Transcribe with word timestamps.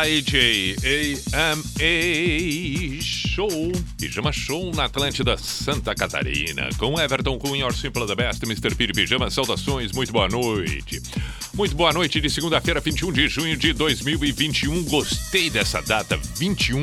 B-I-J-A-M-A 0.00 1.82
Show, 3.02 3.72
Pijama 3.98 4.32
Show 4.32 4.72
na 4.74 4.84
Atlântida 4.84 5.36
Santa 5.36 5.94
Catarina, 5.94 6.70
com 6.78 6.98
Everton 6.98 7.38
Cunha, 7.38 7.70
Simple 7.70 8.06
the 8.06 8.14
Best, 8.14 8.42
Mr. 8.44 8.74
Piri 8.74 8.94
Pijama, 8.94 9.30
saudações, 9.30 9.92
muito 9.92 10.10
boa 10.10 10.26
noite. 10.26 11.02
Muito 11.52 11.76
boa 11.76 11.92
noite 11.92 12.18
de 12.18 12.30
segunda-feira, 12.30 12.80
21 12.80 13.12
de 13.12 13.28
junho 13.28 13.56
de 13.58 13.74
2021. 13.74 14.84
Gostei 14.84 15.50
dessa 15.50 15.82
data, 15.82 16.18
21 16.36 16.82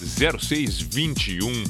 0621. 0.00 1.62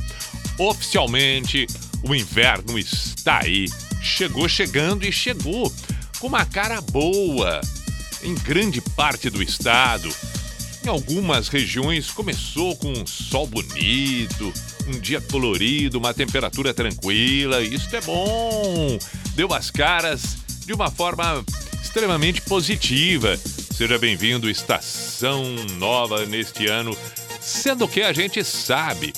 Oficialmente, 0.58 1.66
o 2.02 2.14
inverno 2.14 2.78
está 2.78 3.40
aí. 3.42 3.66
Chegou 4.00 4.48
chegando 4.48 5.04
e 5.04 5.12
chegou 5.12 5.70
com 6.18 6.28
uma 6.28 6.46
cara 6.46 6.80
boa 6.80 7.60
em 8.22 8.34
grande 8.34 8.80
parte 8.80 9.28
do 9.28 9.42
estado. 9.42 10.10
Em 10.88 10.90
algumas 10.90 11.48
regiões 11.48 12.10
começou 12.10 12.74
com 12.74 12.90
um 12.90 13.06
sol 13.06 13.46
bonito, 13.46 14.50
um 14.86 14.98
dia 14.98 15.20
colorido, 15.20 15.98
uma 15.98 16.14
temperatura 16.14 16.72
tranquila. 16.72 17.62
Isso 17.62 17.94
é 17.94 18.00
bom. 18.00 18.98
Deu 19.34 19.52
as 19.52 19.70
caras 19.70 20.38
de 20.64 20.72
uma 20.72 20.90
forma 20.90 21.44
extremamente 21.82 22.40
positiva. 22.40 23.36
Seja 23.36 23.98
bem-vindo, 23.98 24.48
estação 24.48 25.44
nova 25.76 26.24
neste 26.24 26.66
ano, 26.68 26.96
sendo 27.38 27.86
que 27.86 28.00
a 28.00 28.14
gente 28.14 28.42
sabe, 28.42 29.12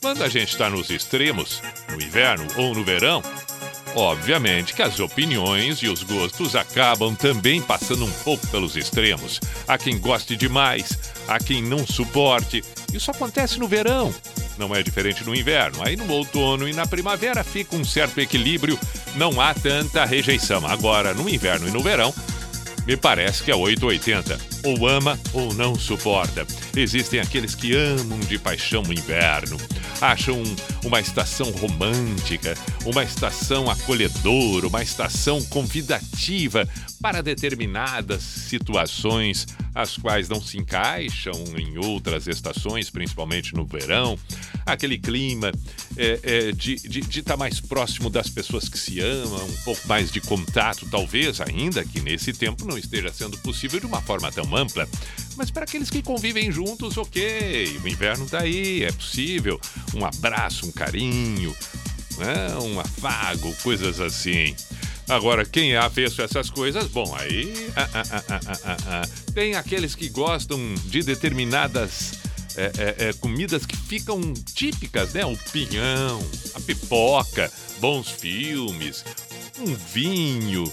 quando 0.00 0.22
a 0.22 0.28
gente 0.28 0.50
está 0.50 0.70
nos 0.70 0.90
extremos, 0.90 1.60
no 1.90 2.00
inverno 2.00 2.46
ou 2.56 2.72
no 2.72 2.84
verão, 2.84 3.20
Obviamente 3.96 4.74
que 4.74 4.82
as 4.82 5.00
opiniões 5.00 5.78
e 5.78 5.88
os 5.88 6.02
gostos 6.02 6.54
acabam 6.54 7.16
também 7.16 7.62
passando 7.62 8.04
um 8.04 8.10
pouco 8.22 8.46
pelos 8.48 8.76
extremos. 8.76 9.40
Há 9.66 9.78
quem 9.78 9.98
goste 9.98 10.36
demais, 10.36 10.98
há 11.26 11.38
quem 11.38 11.62
não 11.62 11.86
suporte. 11.86 12.62
Isso 12.92 13.10
acontece 13.10 13.58
no 13.58 13.66
verão. 13.66 14.14
Não 14.58 14.74
é 14.74 14.82
diferente 14.82 15.24
no 15.24 15.34
inverno. 15.34 15.82
Aí 15.82 15.96
no 15.96 16.12
outono 16.12 16.68
e 16.68 16.74
na 16.74 16.86
primavera 16.86 17.42
fica 17.42 17.74
um 17.74 17.86
certo 17.86 18.20
equilíbrio, 18.20 18.78
não 19.14 19.40
há 19.40 19.54
tanta 19.54 20.04
rejeição. 20.04 20.66
Agora, 20.66 21.14
no 21.14 21.26
inverno 21.26 21.66
e 21.66 21.70
no 21.70 21.82
verão, 21.82 22.12
me 22.86 22.98
parece 22.98 23.42
que 23.42 23.50
é 23.50 23.56
880. 23.56 24.55
Ou 24.66 24.86
ama 24.86 25.18
ou 25.32 25.54
não 25.54 25.78
suporta. 25.78 26.44
Existem 26.76 27.20
aqueles 27.20 27.54
que 27.54 27.74
amam 27.74 28.18
de 28.20 28.36
paixão 28.36 28.82
o 28.82 28.92
inverno, 28.92 29.56
acham 30.00 30.42
uma 30.84 31.00
estação 31.00 31.50
romântica, 31.52 32.54
uma 32.84 33.04
estação 33.04 33.70
acolhedora, 33.70 34.66
uma 34.66 34.82
estação 34.82 35.42
convidativa 35.44 36.68
para 37.00 37.22
determinadas 37.22 38.22
situações, 38.22 39.46
as 39.74 39.96
quais 39.96 40.28
não 40.28 40.40
se 40.40 40.58
encaixam 40.58 41.34
em 41.56 41.78
outras 41.78 42.26
estações, 42.26 42.90
principalmente 42.90 43.54
no 43.54 43.64
verão. 43.64 44.18
Aquele 44.64 44.98
clima 44.98 45.52
é, 45.96 46.20
é, 46.22 46.52
de 46.52 46.74
estar 46.74 46.88
de, 46.88 47.00
de 47.00 47.22
tá 47.22 47.36
mais 47.36 47.60
próximo 47.60 48.08
das 48.08 48.28
pessoas 48.28 48.68
que 48.68 48.78
se 48.78 49.00
amam, 49.00 49.46
um 49.46 49.56
pouco 49.64 49.86
mais 49.86 50.10
de 50.10 50.20
contato, 50.20 50.86
talvez, 50.90 51.40
ainda 51.40 51.84
que 51.84 52.00
nesse 52.00 52.32
tempo 52.32 52.66
não 52.66 52.78
esteja 52.78 53.12
sendo 53.12 53.36
possível 53.38 53.78
de 53.78 53.86
uma 53.86 54.00
forma 54.00 54.32
tão 54.32 54.55
ampla. 54.56 54.88
Mas 55.36 55.50
para 55.50 55.64
aqueles 55.64 55.90
que 55.90 56.02
convivem 56.02 56.50
juntos, 56.50 56.96
ok, 56.96 57.78
o 57.84 57.88
inverno 57.88 58.24
está 58.24 58.40
aí, 58.40 58.84
é 58.84 58.92
possível. 58.92 59.60
Um 59.94 60.04
abraço, 60.04 60.66
um 60.66 60.72
carinho, 60.72 61.54
né? 62.16 62.56
um 62.62 62.80
afago, 62.80 63.54
coisas 63.62 64.00
assim. 64.00 64.54
Agora, 65.08 65.44
quem 65.44 65.74
é 65.74 65.78
avesso 65.78 66.20
a 66.20 66.24
essas 66.24 66.50
coisas, 66.50 66.88
bom, 66.88 67.14
aí 67.14 67.70
ah, 67.76 67.88
ah, 67.94 68.76
ah, 68.86 69.02
tem 69.32 69.54
aqueles 69.54 69.94
que 69.94 70.08
gostam 70.08 70.58
de 70.86 71.02
determinadas 71.02 72.14
é, 72.56 72.72
é, 72.78 73.08
é, 73.08 73.12
comidas 73.12 73.66
que 73.66 73.76
ficam 73.76 74.20
típicas, 74.32 75.12
né? 75.12 75.24
O 75.26 75.36
pinhão, 75.52 76.26
a 76.54 76.60
pipoca, 76.60 77.52
bons 77.80 78.10
filmes, 78.10 79.04
um 79.60 79.74
vinho. 79.74 80.72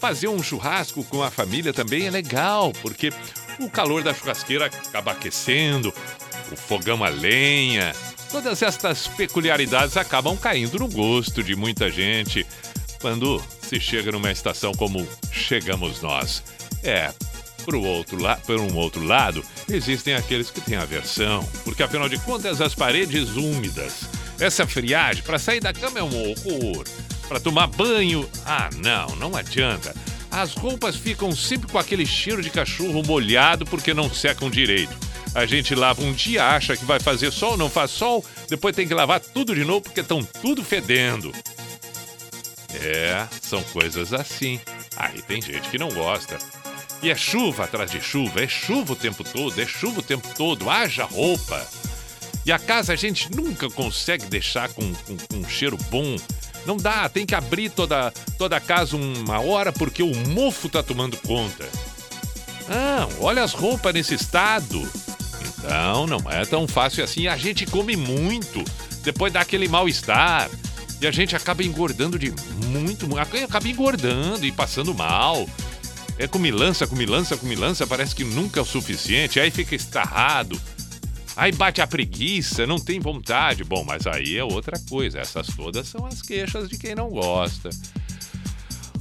Fazer 0.00 0.28
um 0.28 0.42
churrasco 0.42 1.04
com 1.04 1.22
a 1.22 1.30
família 1.30 1.74
também 1.74 2.06
é 2.06 2.10
legal, 2.10 2.72
porque 2.80 3.12
o 3.58 3.68
calor 3.68 4.02
da 4.02 4.14
churrasqueira 4.14 4.66
acaba 4.66 5.12
aquecendo, 5.12 5.92
o 6.50 6.56
fogão 6.56 7.04
a 7.04 7.10
lenha. 7.10 7.94
Todas 8.30 8.62
estas 8.62 9.06
peculiaridades 9.08 9.98
acabam 9.98 10.36
caindo 10.38 10.78
no 10.78 10.88
gosto 10.88 11.42
de 11.42 11.54
muita 11.54 11.90
gente 11.90 12.46
quando 12.98 13.42
se 13.60 13.78
chega 13.78 14.10
numa 14.10 14.32
estação 14.32 14.72
como 14.72 15.06
chegamos 15.30 16.00
nós. 16.00 16.42
É, 16.82 17.12
por, 17.64 17.74
outro 17.74 18.18
por 18.46 18.58
um 18.58 18.74
outro 18.76 19.04
lado, 19.04 19.44
existem 19.68 20.14
aqueles 20.14 20.50
que 20.50 20.62
têm 20.62 20.76
aversão, 20.76 21.46
porque 21.62 21.82
afinal 21.82 22.08
de 22.08 22.18
contas 22.20 22.62
as 22.62 22.74
paredes 22.74 23.36
úmidas, 23.36 24.04
essa 24.38 24.66
friagem, 24.66 25.22
para 25.22 25.38
sair 25.38 25.60
da 25.60 25.74
cama 25.74 25.98
é 25.98 26.02
um 26.02 26.30
horror. 26.30 26.84
Para 27.30 27.38
tomar 27.38 27.68
banho, 27.68 28.28
ah 28.44 28.68
não, 28.82 29.14
não 29.14 29.36
adianta. 29.36 29.94
As 30.32 30.52
roupas 30.52 30.96
ficam 30.96 31.30
sempre 31.30 31.70
com 31.70 31.78
aquele 31.78 32.04
cheiro 32.04 32.42
de 32.42 32.50
cachorro 32.50 33.04
molhado 33.04 33.64
porque 33.64 33.94
não 33.94 34.12
secam 34.12 34.50
direito. 34.50 34.92
A 35.32 35.46
gente 35.46 35.72
lava 35.76 36.02
um 36.02 36.12
dia, 36.12 36.44
acha 36.44 36.76
que 36.76 36.84
vai 36.84 36.98
fazer 36.98 37.30
sol, 37.30 37.56
não 37.56 37.70
faz 37.70 37.92
sol, 37.92 38.24
depois 38.48 38.74
tem 38.74 38.88
que 38.88 38.92
lavar 38.92 39.20
tudo 39.20 39.54
de 39.54 39.64
novo 39.64 39.82
porque 39.82 40.00
estão 40.00 40.24
tudo 40.24 40.64
fedendo. 40.64 41.32
É, 42.74 43.28
são 43.40 43.62
coisas 43.62 44.12
assim. 44.12 44.60
Aí 44.96 45.22
tem 45.22 45.40
gente 45.40 45.68
que 45.68 45.78
não 45.78 45.90
gosta. 45.90 46.36
E 47.00 47.10
é 47.10 47.14
chuva 47.14 47.62
atrás 47.62 47.92
de 47.92 48.00
chuva, 48.00 48.42
é 48.42 48.48
chuva 48.48 48.94
o 48.94 48.96
tempo 48.96 49.22
todo, 49.22 49.56
é 49.60 49.66
chuva 49.68 50.00
o 50.00 50.02
tempo 50.02 50.26
todo, 50.36 50.68
haja 50.68 51.04
roupa. 51.04 51.64
E 52.44 52.50
a 52.50 52.58
casa 52.58 52.92
a 52.92 52.96
gente 52.96 53.30
nunca 53.32 53.70
consegue 53.70 54.26
deixar 54.26 54.68
com, 54.70 54.92
com, 54.92 55.16
com 55.16 55.36
um 55.36 55.48
cheiro 55.48 55.76
bom. 55.90 56.16
Não 56.66 56.76
dá, 56.76 57.08
tem 57.08 57.26
que 57.26 57.34
abrir 57.34 57.70
toda, 57.70 58.12
toda 58.36 58.60
casa 58.60 58.96
uma 58.96 59.40
hora 59.40 59.72
porque 59.72 60.02
o 60.02 60.14
mofo 60.28 60.68
tá 60.68 60.82
tomando 60.82 61.16
conta. 61.16 61.66
Não, 62.68 63.08
olha 63.24 63.42
as 63.42 63.52
roupas 63.52 63.92
nesse 63.92 64.14
estado. 64.14 64.88
Então, 65.58 66.06
não 66.06 66.30
é 66.30 66.44
tão 66.44 66.68
fácil 66.68 67.02
assim. 67.02 67.26
A 67.26 67.36
gente 67.36 67.66
come 67.66 67.96
muito, 67.96 68.62
depois 69.02 69.32
dá 69.32 69.40
aquele 69.40 69.68
mal-estar. 69.68 70.48
E 71.00 71.06
a 71.06 71.10
gente 71.10 71.34
acaba 71.34 71.64
engordando 71.64 72.18
de 72.18 72.32
muito, 72.66 73.08
acaba 73.18 73.68
engordando 73.68 74.44
e 74.44 74.52
passando 74.52 74.94
mal. 74.94 75.48
É 76.18 76.28
comilança, 76.28 76.86
comilança, 76.86 77.36
comilança, 77.36 77.86
parece 77.86 78.14
que 78.14 78.22
nunca 78.22 78.60
é 78.60 78.62
o 78.62 78.66
suficiente, 78.66 79.40
aí 79.40 79.50
fica 79.50 79.74
estarrado. 79.74 80.60
Aí 81.36 81.52
bate 81.52 81.80
a 81.80 81.86
preguiça, 81.86 82.66
não 82.66 82.78
tem 82.78 83.00
vontade. 83.00 83.64
Bom, 83.64 83.84
mas 83.84 84.06
aí 84.06 84.36
é 84.36 84.44
outra 84.44 84.78
coisa. 84.88 85.20
Essas 85.20 85.46
todas 85.48 85.88
são 85.88 86.06
as 86.06 86.20
queixas 86.22 86.68
de 86.68 86.76
quem 86.76 86.94
não 86.94 87.10
gosta. 87.10 87.70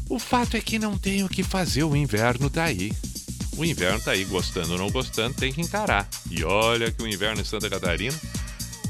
O 0.09 0.17
fato 0.17 0.57
é 0.57 0.61
que 0.61 0.79
não 0.79 0.97
tem 0.97 1.23
o 1.23 1.29
que 1.29 1.43
fazer, 1.43 1.83
o 1.83 1.95
inverno 1.95 2.49
tá 2.49 2.63
aí. 2.63 2.91
O 3.57 3.65
inverno 3.65 3.99
tá 3.99 4.11
aí, 4.11 4.23
gostando 4.25 4.71
ou 4.71 4.77
não 4.77 4.89
gostando, 4.89 5.35
tem 5.35 5.51
que 5.51 5.61
encarar. 5.61 6.07
E 6.31 6.43
olha 6.43 6.91
que 6.91 7.03
o 7.03 7.07
inverno 7.07 7.41
em 7.41 7.45
Santa 7.45 7.69
Catarina 7.69 8.17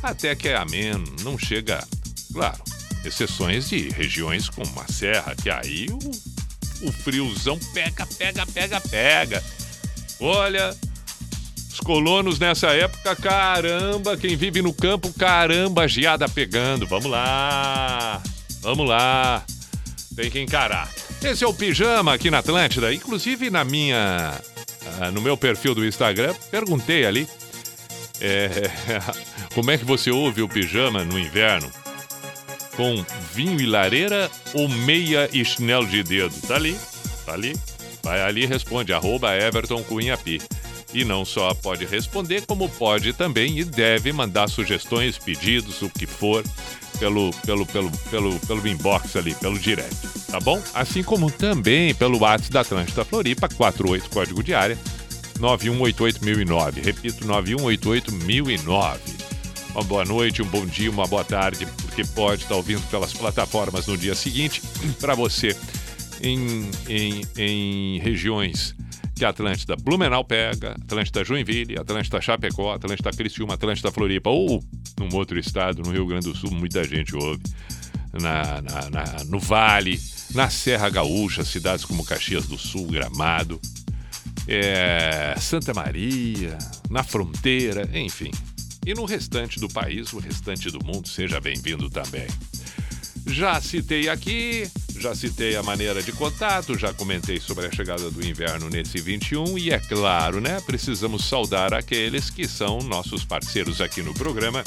até 0.01 0.35
que 0.35 0.47
é 0.47 0.55
ameno, 0.55 1.03
não 1.23 1.37
chega, 1.37 1.85
claro, 2.33 2.61
exceções 3.03 3.69
de 3.69 3.89
regiões 3.89 4.49
como 4.49 4.79
a 4.79 4.87
serra, 4.87 5.35
que 5.35 5.49
aí 5.49 5.87
o, 5.91 6.87
o 6.87 6.91
friozão 6.91 7.59
pega, 7.73 8.05
pega, 8.05 8.45
pega, 8.45 8.81
pega. 8.81 9.43
Olha, 10.19 10.75
os 11.79 11.85
colonos 11.85 12.37
nessa 12.39 12.67
época, 12.67 13.15
caramba, 13.15 14.17
quem 14.17 14.35
vive 14.35 14.61
no 14.61 14.73
campo, 14.73 15.13
caramba, 15.13 15.87
geada 15.87 16.27
pegando. 16.27 16.85
Vamos 16.85 17.09
lá, 17.09 18.21
vamos 18.61 18.87
lá, 18.87 19.43
tem 20.15 20.29
que 20.29 20.39
encarar. 20.39 20.89
Esse 21.23 21.43
é 21.43 21.47
o 21.47 21.53
Pijama 21.53 22.13
aqui 22.13 22.29
na 22.29 22.39
Atlântida. 22.39 22.93
Inclusive 22.93 23.49
na 23.49 23.63
minha, 23.63 24.39
ah, 24.99 25.11
no 25.11 25.21
meu 25.21 25.37
perfil 25.37 25.73
do 25.73 25.85
Instagram, 25.85 26.33
perguntei 26.51 27.05
ali 27.05 27.27
é, 28.19 28.69
como 29.55 29.71
é 29.71 29.77
que 29.77 29.85
você 29.85 30.11
ouve 30.11 30.41
o 30.41 30.49
Pijama 30.49 31.03
no 31.05 31.17
inverno. 31.17 31.69
com 32.75 33.05
vinho 33.33 33.59
e 33.59 33.65
lareira 33.65 34.29
ou 34.53 34.67
meia 34.67 35.29
e 35.31 35.43
chinelo 35.45 35.87
de 35.87 36.03
dedo? 36.03 36.33
Tá 36.47 36.55
ali, 36.55 36.77
tá 37.25 37.33
ali. 37.33 37.55
Vai 38.01 38.21
ali 38.21 38.43
e 38.43 38.45
responde, 38.45 38.93
arroba 38.93 39.35
Everton 39.35 39.83
Cunha. 39.83 40.17
E 40.93 41.05
não 41.05 41.23
só 41.23 41.53
pode 41.53 41.85
responder, 41.85 42.45
como 42.45 42.67
pode 42.67 43.13
também 43.13 43.59
e 43.59 43.63
deve 43.63 44.11
mandar 44.11 44.49
sugestões, 44.49 45.17
pedidos, 45.17 45.81
o 45.81 45.89
que 45.89 46.07
for, 46.07 46.43
pelo, 46.97 47.31
pelo, 47.45 47.65
pelo, 47.65 47.91
pelo, 48.09 48.39
pelo 48.39 48.67
inbox 48.67 49.15
ali, 49.15 49.35
pelo 49.35 49.59
direct, 49.59 49.95
tá 50.31 50.39
bom? 50.39 50.61
Assim 50.73 51.03
como 51.03 51.31
também 51.31 51.93
pelo 51.93 52.19
WhatsApp 52.19 52.51
da 52.51 52.61
Atlântida 52.61 53.05
Floripa, 53.05 53.47
48 53.47 54.09
código 54.09 54.43
de 54.43 54.53
área, 54.53 54.77
9188009. 55.39 56.83
Repito, 56.83 57.25
9188009 57.25 59.29
uma 59.73 59.83
boa 59.83 60.03
noite, 60.03 60.41
um 60.41 60.47
bom 60.47 60.65
dia, 60.65 60.89
uma 60.89 61.05
boa 61.05 61.23
tarde, 61.23 61.67
porque 61.83 62.03
pode 62.03 62.43
estar 62.43 62.55
ouvindo 62.55 62.81
pelas 62.89 63.13
plataformas 63.13 63.87
no 63.87 63.97
dia 63.97 64.15
seguinte. 64.15 64.61
Para 64.99 65.15
você, 65.15 65.55
em, 66.21 66.69
em, 66.87 67.21
em 67.37 67.99
regiões 67.99 68.75
que 69.19 69.25
a 69.25 69.29
Atlântida 69.29 69.75
Blumenau 69.75 70.23
pega, 70.23 70.77
Atlântida 70.81 71.25
Joinville, 71.25 71.77
Atlântida 71.77 72.21
Chapecó, 72.21 72.71
Atlântida 72.71 73.11
Criciúma, 73.11 73.55
Atlântida 73.55 73.91
Floripa, 73.91 74.29
ou 74.29 74.63
num 74.97 75.13
outro 75.13 75.37
estado, 75.37 75.81
no 75.83 75.91
Rio 75.91 76.07
Grande 76.07 76.31
do 76.31 76.35
Sul, 76.35 76.51
muita 76.51 76.85
gente 76.85 77.13
ouve, 77.13 77.43
na, 78.13 78.61
na, 78.61 78.89
na, 78.89 79.23
no 79.25 79.37
Vale, 79.37 79.99
na 80.33 80.49
Serra 80.49 80.89
Gaúcha, 80.89 81.43
cidades 81.43 81.83
como 81.83 82.05
Caxias 82.05 82.47
do 82.47 82.57
Sul, 82.57 82.87
Gramado, 82.87 83.59
é, 84.47 85.35
Santa 85.37 85.73
Maria, 85.73 86.57
na 86.89 87.03
fronteira, 87.03 87.89
enfim, 87.93 88.31
e 88.87 88.93
no 88.93 89.03
restante 89.03 89.59
do 89.59 89.67
país, 89.67 90.13
o 90.13 90.19
restante 90.19 90.71
do 90.71 90.79
mundo, 90.83 91.09
seja 91.09 91.41
bem-vindo 91.41 91.89
também. 91.89 92.27
Já 93.27 93.61
citei 93.61 94.09
aqui, 94.09 94.69
já 94.97 95.15
citei 95.15 95.55
a 95.55 95.63
maneira 95.63 96.01
de 96.01 96.11
contato, 96.11 96.77
já 96.77 96.93
comentei 96.93 97.39
sobre 97.39 97.65
a 97.65 97.71
chegada 97.71 98.09
do 98.09 98.25
inverno 98.25 98.69
nesse 98.69 98.99
21 98.99 99.57
e 99.57 99.71
é 99.71 99.79
claro, 99.79 100.41
né? 100.41 100.59
Precisamos 100.65 101.25
saudar 101.25 101.73
aqueles 101.73 102.29
que 102.29 102.47
são 102.47 102.79
nossos 102.79 103.23
parceiros 103.23 103.81
aqui 103.81 104.01
no 104.01 104.13
programa. 104.13 104.63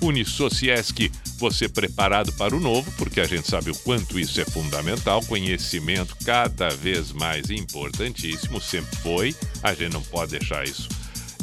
Unisociesc, 0.00 1.10
você 1.38 1.68
preparado 1.68 2.32
para 2.32 2.54
o 2.54 2.60
novo, 2.60 2.90
porque 2.98 3.20
a 3.20 3.26
gente 3.26 3.48
sabe 3.48 3.70
o 3.70 3.76
quanto 3.76 4.18
isso 4.18 4.40
é 4.40 4.44
fundamental, 4.44 5.22
conhecimento 5.22 6.16
cada 6.24 6.68
vez 6.70 7.12
mais 7.12 7.50
importantíssimo, 7.50 8.60
sempre 8.60 8.96
foi, 8.96 9.34
a 9.62 9.72
gente 9.72 9.92
não 9.92 10.02
pode 10.02 10.32
deixar 10.32 10.66
isso 10.66 10.88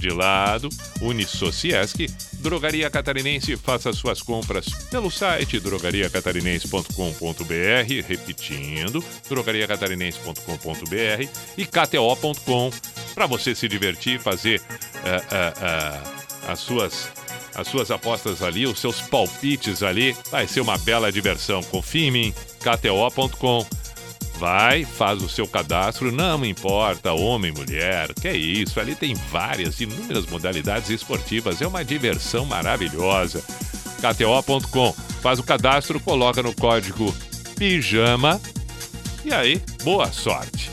de 0.03 0.09
lado, 0.09 0.69
Unisociesc, 1.01 2.05
Drogaria 2.33 2.89
Catarinense, 2.89 3.55
faça 3.55 3.93
suas 3.93 4.21
compras 4.21 4.65
pelo 4.91 5.09
site 5.09 5.61
drogariacatarinense.com.br, 5.61 8.05
repetindo, 8.05 9.01
drogariacatarinense.com.br 9.29 11.29
e 11.57 11.65
kto.com 11.65 12.69
para 13.15 13.25
você 13.25 13.55
se 13.55 13.69
divertir, 13.69 14.19
fazer 14.19 14.59
uh, 14.59 14.61
uh, 14.61 15.63
uh, 15.63 16.01
as 16.51 16.59
suas 16.59 17.09
as 17.55 17.67
suas 17.67 17.91
apostas 17.91 18.41
ali, 18.41 18.65
os 18.65 18.79
seus 18.79 18.99
palpites 18.99 19.83
ali, 19.83 20.17
vai 20.31 20.47
ser 20.47 20.59
uma 20.59 20.75
bela 20.79 21.11
diversão. 21.11 21.61
Confie 21.61 22.05
em 22.05 22.11
mim, 22.11 22.33
kto.com 22.59 23.63
Vai, 24.43 24.83
faz 24.83 25.23
o 25.23 25.29
seu 25.29 25.47
cadastro, 25.47 26.11
não 26.11 26.43
importa, 26.43 27.13
homem, 27.13 27.53
mulher, 27.53 28.13
que 28.13 28.27
é 28.27 28.35
isso, 28.35 28.77
ali 28.77 28.93
tem 28.93 29.15
várias, 29.15 29.79
inúmeras 29.79 30.25
modalidades 30.25 30.89
esportivas, 30.89 31.61
é 31.61 31.65
uma 31.65 31.81
diversão 31.81 32.45
maravilhosa. 32.45 33.41
KTO.com, 34.01 34.91
faz 35.21 35.39
o 35.39 35.43
cadastro, 35.43 35.97
coloca 35.97 36.43
no 36.43 36.53
código 36.53 37.15
PIJAMA 37.55 38.41
e 39.23 39.33
aí, 39.33 39.61
boa 39.81 40.11
sorte. 40.11 40.69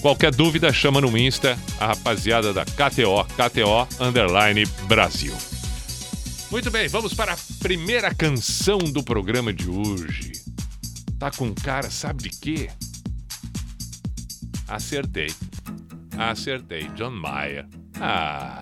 Qualquer 0.00 0.32
dúvida, 0.32 0.72
chama 0.72 1.00
no 1.00 1.18
Insta 1.18 1.58
a 1.80 1.88
rapaziada 1.88 2.52
da 2.52 2.64
KTO, 2.64 3.24
KTO 3.24 3.88
Underline 3.98 4.64
Brasil. 4.86 5.36
Muito 6.48 6.70
bem, 6.70 6.86
vamos 6.86 7.12
para 7.12 7.32
a 7.32 7.38
primeira 7.58 8.14
canção 8.14 8.78
do 8.78 9.02
programa 9.02 9.52
de 9.52 9.68
hoje. 9.68 10.30
Tá 11.18 11.28
com 11.32 11.52
cara, 11.52 11.90
sabe 11.90 12.22
de 12.22 12.30
quê? 12.30 12.70
Acertei. 14.70 15.34
Acertei. 16.16 16.88
John 16.94 17.10
Mayer. 17.10 17.66
Ah, 18.00 18.60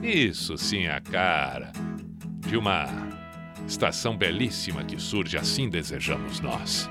isso 0.00 0.56
sim 0.56 0.84
é 0.84 0.92
a 0.92 1.00
cara 1.00 1.72
de 2.38 2.56
uma 2.56 2.86
estação 3.66 4.16
belíssima 4.16 4.84
que 4.84 4.96
surge 5.00 5.36
assim 5.36 5.68
desejamos 5.68 6.40
nós. 6.40 6.88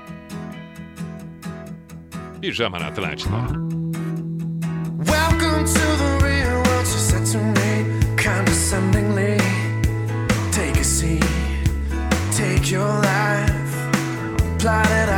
Pijama 2.38 2.78
na 2.78 2.88
Atlântida. 2.88 3.30
Welcome 4.98 5.64
to 5.64 5.96
the 5.96 6.18
real 6.22 6.62
world, 6.66 6.86
she 6.86 6.98
said 6.98 7.24
to 7.32 7.38
me 7.38 7.86
condescendingly. 8.22 9.38
Take 10.52 10.78
a 10.78 10.84
seat, 10.84 11.24
take 12.36 12.70
your 12.70 12.86
life, 13.00 14.58
plot 14.58 14.86
it 14.86 15.08
out 15.08 15.15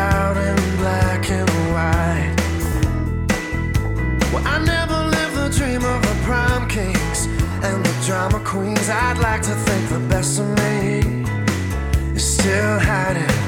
drama 8.08 8.40
queens. 8.40 8.88
I'd 8.88 9.18
like 9.18 9.42
to 9.42 9.54
think 9.54 9.90
the 9.90 9.98
best 10.08 10.40
of 10.40 10.48
me 10.56 11.26
is 12.16 12.24
still 12.24 12.78
hiding 12.78 13.47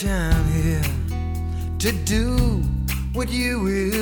time 0.00 0.46
here 0.46 0.80
to 1.78 1.92
do 2.06 2.62
what 3.12 3.28
you 3.28 3.60
will. 3.60 3.99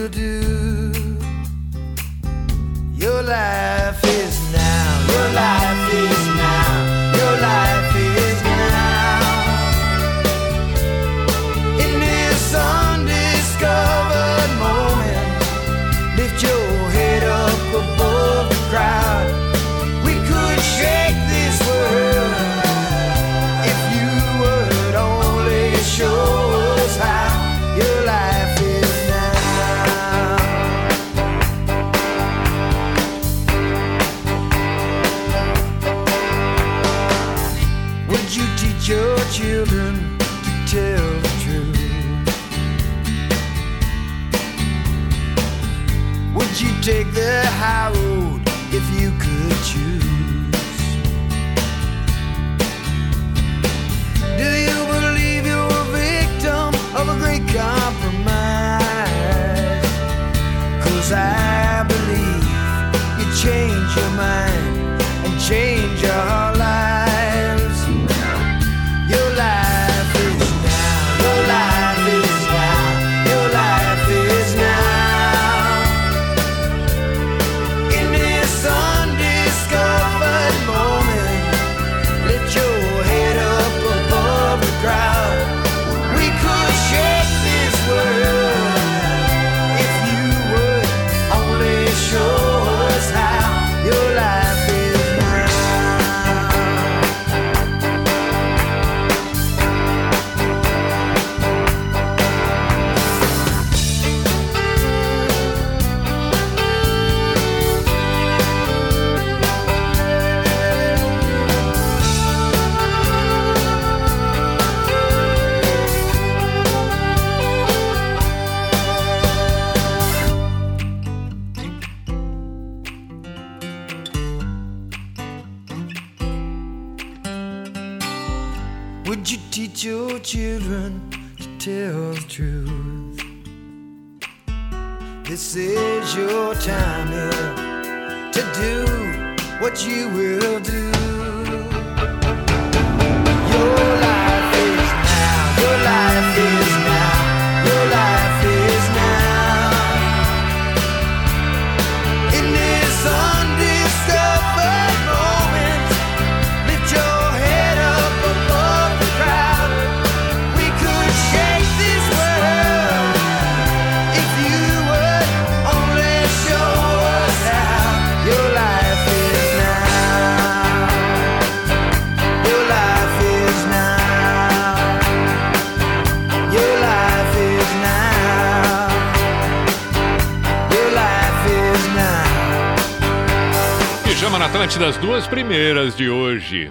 parte 184.68 184.78
das 184.78 184.98
duas 184.98 185.26
primeiras 185.26 185.96
de 185.96 186.10
hoje. 186.10 186.70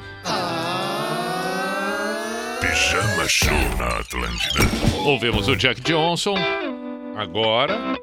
Pijama 2.62 3.28
Show 3.28 3.58
na 3.80 3.88
Atlântida. 3.98 4.60
Ouvemos 5.04 5.48
o 5.48 5.56
Jack 5.56 5.82
Johnson. 5.82 6.36
Agora. 7.16 7.98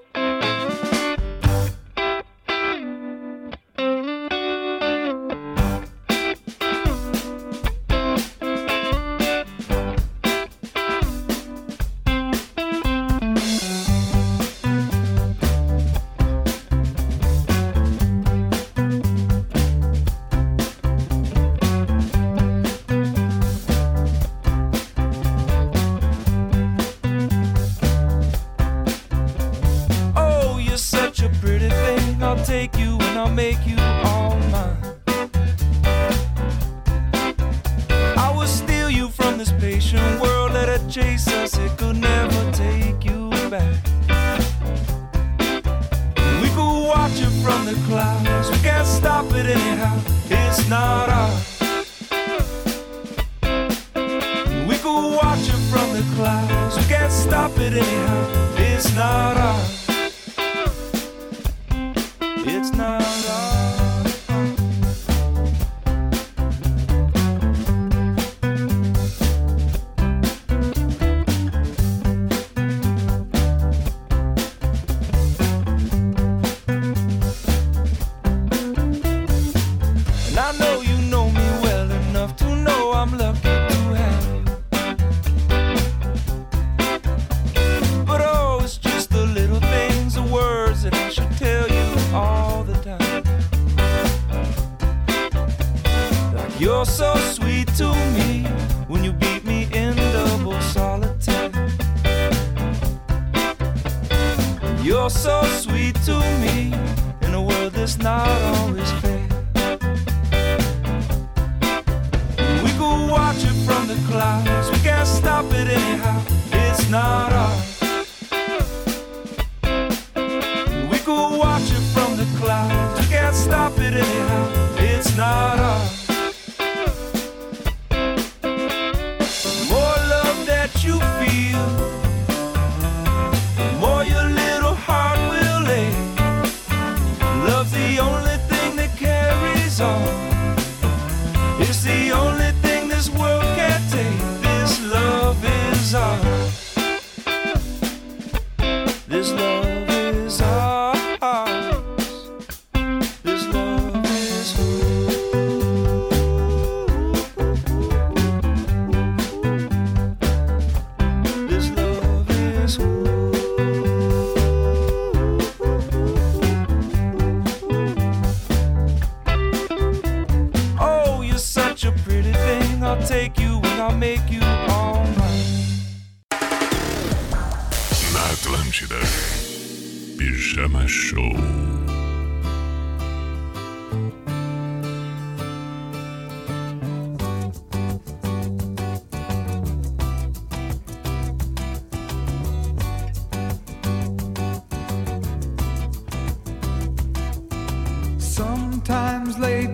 times 199.35 199.39
late 199.39 199.74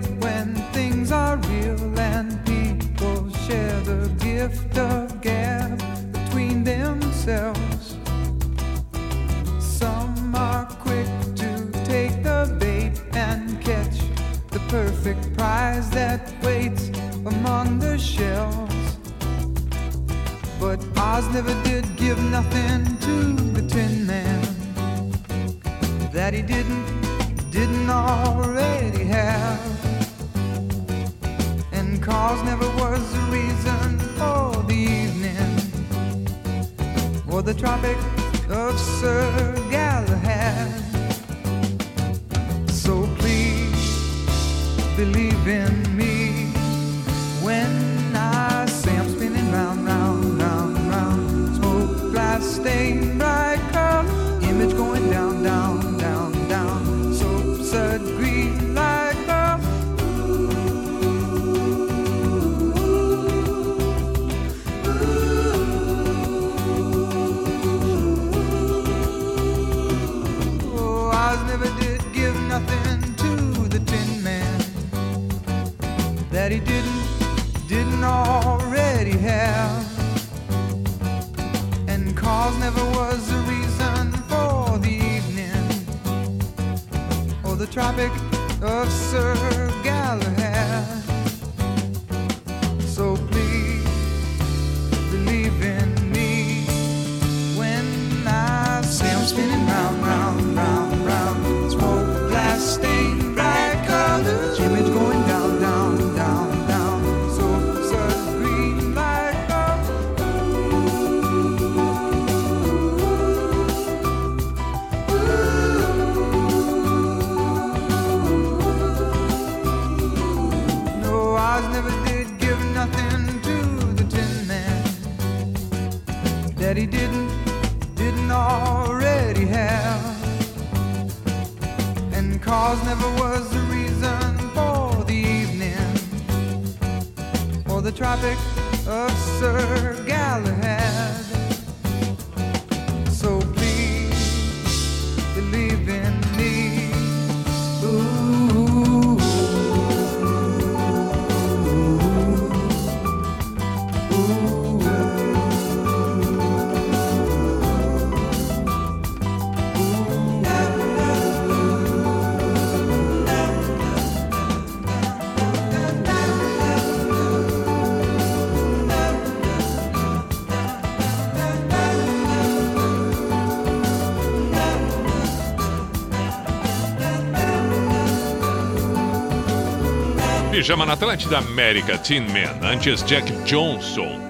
Pijama 180.60 180.84
na 180.84 180.92
Atlântida 180.92 181.38
América, 181.38 181.96
Teen 181.96 182.20
Man, 182.20 182.58
antes 182.60 183.02
Jack 183.04 183.32
Johnson. 183.44 184.20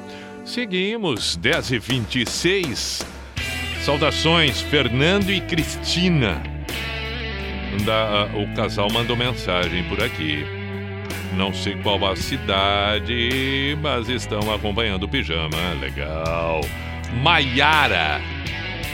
Seguimos, 0.44 1.34
10 1.34 1.72
e 1.72 1.78
26 1.80 3.04
Saudações, 3.82 4.60
Fernando 4.60 5.28
e 5.32 5.40
Cristina. 5.40 6.40
Da, 7.84 8.28
o 8.32 8.46
casal 8.54 8.88
mandou 8.92 9.16
mensagem 9.16 9.82
por 9.88 10.00
aqui. 10.00 10.46
Não 11.36 11.52
sei 11.52 11.74
qual 11.82 12.06
a 12.06 12.14
cidade, 12.14 13.76
mas 13.82 14.08
estão 14.08 14.54
acompanhando 14.54 15.02
o 15.02 15.08
pijama. 15.08 15.58
Legal. 15.80 16.60
Maiara. 17.12 18.20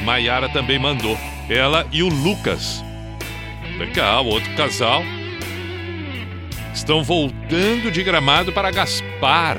Maiara 0.05 0.49
também 0.49 0.79
mandou. 0.79 1.19
Ela 1.51 1.87
e 1.93 2.03
o 2.03 2.09
Lucas. 2.09 2.83
Legal, 3.79 4.25
outro 4.25 4.51
casal. 4.55 5.03
Estão 6.77 7.03
voltando 7.03 7.91
de 7.91 8.03
gramado 8.03 8.53
para 8.53 8.71
Gaspar. 8.71 9.57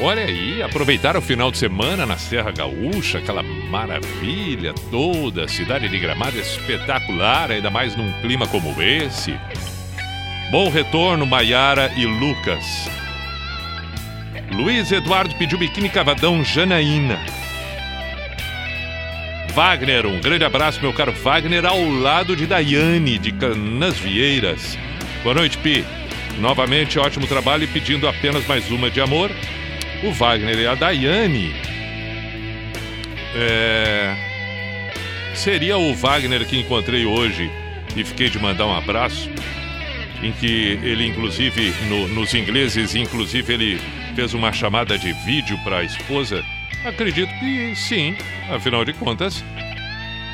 Olha 0.00 0.22
aí, 0.22 0.62
aproveitar 0.62 1.16
o 1.16 1.20
final 1.20 1.50
de 1.50 1.58
semana 1.58 2.06
na 2.06 2.16
Serra 2.16 2.52
Gaúcha, 2.52 3.18
aquela 3.18 3.42
maravilha 3.42 4.72
toda, 4.88 5.48
cidade 5.48 5.88
de 5.88 5.98
Gramado 5.98 6.38
espetacular, 6.38 7.50
ainda 7.50 7.70
mais 7.70 7.96
num 7.96 8.10
clima 8.22 8.46
como 8.46 8.80
esse. 8.80 9.36
Bom 10.52 10.70
retorno, 10.70 11.26
Maiara 11.26 11.92
e 11.96 12.06
Lucas. 12.06 12.88
Luiz 14.52 14.92
Eduardo 14.92 15.34
pediu 15.34 15.58
biquíni 15.58 15.88
cavadão 15.88 16.44
Janaína. 16.44 17.18
Wagner, 19.52 20.06
um 20.06 20.20
grande 20.20 20.44
abraço, 20.44 20.80
meu 20.80 20.92
caro 20.92 21.12
Wagner, 21.12 21.66
ao 21.66 21.84
lado 21.84 22.36
de 22.36 22.46
Daiane, 22.46 23.18
de 23.18 23.32
Canasvieiras. 23.32 24.78
Boa 25.24 25.34
noite, 25.34 25.58
Pi. 25.58 25.84
Novamente, 26.38 26.98
ótimo 26.98 27.26
trabalho 27.26 27.64
e 27.64 27.66
pedindo 27.66 28.08
apenas 28.08 28.46
mais 28.46 28.70
uma 28.70 28.90
de 28.90 29.00
amor. 29.00 29.30
O 30.02 30.12
Wagner 30.12 30.58
e 30.58 30.66
a 30.66 30.74
Daiane. 30.74 31.54
É... 33.36 34.14
Seria 35.34 35.76
o 35.78 35.94
Wagner 35.94 36.46
que 36.46 36.58
encontrei 36.58 37.04
hoje 37.06 37.50
e 37.96 38.04
fiquei 38.04 38.28
de 38.28 38.38
mandar 38.38 38.66
um 38.66 38.76
abraço. 38.76 39.30
Em 40.22 40.32
que 40.32 40.78
ele, 40.82 41.06
inclusive, 41.06 41.72
no- 41.88 42.08
nos 42.08 42.32
ingleses, 42.34 42.94
inclusive, 42.94 43.52
ele 43.52 43.80
fez 44.14 44.32
uma 44.34 44.52
chamada 44.52 44.96
de 44.98 45.12
vídeo 45.24 45.58
para 45.64 45.78
a 45.78 45.84
esposa. 45.84 46.42
Acredito 46.84 47.32
que 47.40 47.74
sim, 47.76 48.16
afinal 48.50 48.84
de 48.84 48.92
contas. 48.92 49.44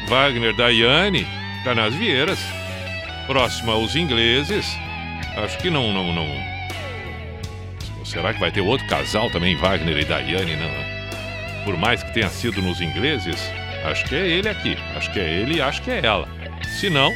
Wagner, 0.09 0.55
Daiane, 0.55 1.27
Canas 1.65 1.95
Vieiras. 1.95 2.39
Próximo 3.27 3.71
aos 3.71 3.95
ingleses. 3.97 4.67
Acho 5.43 5.59
que 5.59 5.71
não, 5.71 5.93
não, 5.93 6.13
não. 6.13 6.29
Será 8.05 8.35
que 8.35 8.41
vai 8.41 8.51
ter 8.51 8.61
outro 8.61 8.87
casal 8.89 9.31
também, 9.31 9.57
Wagner 9.57 9.99
e 9.99 10.05
Daiane? 10.05 10.57
Não. 10.57 11.65
Por 11.65 11.77
mais 11.77 12.03
que 12.03 12.13
tenha 12.13 12.29
sido 12.29 12.61
nos 12.61 12.81
ingleses, 12.81 13.41
acho 13.85 14.05
que 14.05 14.15
é 14.15 14.27
ele 14.27 14.49
aqui. 14.49 14.77
Acho 14.97 15.11
que 15.13 15.21
é 15.21 15.41
ele 15.41 15.57
e 15.57 15.63
acho 15.63 15.81
que 15.83 15.91
é 15.91 16.01
ela. 16.05 16.29
Se 16.79 16.91
não, 16.91 17.13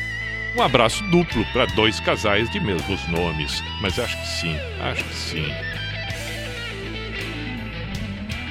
um 0.56 0.62
abraço 0.62 1.02
duplo 1.10 1.44
para 1.52 1.66
dois 1.66 2.00
casais 2.00 2.48
de 2.50 2.60
mesmos 2.60 3.06
nomes. 3.08 3.62
Mas 3.82 3.98
acho 3.98 4.16
que 4.16 4.26
sim, 4.26 4.56
acho 4.80 5.04
que 5.04 5.14
sim. 5.14 5.52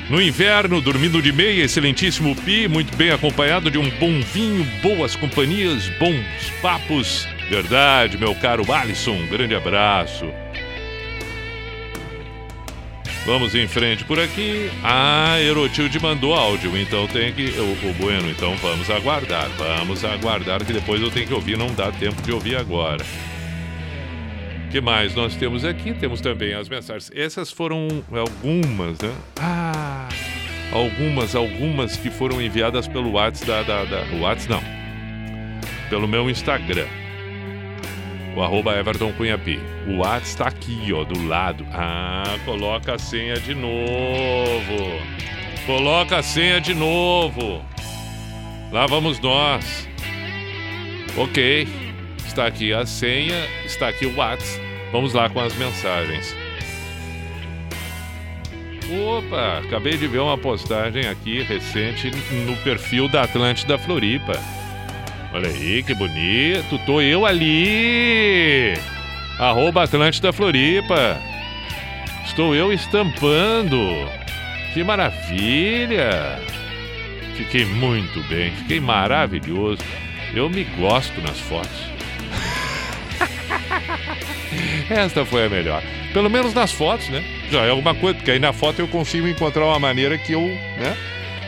No 0.09 0.21
inverno, 0.21 0.81
dormindo 0.81 1.21
de 1.21 1.31
meia, 1.31 1.63
excelentíssimo 1.63 2.35
Pi, 2.35 2.67
muito 2.67 2.95
bem 2.95 3.09
acompanhado 3.09 3.71
de 3.71 3.77
um 3.77 3.89
bom 3.91 4.21
vinho, 4.21 4.63
boas 4.81 5.15
companhias, 5.15 5.87
bons 5.97 6.49
papos. 6.61 7.27
Verdade, 7.49 8.17
meu 8.17 8.33
caro 8.35 8.71
Alisson, 8.71 9.11
um 9.11 9.27
grande 9.27 9.55
abraço. 9.55 10.25
Vamos 13.25 13.55
em 13.55 13.67
frente 13.67 14.03
por 14.03 14.19
aqui. 14.19 14.69
Ah, 14.83 15.39
Erotilde 15.39 15.97
mandou 15.99 16.33
áudio, 16.33 16.77
então 16.77 17.07
tem 17.07 17.31
que. 17.31 17.51
O, 17.51 17.89
o 17.89 17.93
Bueno, 17.93 18.29
então 18.29 18.53
vamos 18.57 18.89
aguardar. 18.89 19.47
Vamos 19.57 20.03
aguardar 20.03 20.65
que 20.65 20.73
depois 20.73 21.01
eu 21.01 21.09
tenho 21.09 21.27
que 21.27 21.33
ouvir, 21.33 21.57
não 21.57 21.73
dá 21.73 21.89
tempo 21.91 22.21
de 22.21 22.33
ouvir 22.33 22.57
agora. 22.57 23.03
Que 24.69 24.81
mais 24.81 25.15
nós 25.15 25.35
temos 25.35 25.63
aqui? 25.63 25.93
Temos 25.93 26.19
também 26.19 26.53
as 26.53 26.67
mensagens. 26.67 27.11
Essas 27.15 27.49
foram 27.49 27.87
algumas, 28.11 28.99
né? 28.99 29.13
Ah, 29.39 30.09
algumas, 30.71 31.33
algumas 31.33 31.95
que 31.95 32.09
foram 32.09 32.41
enviadas 32.41 32.89
pelo 32.89 33.11
WhatsApp 33.11 33.45
da. 33.47 33.63
da, 33.63 33.83
da 33.85 34.15
WhatsApp 34.17 34.49
não. 34.49 34.63
Pelo 35.89 36.09
meu 36.09 36.29
Instagram. 36.29 37.02
O 38.35 38.41
arroba 38.41 38.75
Everton 38.75 39.13
Cunhapi. 39.13 39.59
O 39.87 39.97
WhatsApp 39.97 40.25
está 40.25 40.47
aqui, 40.47 40.93
ó, 40.93 41.03
do 41.03 41.27
lado. 41.27 41.65
Ah, 41.71 42.37
coloca 42.45 42.95
a 42.95 42.99
senha 42.99 43.35
de 43.35 43.53
novo. 43.53 44.99
Coloca 45.65 46.17
a 46.17 46.23
senha 46.23 46.59
de 46.59 46.73
novo. 46.73 47.63
Lá 48.71 48.87
vamos 48.87 49.19
nós. 49.19 49.87
Ok. 51.15 51.67
Está 52.25 52.47
aqui 52.47 52.73
a 52.73 52.85
senha, 52.85 53.47
está 53.65 53.89
aqui 53.89 54.07
o 54.07 54.15
WhatsApp. 54.15 54.59
Vamos 54.91 55.13
lá 55.13 55.29
com 55.29 55.39
as 55.39 55.55
mensagens. 55.55 56.35
Opa, 58.91 59.59
acabei 59.59 59.97
de 59.97 60.07
ver 60.07 60.19
uma 60.19 60.37
postagem 60.37 61.07
aqui 61.07 61.41
recente 61.41 62.11
no 62.45 62.55
perfil 62.57 63.07
da 63.07 63.23
Atlântida 63.23 63.77
Floripa. 63.77 64.33
Olha 65.33 65.49
aí, 65.49 65.81
que 65.81 65.95
bonito. 65.95 66.77
Tô 66.85 67.01
eu 67.01 67.25
ali. 67.25 68.73
Arroba 69.39 69.83
Atlântida 69.83 70.31
Floripa. 70.31 71.19
Estou 72.23 72.53
eu 72.53 72.71
estampando. 72.71 74.07
Que 74.73 74.83
maravilha. 74.83 76.39
Fiquei 77.35 77.65
muito 77.65 78.21
bem. 78.29 78.51
Fiquei 78.51 78.79
maravilhoso. 78.79 79.81
Eu 80.35 80.49
me 80.51 80.63
gosto 80.63 81.19
nas 81.21 81.39
fotos. 81.39 81.91
Esta 84.87 85.25
foi 85.25 85.47
a 85.47 85.49
melhor. 85.49 85.81
Pelo 86.13 86.29
menos 86.29 86.53
nas 86.53 86.71
fotos, 86.71 87.09
né? 87.09 87.23
Já 87.49 87.61
é 87.61 87.71
alguma 87.71 87.95
coisa, 87.95 88.15
porque 88.15 88.31
aí 88.31 88.39
na 88.39 88.53
foto 88.53 88.79
eu 88.79 88.87
consigo 88.87 89.27
encontrar 89.27 89.65
uma 89.65 89.79
maneira 89.79 90.15
que 90.15 90.33
eu, 90.33 90.41
né? 90.41 90.95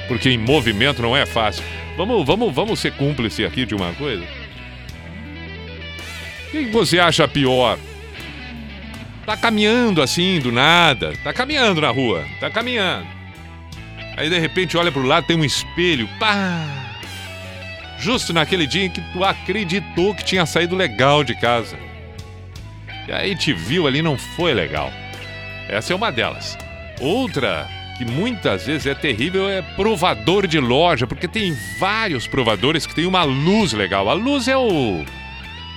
Porque 0.07 0.29
em 0.29 0.39
movimento 0.39 1.03
não 1.03 1.15
é 1.15 1.25
fácil. 1.27 1.63
Vamos, 1.97 2.25
vamos, 2.25 2.53
vamos 2.53 2.79
ser 2.79 2.91
cúmplice 2.93 3.45
aqui 3.45 3.65
de 3.65 3.73
uma 3.73 3.93
coisa? 3.93 4.23
O 6.47 6.51
que 6.51 6.65
você 6.65 6.99
acha 6.99 7.27
pior? 7.27 7.77
Tá 9.25 9.35
caminhando 9.35 10.01
assim, 10.01 10.39
do 10.39 10.51
nada. 10.51 11.13
Tá 11.23 11.33
caminhando 11.33 11.81
na 11.81 11.89
rua. 11.89 12.25
Tá 12.39 12.49
caminhando. 12.49 13.07
Aí 14.17 14.29
de 14.29 14.39
repente 14.39 14.77
olha 14.77 14.91
pro 14.91 15.03
lado, 15.03 15.25
tem 15.25 15.37
um 15.37 15.43
espelho. 15.43 16.07
Pá! 16.19 16.63
Justo 17.97 18.33
naquele 18.33 18.67
dia 18.67 18.85
em 18.85 18.89
que 18.89 19.01
tu 19.13 19.23
acreditou 19.23 20.13
que 20.13 20.23
tinha 20.23 20.45
saído 20.45 20.75
legal 20.75 21.23
de 21.23 21.33
casa. 21.35 21.77
E 23.07 23.11
aí 23.11 23.35
te 23.35 23.53
viu 23.53 23.87
ali 23.87 24.01
não 24.01 24.17
foi 24.17 24.53
legal. 24.53 24.91
Essa 25.67 25.93
é 25.93 25.95
uma 25.95 26.11
delas. 26.11 26.57
Outra 26.99 27.67
que 27.97 28.05
muitas 28.05 28.65
vezes 28.65 28.85
é 28.85 28.93
terrível 28.93 29.49
é 29.49 29.61
provador 29.61 30.47
de 30.47 30.59
loja, 30.59 31.07
porque 31.07 31.27
tem 31.27 31.55
vários 31.79 32.27
provadores 32.27 32.85
que 32.85 32.93
tem 32.93 33.05
uma 33.05 33.23
luz 33.23 33.73
legal. 33.73 34.09
A 34.09 34.13
luz 34.13 34.47
é 34.47 34.57
o 34.57 35.03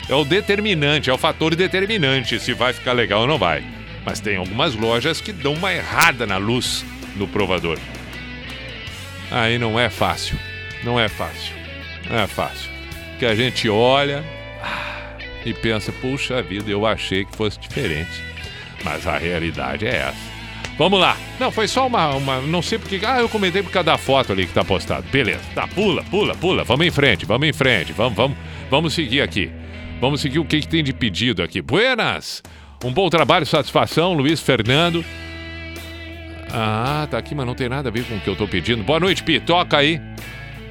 é 0.09 0.14
o 0.14 0.24
determinante, 0.24 1.11
é 1.11 1.12
o 1.12 1.18
fator 1.18 1.54
determinante 1.54 2.40
se 2.40 2.54
vai 2.54 2.72
ficar 2.72 2.92
legal 2.92 3.22
ou 3.22 3.26
não 3.26 3.38
vai. 3.38 3.62
Mas 4.04 4.20
tem 4.20 4.37
algumas 4.37 4.74
lojas 4.74 5.20
que 5.20 5.33
dão 5.33 5.52
uma 5.52 5.72
errada 5.72 6.26
na 6.26 6.38
luz 6.38 6.85
no 7.14 7.28
provador. 7.28 7.78
Aí 9.31 9.59
não 9.59 9.78
é 9.78 9.90
fácil. 9.90 10.38
Não 10.83 10.98
é 10.98 11.09
fácil. 11.09 11.54
Não 12.09 12.18
é 12.18 12.26
fácil. 12.26 12.70
Que 13.18 13.26
a 13.26 13.35
gente 13.35 13.68
olha 13.68 14.24
ah, 14.62 15.18
e 15.44 15.52
pensa, 15.52 15.92
puxa 15.92 16.40
vida, 16.40 16.70
eu 16.70 16.87
achei 16.87 17.24
que 17.24 17.37
fosse 17.37 17.59
diferente. 17.59 18.22
Mas 18.83 19.07
a 19.07 19.18
realidade 19.18 19.87
é 19.87 19.96
essa. 19.96 20.38
Vamos 20.78 21.00
lá. 21.00 21.16
Não, 21.40 21.50
foi 21.50 21.66
só 21.66 21.88
uma, 21.88 22.14
uma. 22.14 22.40
Não 22.40 22.62
sei 22.62 22.78
porque. 22.78 23.00
Ah, 23.04 23.20
eu 23.20 23.28
comentei 23.28 23.62
por 23.62 23.72
causa 23.72 23.86
da 23.86 23.98
foto 23.98 24.32
ali 24.32 24.46
que 24.46 24.54
tá 24.54 24.64
postado. 24.64 25.04
Beleza. 25.10 25.42
Tá, 25.52 25.66
pula, 25.66 26.04
pula, 26.04 26.36
pula. 26.36 26.62
Vamos 26.62 26.86
em 26.86 26.90
frente, 26.90 27.26
vamos 27.26 27.48
em 27.48 27.52
frente. 27.52 27.92
Vamos, 27.92 28.16
vamos, 28.16 28.38
vamos 28.70 28.94
seguir 28.94 29.20
aqui. 29.20 29.50
Vamos 30.00 30.20
seguir 30.20 30.38
o 30.38 30.44
que, 30.44 30.60
que 30.60 30.68
tem 30.68 30.84
de 30.84 30.92
pedido 30.92 31.42
aqui. 31.42 31.60
Buenas! 31.60 32.42
Um 32.84 32.92
bom 32.92 33.10
trabalho, 33.10 33.44
satisfação, 33.44 34.12
Luiz 34.12 34.40
Fernando. 34.40 35.04
Ah, 36.52 37.08
tá 37.10 37.18
aqui, 37.18 37.34
mas 37.34 37.44
não 37.44 37.54
tem 37.54 37.68
nada 37.68 37.88
a 37.88 37.92
ver 37.92 38.04
com 38.04 38.14
o 38.14 38.20
que 38.20 38.28
eu 38.28 38.36
tô 38.36 38.46
pedindo. 38.46 38.84
Boa 38.84 39.00
noite, 39.00 39.24
Pi. 39.24 39.40
Toca 39.40 39.76
aí. 39.76 40.00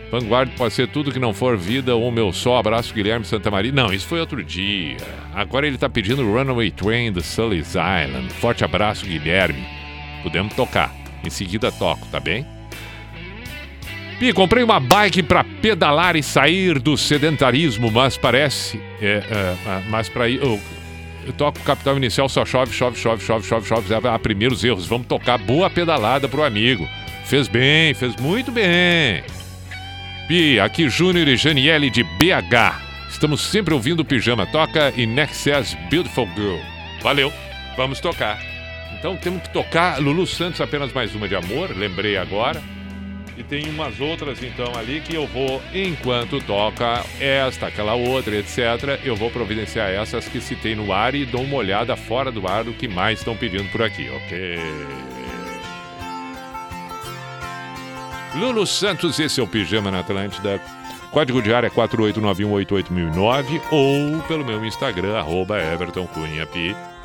Vanguarda 0.10 0.54
pode 0.58 0.74
ser 0.74 0.88
tudo 0.88 1.12
que 1.12 1.20
não 1.20 1.34
for 1.34 1.58
vida 1.58 1.94
ou 1.94 2.10
meu 2.10 2.32
só. 2.32 2.58
Abraço, 2.58 2.94
Guilherme 2.94 3.26
Santa 3.26 3.52
Maria. 3.52 3.74
Não, 3.74 3.94
isso 3.94 4.08
foi 4.08 4.22
outro 4.22 4.42
dia. 4.42 4.96
Agora 5.36 5.68
ele 5.68 5.78
tá 5.78 5.90
pedindo 5.90 6.24
Runaway 6.24 6.72
Train 6.72 7.12
do 7.12 7.22
Sully's 7.22 7.76
Island. 7.76 8.30
Forte 8.36 8.64
abraço, 8.64 9.06
Guilherme. 9.06 9.66
Podemos 10.28 10.54
tocar. 10.54 10.94
Em 11.24 11.30
seguida 11.30 11.72
toco, 11.72 12.06
tá 12.08 12.20
bem? 12.20 12.46
Pi, 14.20 14.34
comprei 14.34 14.62
uma 14.62 14.78
bike 14.78 15.24
para 15.24 15.46
pedalar 15.46 16.18
e 16.18 16.24
sair 16.24 16.80
do 16.80 16.98
sedentarismo, 16.98 17.90
mas 17.90 18.18
parece. 18.18 18.78
É, 19.02 19.24
é, 19.30 19.70
é, 19.70 19.84
mas 19.90 20.10
para 20.10 20.28
ir. 20.28 20.42
oh, 20.44 20.60
eu 21.26 21.32
toco 21.32 21.62
Capital 21.62 21.96
Inicial, 21.96 22.28
só 22.28 22.46
chove, 22.46 22.74
chove, 22.74 23.00
chove, 23.00 23.24
chove, 23.24 23.48
chove, 23.48 23.66
chove. 23.66 23.94
Ah, 24.06 24.20
primeiros 24.20 24.66
erros, 24.66 24.86
vamos 24.86 25.08
tocar 25.08 25.38
boa 25.38 25.70
pedalada 25.70 26.28
pro 26.28 26.44
amigo. 26.44 26.86
Fez 27.24 27.48
bem, 27.48 27.94
fez 27.94 28.18
muito 28.18 28.52
bem. 28.52 29.24
Pi, 30.28 30.60
aqui 30.60 30.90
Júnior 30.90 31.28
e 31.30 31.38
Janiele 31.38 31.90
de 31.90 32.04
BH. 32.04 32.82
Estamos 33.10 33.40
sempre 33.40 33.74
ouvindo 33.74 34.02
o 34.02 34.06
Pijama. 34.06 34.46
Toca 34.46 34.92
In 34.98 35.18
Excess 35.18 35.78
Beautiful 35.90 36.28
Girl. 36.36 36.60
Valeu, 37.02 37.32
vamos 37.78 38.02
tocar. 38.02 38.57
Então 38.98 39.16
temos 39.16 39.44
que 39.44 39.50
tocar 39.50 40.00
Lulu 40.02 40.26
Santos, 40.26 40.60
apenas 40.60 40.92
mais 40.92 41.14
uma 41.14 41.28
de 41.28 41.36
amor, 41.36 41.70
lembrei 41.76 42.18
agora. 42.18 42.62
E 43.38 43.44
tem 43.44 43.70
umas 43.70 44.00
outras 44.00 44.42
então 44.42 44.76
ali 44.76 45.00
que 45.00 45.14
eu 45.14 45.28
vou, 45.28 45.62
enquanto 45.72 46.42
toca 46.42 47.06
esta, 47.20 47.68
aquela 47.68 47.94
outra, 47.94 48.36
etc., 48.36 49.00
eu 49.04 49.16
vou 49.16 49.30
providenciar 49.30 49.92
essas 49.92 50.28
que 50.28 50.42
citei 50.42 50.76
no 50.76 50.92
ar 50.92 51.14
e 51.14 51.24
dou 51.24 51.44
uma 51.44 51.58
olhada 51.58 51.96
fora 51.96 52.32
do 52.32 52.48
ar 52.48 52.64
do 52.64 52.74
que 52.74 52.88
mais 52.88 53.20
estão 53.20 53.38
pedindo 53.38 53.70
por 53.72 53.84
aqui, 53.84 54.10
ok? 54.10 54.60
Lulu 58.34 58.66
Santos, 58.66 59.20
esse 59.20 59.40
é 59.40 59.44
o 59.44 59.48
Pijama 59.48 59.92
na 59.92 60.00
Atlântida. 60.00 60.60
Código 61.12 61.40
de 61.42 61.54
área 61.54 61.68
é 61.68 61.70
489188009 61.70 63.62
ou 63.72 64.20
pelo 64.24 64.44
meu 64.44 64.66
Instagram, 64.66 65.16
arroba. 65.18 65.58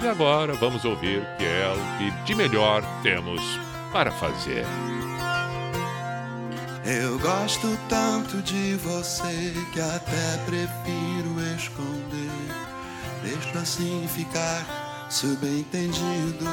E 0.03 0.09
agora 0.09 0.53
vamos 0.55 0.85
ouvir 0.85 1.25
que 1.39 1.45
é 1.45 1.69
o 1.69 1.99
que 1.99 2.11
de 2.25 2.35
melhor 2.35 2.83
temos 3.05 3.41
para 3.93 4.11
fazer. 4.11 4.67
Eu 6.85 7.17
gosto 7.21 7.79
tanto 7.89 8.43
de 8.43 8.75
você 8.75 9.55
que 9.73 9.81
até 9.81 10.39
prefiro 10.45 11.41
esconder. 11.57 12.33
Deixo 13.23 13.57
assim 13.57 14.05
ficar 14.09 15.07
subentendido. 15.09 16.47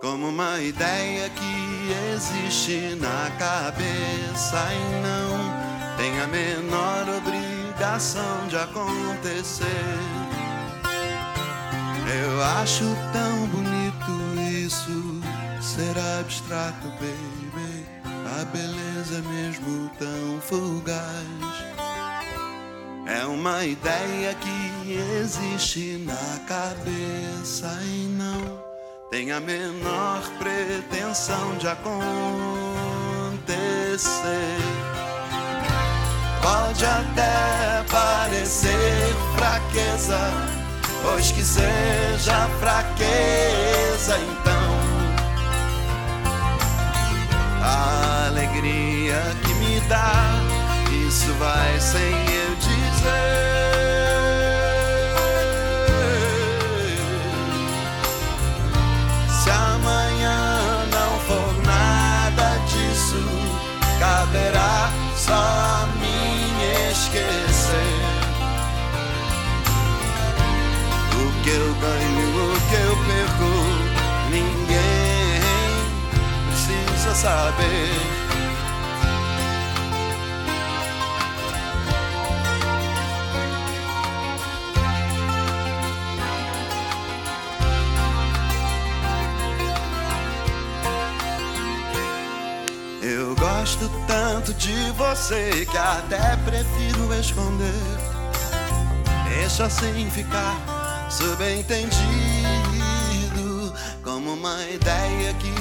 Como 0.00 0.28
uma 0.28 0.60
ideia 0.60 1.28
que 1.28 1.92
existe 2.14 2.94
na 3.00 3.28
cabeça 3.40 4.68
e 4.72 5.02
não 5.02 5.96
tem 5.96 6.20
a 6.20 6.28
menor 6.28 7.08
obrigação 7.16 8.46
de 8.46 8.56
acontecer. 8.56 10.27
Eu 12.10 12.42
acho 12.42 12.84
tão 13.12 13.46
bonito 13.48 14.40
isso 14.64 15.20
ser 15.60 15.94
abstrato, 16.20 16.88
baby. 17.00 17.86
A 18.40 18.44
beleza 18.46 19.22
mesmo 19.28 19.90
tão 19.98 20.40
fugaz. 20.40 21.68
É 23.06 23.24
uma 23.26 23.64
ideia 23.64 24.34
que 24.34 24.92
existe 25.20 26.04
na 26.06 26.38
cabeça 26.46 27.78
e 27.82 28.06
não 28.16 28.58
tem 29.10 29.32
a 29.32 29.40
menor 29.40 30.22
pretensão 30.38 31.56
de 31.56 31.66
acontecer. 31.68 31.88
Pode 36.42 36.84
até 36.84 37.84
parecer 37.90 39.14
fraqueza, 39.36 40.18
pois 41.02 41.30
que 41.32 41.42
seja 41.42 42.48
fraqueza, 42.60 44.18
então 44.18 44.78
a 47.62 48.26
alegria 48.26 49.20
que 49.44 49.54
me 49.54 49.80
dá, 49.88 50.12
isso 51.06 51.32
vai 51.34 51.80
sem 51.80 52.12
eu 52.12 52.54
dizer. 52.56 53.77
Saber. 77.18 77.90
Eu 93.02 93.34
gosto 93.34 93.90
tanto 94.06 94.54
de 94.54 94.72
você 94.92 95.66
que 95.68 95.76
até 95.76 96.36
prefiro 96.44 97.12
esconder. 97.14 97.72
Deixa 99.28 99.64
assim 99.64 100.08
ficar 100.10 101.08
subentendido 101.10 102.57
uma 104.38 104.62
ideia 104.68 105.34
que 105.34 105.52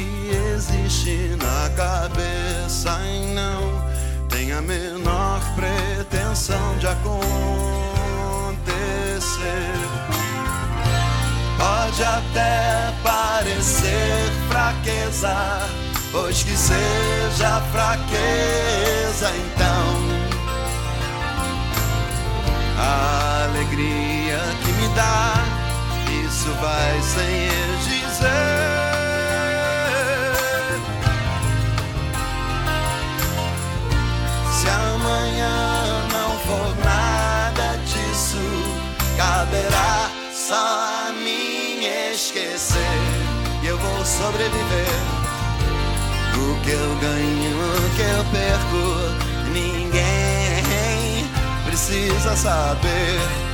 existe 0.55 1.35
na 1.41 1.69
cabeça 1.75 2.99
e 3.07 3.33
não 3.33 3.83
tem 4.29 4.51
a 4.51 4.61
menor 4.61 5.41
pretensão 5.55 6.77
de 6.77 6.85
acontecer. 6.85 7.17
Pode 11.57 12.03
até 12.03 12.93
parecer 13.03 14.31
fraqueza, 14.47 15.67
pois 16.11 16.43
que 16.43 16.55
seja 16.55 17.59
fraqueza, 17.71 19.31
então 19.31 20.17
a 22.77 23.45
alegria 23.45 24.39
que 24.63 24.71
me 24.73 24.87
dá, 24.89 25.33
isso 26.27 26.51
vai 26.61 27.01
sem 27.01 27.47
eu 27.47 27.77
dizer. 27.77 28.66
Só 40.47 40.55
a 40.55 41.11
mim 41.11 41.83
esquecer. 42.13 42.77
Eu 43.67 43.77
vou 43.77 44.05
sobreviver. 44.05 44.87
O 46.35 46.61
que 46.61 46.71
eu 46.71 46.95
ganho, 47.01 47.57
o 47.75 47.95
que 47.95 48.01
eu 48.01 48.23
perco, 48.31 49.51
ninguém 49.51 51.25
precisa 51.65 52.33
saber. 52.37 53.46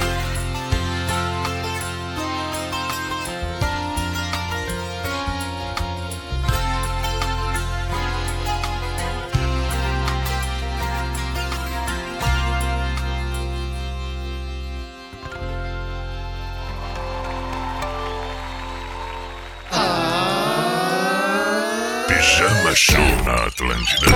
Atlântida. 23.63 24.08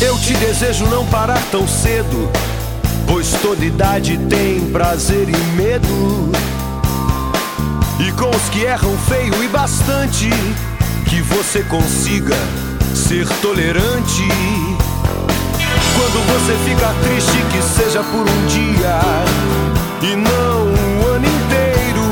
Eu 0.00 0.18
te 0.18 0.34
desejo 0.34 0.86
não 0.86 1.04
parar 1.06 1.42
tão 1.50 1.66
cedo, 1.66 2.30
pois 3.08 3.32
toda 3.42 3.64
idade 3.64 4.18
tem 4.28 4.70
prazer 4.70 5.28
e 5.28 5.36
medo. 5.56 6.30
E 7.98 8.12
com 8.12 8.30
os 8.30 8.48
que 8.50 8.62
erram 8.64 8.96
feio 9.08 9.42
e 9.42 9.48
bastante, 9.48 10.30
que 11.08 11.20
você 11.22 11.62
consiga 11.64 12.36
ser 13.08 13.28
tolerante. 13.42 14.26
Quando 15.94 16.26
você 16.26 16.56
fica 16.64 16.88
triste, 17.02 17.36
que 17.52 17.62
seja 17.62 18.02
por 18.02 18.22
um 18.26 18.46
dia 18.46 18.98
e 20.00 20.16
não 20.16 20.68
um 20.68 21.14
ano 21.14 21.26
inteiro. 21.26 22.02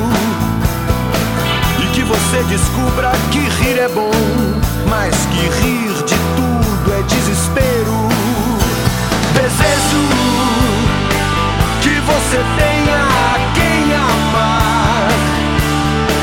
E 1.83 1.87
que 1.94 2.02
você 2.02 2.42
descubra 2.46 3.11
que 3.31 3.38
rir 3.38 3.78
é 3.78 3.88
bom, 3.88 4.11
mas 4.87 5.14
que 5.33 5.48
rir 5.62 5.94
de 6.05 6.14
tudo 6.37 6.92
é 6.92 7.02
desespero. 7.05 8.09
Desejo 9.33 10.02
que 11.81 12.00
você 12.00 12.37
tenha 12.59 13.09
quem 13.55 13.94
amar. 13.94 15.09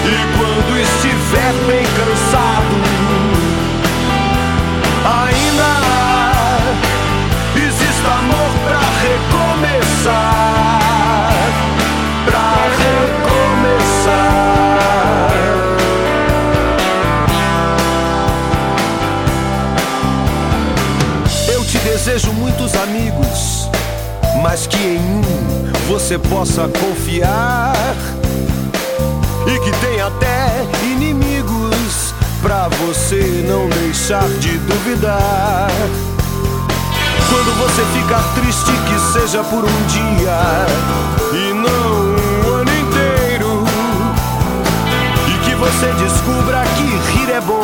E 0.05 0.37
quando 0.37 0.79
estiver 0.79 1.53
bem 1.65 1.85
cansado 1.97 2.58
mas 24.59 24.67
que 24.67 24.77
em 24.77 24.99
um 24.99 25.87
você 25.87 26.17
possa 26.17 26.67
confiar 26.67 27.73
e 29.47 29.59
que 29.59 29.71
tenha 29.79 30.07
até 30.07 30.65
inimigos 30.83 32.13
pra 32.41 32.67
você 32.67 33.45
não 33.47 33.69
deixar 33.69 34.27
de 34.27 34.57
duvidar. 34.57 35.69
Quando 37.29 37.57
você 37.57 37.85
fica 37.93 38.19
triste, 38.35 38.71
que 38.71 39.13
seja 39.13 39.41
por 39.45 39.63
um 39.63 39.85
dia 39.87 40.65
e 41.31 41.53
não 41.53 42.49
um 42.49 42.55
ano 42.55 42.71
inteiro, 42.81 43.63
e 45.25 45.37
que 45.45 45.55
você 45.55 45.85
descubra 46.03 46.65
que 46.75 47.17
rir 47.17 47.31
é 47.31 47.39
bom, 47.39 47.63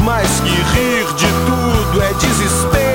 mas 0.00 0.40
que 0.40 0.50
rir 0.50 1.06
de 1.14 1.28
tudo 1.46 2.02
é 2.02 2.12
desespero. 2.14 2.87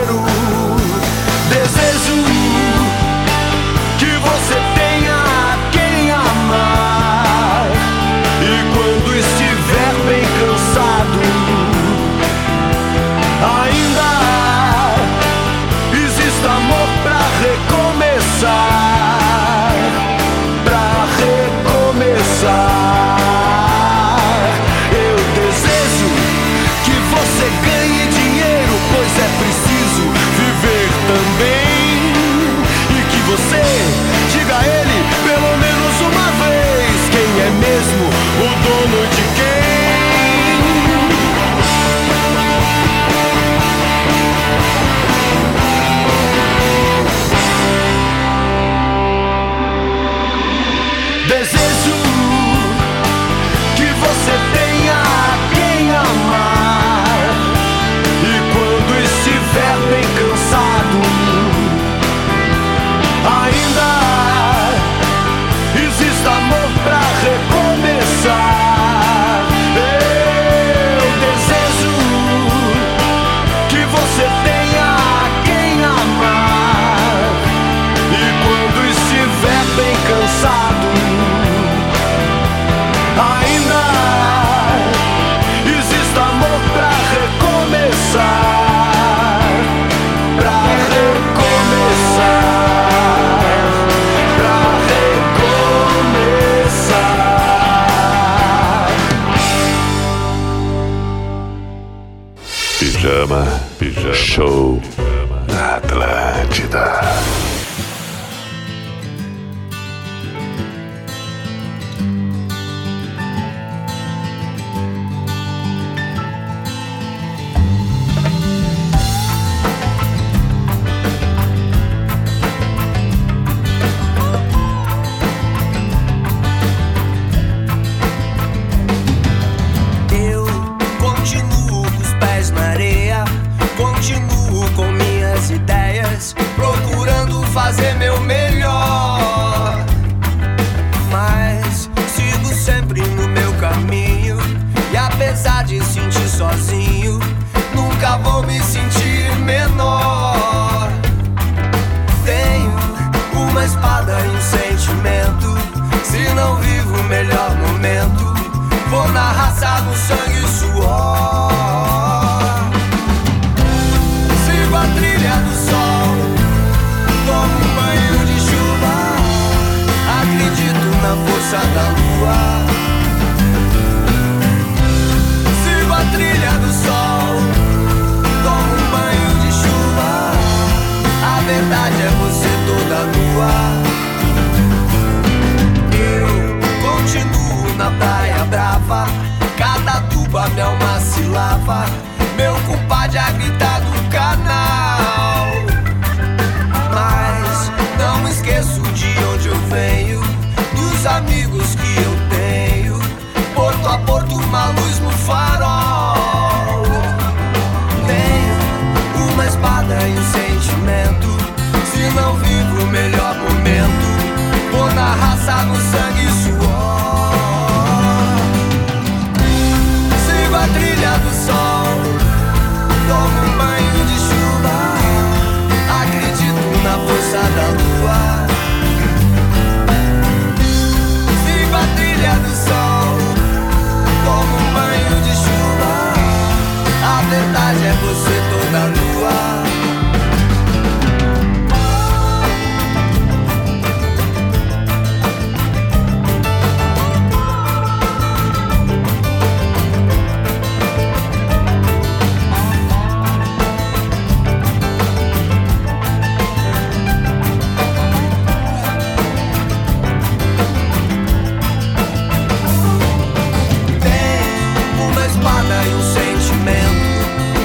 Estrada 265.43 265.85
e 265.85 265.93
um 265.93 266.01
sentimento. 266.01 267.03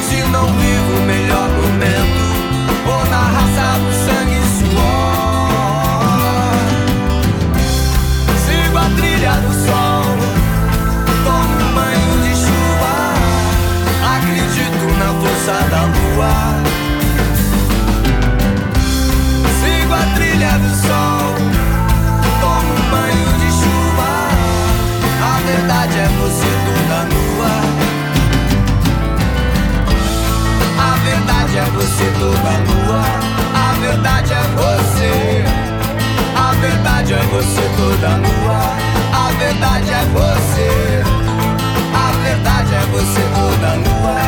Se 0.03 0.23
não 0.31 0.47
vivo 0.47 1.01
melhor 1.07 1.58
toda 32.19 32.51
nua. 32.67 33.03
A 33.55 33.73
verdade 33.81 34.33
é 34.33 34.43
você. 34.57 35.45
A 36.37 36.53
verdade 36.55 37.15
é 37.15 37.23
você 37.31 37.63
toda 37.77 38.09
nua. 38.19 38.61
A 39.13 39.31
verdade 39.39 39.91
é 39.91 40.05
você. 40.13 41.03
A 41.95 42.13
verdade 42.23 42.75
é 42.75 42.81
você 42.93 43.23
toda 43.35 43.77
nua. 43.77 44.19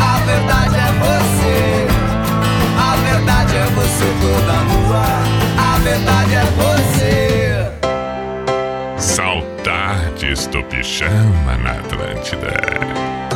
A 0.00 0.18
verdade 0.26 0.76
é 0.76 0.90
você. 1.04 1.86
A 2.78 2.96
verdade 2.96 3.56
é 3.56 3.66
você 3.74 4.08
toda 4.20 4.54
nua. 4.64 5.04
A 5.58 5.78
verdade 5.78 6.34
é 6.34 6.44
você. 6.56 7.04
Saudades 8.96 10.46
do 10.48 10.62
pijama 10.64 11.56
na 11.58 11.72
Atlântida. 11.72 13.33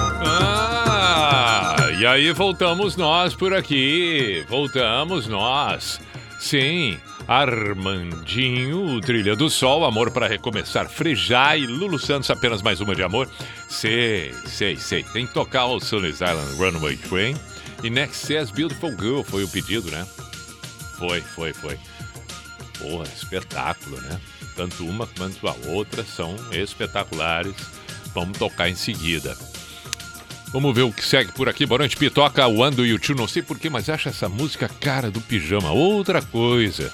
E 1.98 2.06
aí 2.06 2.30
voltamos 2.30 2.94
nós 2.94 3.34
por 3.34 3.52
aqui. 3.52 4.46
Voltamos 4.48 5.26
nós. 5.26 6.00
Sim, 6.38 6.96
Armandinho, 7.26 9.00
Trilha 9.00 9.34
do 9.34 9.50
Sol, 9.50 9.84
Amor 9.84 10.12
para 10.12 10.28
Recomeçar, 10.28 10.88
Frejá 10.88 11.56
e 11.56 11.66
Lulu 11.66 11.98
Santos, 11.98 12.30
apenas 12.30 12.62
mais 12.62 12.80
uma 12.80 12.94
de 12.94 13.02
amor. 13.02 13.28
Sei, 13.68 14.32
sei, 14.46 14.76
sei. 14.76 15.02
Tem 15.02 15.26
que 15.26 15.34
tocar 15.34 15.66
o 15.66 15.80
Sunny 15.80 16.10
Island 16.10 16.54
Runaway 16.56 16.96
Train. 16.98 17.36
E 17.82 17.90
Next 17.90 18.28
Says 18.28 18.52
Beautiful 18.52 18.90
Girl 18.90 19.22
foi 19.22 19.42
o 19.42 19.48
pedido, 19.48 19.90
né? 19.90 20.06
Foi, 20.98 21.20
foi, 21.20 21.52
foi. 21.52 21.76
Porra, 22.78 23.08
espetáculo, 23.08 24.00
né? 24.02 24.20
Tanto 24.54 24.86
uma 24.86 25.08
quanto 25.08 25.48
a 25.48 25.56
outra 25.66 26.04
são 26.04 26.36
espetaculares. 26.52 27.56
Vamos 28.14 28.38
tocar 28.38 28.68
em 28.68 28.76
seguida. 28.76 29.36
Vamos 30.52 30.74
ver 30.74 30.82
o 30.82 30.92
que 30.92 31.04
segue 31.04 31.30
por 31.32 31.48
aqui. 31.48 31.66
Boa 31.66 31.80
noite, 31.80 31.96
Pitoca, 31.96 32.46
One 32.46 32.74
Do 32.74 32.86
You 32.86 32.98
Two. 32.98 33.14
Não 33.14 33.28
sei 33.28 33.42
porquê, 33.42 33.68
mas 33.68 33.88
acho 33.88 34.08
essa 34.08 34.28
música 34.28 34.68
cara 34.80 35.10
do 35.10 35.20
pijama. 35.20 35.70
Outra 35.70 36.22
coisa. 36.22 36.90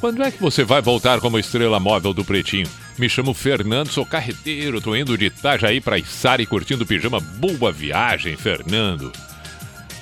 Quando 0.00 0.22
é 0.22 0.30
que 0.30 0.40
você 0.40 0.64
vai 0.64 0.80
voltar 0.80 1.20
como 1.20 1.38
estrela 1.38 1.80
móvel 1.80 2.14
do 2.14 2.24
Pretinho? 2.24 2.68
Me 2.96 3.08
chamo 3.08 3.34
Fernando, 3.34 3.90
sou 3.90 4.06
carreteiro, 4.06 4.80
tô 4.80 4.96
indo 4.96 5.18
de 5.18 5.26
Itajaí 5.26 5.80
pra 5.80 5.98
Içara 5.98 6.40
e 6.40 6.46
curtindo 6.46 6.86
pijama. 6.86 7.20
Boa 7.20 7.72
viagem, 7.72 8.36
Fernando. 8.36 9.12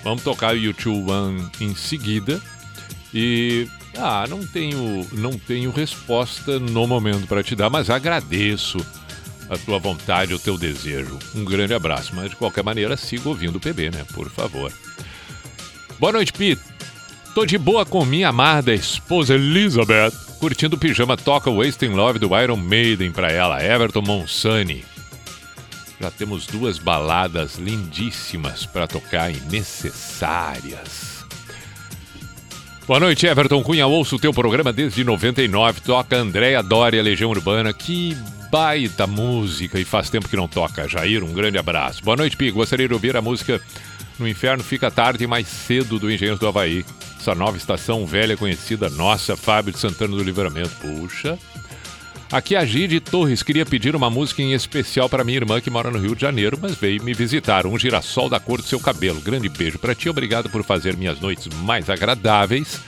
Vamos 0.04 0.22
tocar 0.22 0.54
o 0.54 0.58
YouTube 0.58 1.10
One 1.10 1.48
em 1.60 1.74
seguida. 1.74 2.40
E 3.12 3.66
ah, 3.96 4.26
não 4.28 4.46
tenho, 4.46 5.06
não 5.12 5.38
tenho 5.38 5.70
resposta 5.70 6.58
no 6.60 6.86
momento 6.86 7.26
para 7.26 7.42
te 7.42 7.56
dar, 7.56 7.70
mas 7.70 7.88
agradeço 7.88 8.78
a 9.48 9.56
tua 9.56 9.78
vontade, 9.78 10.34
o 10.34 10.38
teu 10.38 10.58
desejo. 10.58 11.18
Um 11.34 11.44
grande 11.44 11.74
abraço, 11.74 12.12
mas 12.14 12.30
de 12.30 12.36
qualquer 12.36 12.62
maneira 12.62 12.96
siga 12.96 13.28
ouvindo 13.28 13.56
o 13.56 13.60
PB, 13.60 13.90
né? 13.90 14.04
Por 14.14 14.28
favor. 14.30 14.72
Boa 15.98 16.12
noite, 16.12 16.32
Pete. 16.32 16.62
Tô 17.34 17.46
de 17.46 17.56
boa 17.56 17.86
com 17.86 18.04
minha 18.04 18.28
amada 18.28 18.74
esposa 18.74 19.34
Elizabeth, 19.34 20.12
curtindo 20.40 20.76
o 20.76 20.78
pijama 20.78 21.16
Toca 21.16 21.50
Wasting 21.50 21.90
Love 21.90 22.18
do 22.18 22.36
Iron 22.40 22.56
Maiden 22.56 23.12
pra 23.12 23.30
ela, 23.30 23.62
Everton 23.62 24.02
Monsani. 24.02 24.84
Já 26.00 26.10
temos 26.10 26.46
duas 26.46 26.78
baladas 26.78 27.56
lindíssimas 27.56 28.66
para 28.66 28.86
tocar 28.86 29.30
e 29.30 29.40
necessárias. 29.50 31.24
Boa 32.86 33.00
noite, 33.00 33.26
Everton 33.26 33.62
Cunha. 33.62 33.86
Ouço 33.86 34.16
o 34.16 34.18
teu 34.18 34.32
programa 34.32 34.72
desde 34.72 35.04
99. 35.04 35.80
Toca 35.80 36.16
Andréia 36.16 36.62
Dória, 36.62 37.02
Legião 37.02 37.30
Urbana. 37.30 37.72
Que 37.72 38.16
baita 38.50 39.06
música 39.06 39.78
e 39.78 39.84
faz 39.84 40.10
tempo 40.10 40.28
que 40.28 40.36
não 40.36 40.48
toca. 40.48 40.88
Jair, 40.88 41.22
um 41.22 41.32
grande 41.32 41.58
abraço. 41.58 42.02
Boa 42.02 42.16
noite, 42.16 42.36
Pi. 42.36 42.50
Gostaria 42.50 42.88
de 42.88 42.94
ouvir 42.94 43.16
a 43.16 43.22
música 43.22 43.60
No 44.18 44.26
Inferno 44.26 44.64
Fica 44.64 44.90
Tarde 44.90 45.26
mais 45.26 45.46
Cedo 45.46 45.98
do 45.98 46.10
Engenheiros 46.10 46.40
do 46.40 46.48
Havaí. 46.48 46.84
Essa 47.18 47.34
nova 47.34 47.56
estação 47.56 48.06
velha 48.06 48.36
conhecida 48.36 48.88
nossa, 48.88 49.36
Fábio 49.36 49.72
de 49.72 49.78
Santana 49.78 50.16
do 50.16 50.22
Livramento. 50.22 50.70
Puxa. 50.80 51.38
Aqui 52.30 52.54
a 52.54 52.64
Gide 52.64 53.00
Torres 53.00 53.42
queria 53.42 53.64
pedir 53.64 53.96
uma 53.96 54.10
música 54.10 54.42
em 54.42 54.52
especial 54.52 55.08
para 55.08 55.24
minha 55.24 55.38
irmã 55.38 55.60
que 55.60 55.70
mora 55.70 55.90
no 55.90 55.98
Rio 55.98 56.14
de 56.14 56.20
Janeiro, 56.20 56.58
mas 56.60 56.76
veio 56.76 57.02
me 57.02 57.14
visitar. 57.14 57.66
Um 57.66 57.78
girassol 57.78 58.28
da 58.28 58.38
cor 58.38 58.58
do 58.58 58.68
seu 58.68 58.78
cabelo. 58.78 59.20
Grande 59.20 59.48
beijo 59.48 59.78
para 59.78 59.94
ti, 59.94 60.08
obrigado 60.08 60.48
por 60.50 60.62
fazer 60.62 60.96
minhas 60.96 61.20
noites 61.20 61.48
mais 61.62 61.88
agradáveis. 61.88 62.80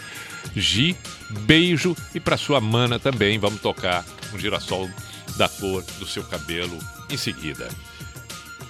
Gi, 0.55 0.97
beijo 1.31 1.97
e 2.15 2.21
para 2.21 2.37
sua 2.37 2.61
mana 2.61 2.99
também. 2.99 3.39
Vamos 3.39 3.61
tocar 3.61 4.05
um 4.33 4.39
girassol 4.39 4.89
da 5.41 5.49
cor 5.49 5.82
do 5.99 6.07
seu 6.07 6.22
cabelo 6.22 6.78
em 7.09 7.16
seguida. 7.16 7.66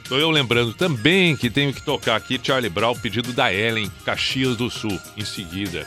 Tô 0.08 0.16
eu 0.16 0.30
lembrando 0.30 0.72
também 0.72 1.36
que 1.36 1.50
tenho 1.50 1.74
que 1.74 1.82
tocar 1.82 2.14
aqui 2.14 2.38
Charlie 2.40 2.70
Brown, 2.70 2.94
pedido 2.94 3.32
da 3.32 3.52
Ellen, 3.52 3.90
Caxias 4.04 4.56
do 4.56 4.70
Sul, 4.70 4.96
em 5.16 5.24
seguida. 5.24 5.84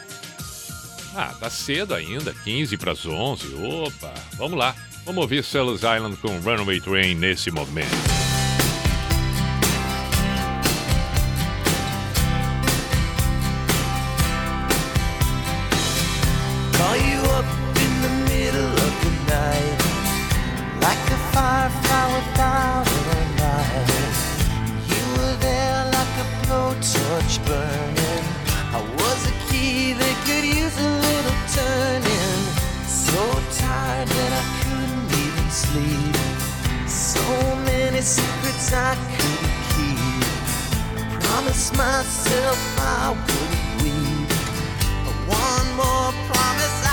Ah, 1.15 1.33
tá 1.39 1.49
cedo 1.49 1.93
ainda, 1.93 2.33
15 2.43 2.75
para 2.75 2.91
as 2.91 3.05
11. 3.05 3.55
Opa, 3.55 4.13
vamos 4.33 4.59
lá. 4.59 4.75
Vamos 5.05 5.21
ouvir 5.21 5.41
Cells 5.41 5.85
Island 5.85 6.17
com 6.17 6.37
Runaway 6.39 6.81
Train 6.81 7.15
nesse 7.15 7.49
momento. 7.49 8.32
Secrets 38.03 38.73
I 38.73 38.95
couldn't 39.15 39.63
keep. 39.71 41.23
Promised 41.23 41.71
myself 41.77 42.59
I 42.77 43.11
wouldn't 43.11 43.81
weep. 43.81 44.31
One 45.27 45.67
more 45.77 46.11
promise 46.27 46.79
I 46.85 46.92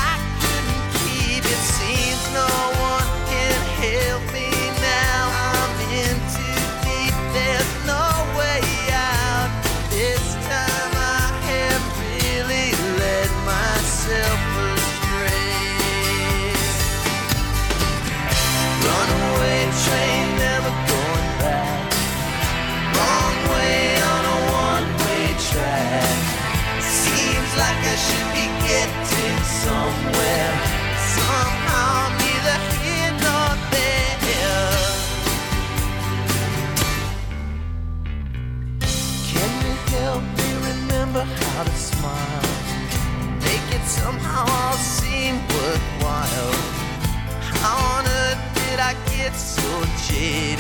it 50.23 50.60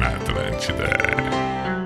na 0.00 0.08
Atlântida. 0.08 1.79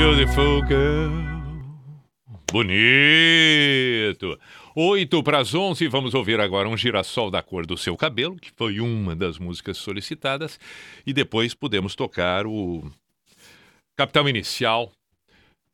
beautiful 0.00 0.62
girl. 0.66 1.10
Bonito. 2.50 4.38
8 4.74 5.22
para 5.22 5.40
as 5.40 5.54
11, 5.54 5.86
vamos 5.88 6.14
ouvir 6.14 6.40
agora 6.40 6.68
um 6.68 6.76
girassol 6.76 7.30
da 7.30 7.42
cor 7.42 7.66
do 7.66 7.76
seu 7.76 7.94
cabelo, 7.98 8.36
que 8.36 8.50
foi 8.56 8.80
uma 8.80 9.14
das 9.14 9.38
músicas 9.38 9.76
solicitadas, 9.76 10.58
e 11.06 11.12
depois 11.12 11.52
podemos 11.52 11.94
tocar 11.94 12.46
o 12.46 12.90
Capital 13.94 14.26
Inicial, 14.28 14.90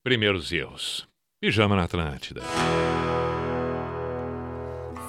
Primeiros 0.03 0.51
Erros. 0.51 1.07
Pijama 1.41 1.77
na 1.77 1.85
Atlântida. 1.85 2.43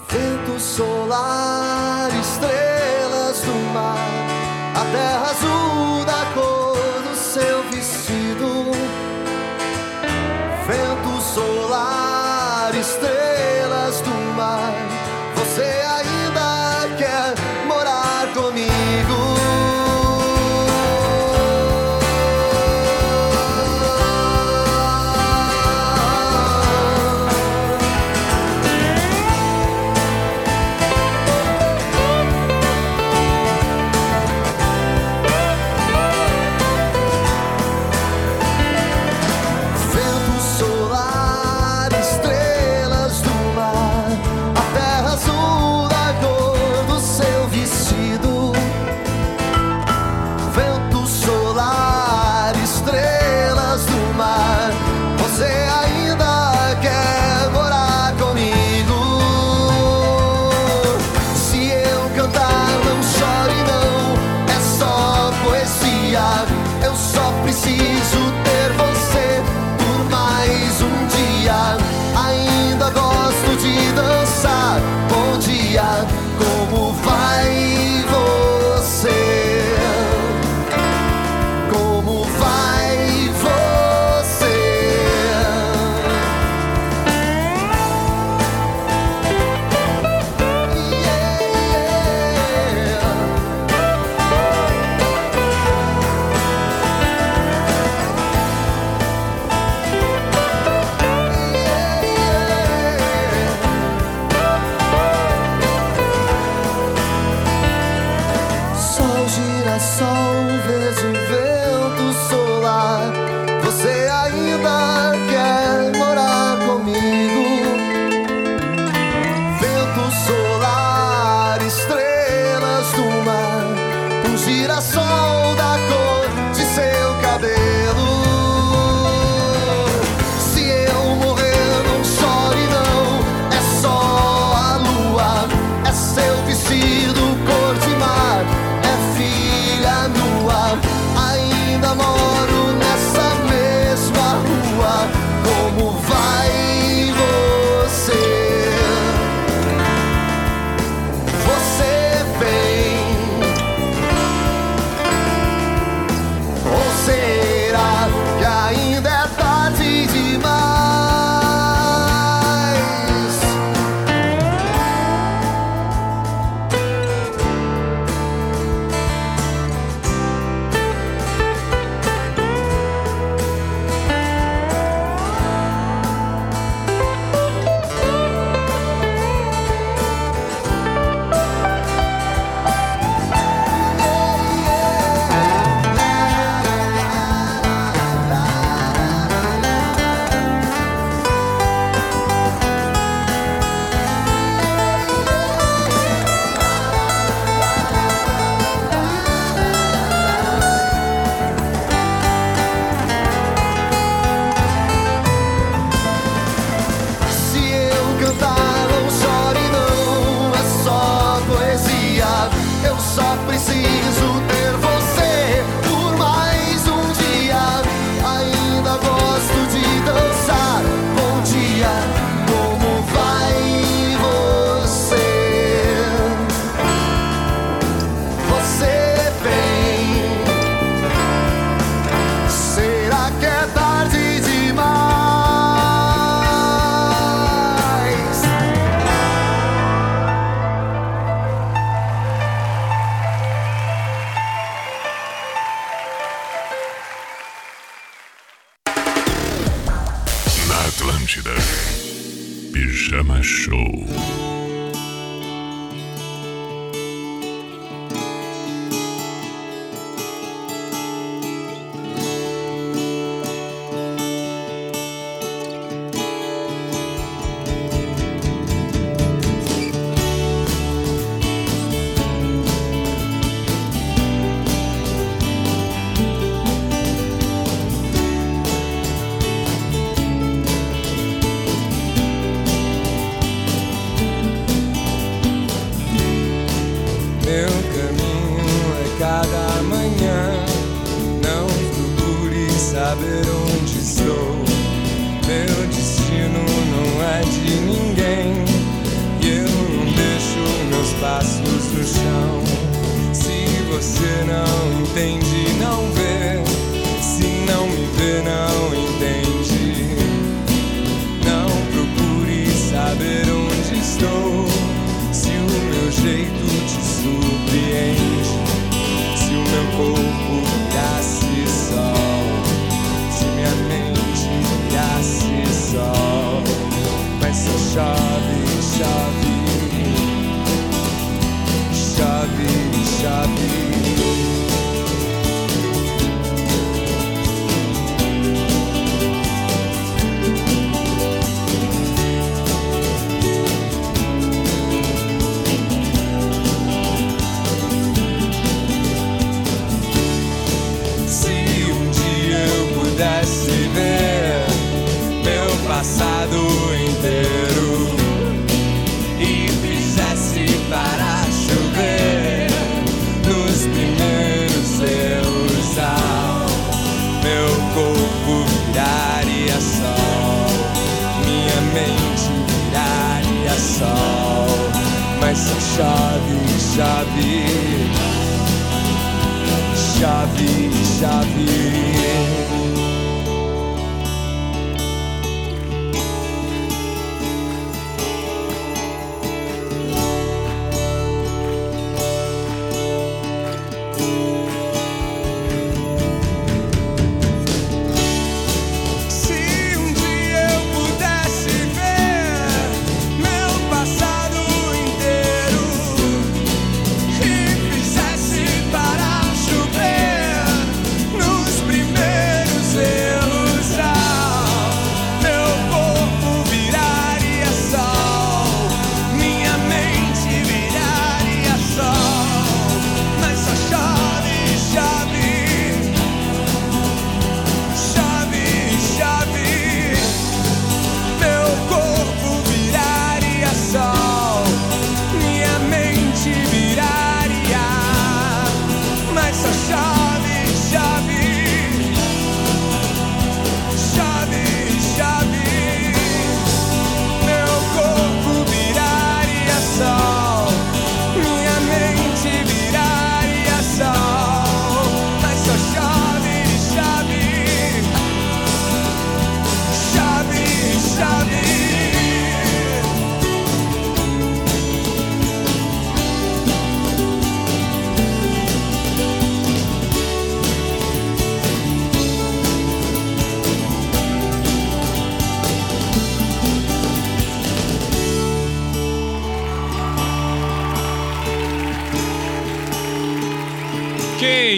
Vento 0.09 0.59
solar, 0.59 2.09
estrelas 2.19 3.41
do 3.41 3.55
mar, 3.73 3.97
a 4.75 4.85
terra 4.91 5.26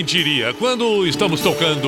diria? 0.10 0.53
Quando 0.55 1.05
estamos 1.05 1.39
tocando 1.41 1.88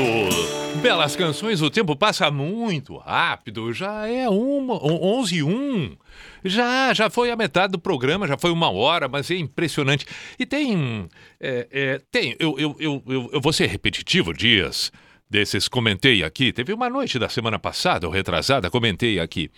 belas 0.81 1.15
canções, 1.15 1.61
o 1.61 1.69
tempo 1.69 1.95
passa 1.95 2.29
muito 2.29 2.95
rápido. 2.97 3.73
Já 3.73 4.07
é 4.07 4.29
uma, 4.29 4.75
on- 4.75 5.19
11 5.19 5.35
e 5.37 5.43
1. 5.43 5.97
Já, 6.45 6.93
já 6.93 7.09
foi 7.09 7.31
a 7.31 7.35
metade 7.35 7.71
do 7.71 7.79
programa, 7.79 8.27
já 8.27 8.37
foi 8.37 8.51
uma 8.51 8.69
hora, 8.69 9.07
mas 9.07 9.29
é 9.31 9.35
impressionante. 9.35 10.05
E 10.37 10.45
tem. 10.45 11.07
é, 11.39 11.67
é, 11.71 12.01
tem 12.11 12.35
eu, 12.39 12.57
eu, 12.59 12.75
eu, 12.79 13.03
eu, 13.07 13.29
eu 13.33 13.41
vou 13.41 13.51
ser 13.51 13.67
repetitivo, 13.67 14.33
Dias. 14.33 14.91
Desses 15.29 15.67
comentei 15.67 16.23
aqui. 16.23 16.51
Teve 16.51 16.73
uma 16.73 16.89
noite 16.89 17.17
da 17.17 17.29
semana 17.29 17.57
passada, 17.57 18.05
ou 18.05 18.13
retrasada, 18.13 18.69
comentei 18.69 19.19
aqui. 19.19 19.49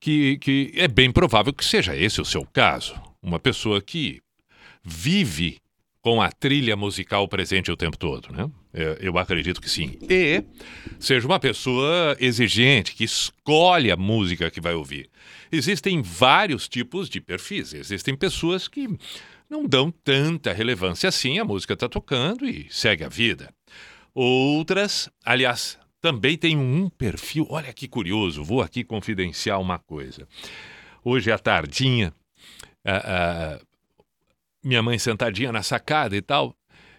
Que, 0.00 0.36
que 0.38 0.72
é 0.74 0.88
bem 0.88 1.12
provável 1.12 1.52
que 1.52 1.64
seja 1.64 1.94
esse 1.96 2.20
o 2.20 2.24
seu 2.24 2.44
caso. 2.52 2.94
Uma 3.22 3.38
pessoa 3.38 3.80
que 3.80 4.20
vive 4.82 5.58
com 6.02 6.20
a 6.20 6.30
trilha 6.32 6.76
musical 6.76 7.28
presente 7.28 7.70
o 7.70 7.76
tempo 7.76 7.96
todo, 7.96 8.32
né? 8.32 8.50
É, 8.74 8.98
Eu 9.00 9.16
acredito 9.16 9.60
que 9.60 9.70
sim. 9.70 9.96
E 10.10 10.42
seja 10.98 11.26
uma 11.26 11.38
pessoa 11.38 12.16
exigente, 12.18 12.94
que 12.94 13.04
escolhe 13.04 13.90
a 13.90 13.96
música 13.96 14.50
que 14.50 14.60
vai 14.60 14.74
ouvir. 14.74 15.08
Existem 15.50 16.02
vários 16.02 16.68
tipos 16.68 17.08
de 17.08 17.20
perfis. 17.20 17.72
Existem 17.72 18.16
pessoas 18.16 18.66
que 18.66 18.88
não 19.48 19.64
dão 19.64 19.92
tanta 19.92 20.52
relevância 20.52 21.08
assim, 21.08 21.38
a 21.38 21.44
música 21.44 21.74
está 21.74 21.88
tocando 21.88 22.46
e 22.46 22.66
segue 22.68 23.04
a 23.04 23.08
vida. 23.08 23.54
Outras, 24.12 25.08
aliás, 25.24 25.78
também 26.00 26.36
tem 26.36 26.56
um 26.56 26.88
perfil. 26.88 27.46
Olha 27.48 27.72
que 27.72 27.86
curioso, 27.86 28.42
vou 28.42 28.60
aqui 28.60 28.82
confidenciar 28.82 29.60
uma 29.60 29.78
coisa. 29.78 30.26
Hoje 31.04 31.30
à 31.30 31.38
tardinha, 31.38 32.12
ah, 32.84 33.02
ah, 33.04 33.60
minha 34.64 34.82
mãe 34.82 34.98
sentadinha 34.98 35.52
na 35.52 35.62
sacada 35.62 36.16
e 36.16 36.22
tal. 36.22 36.54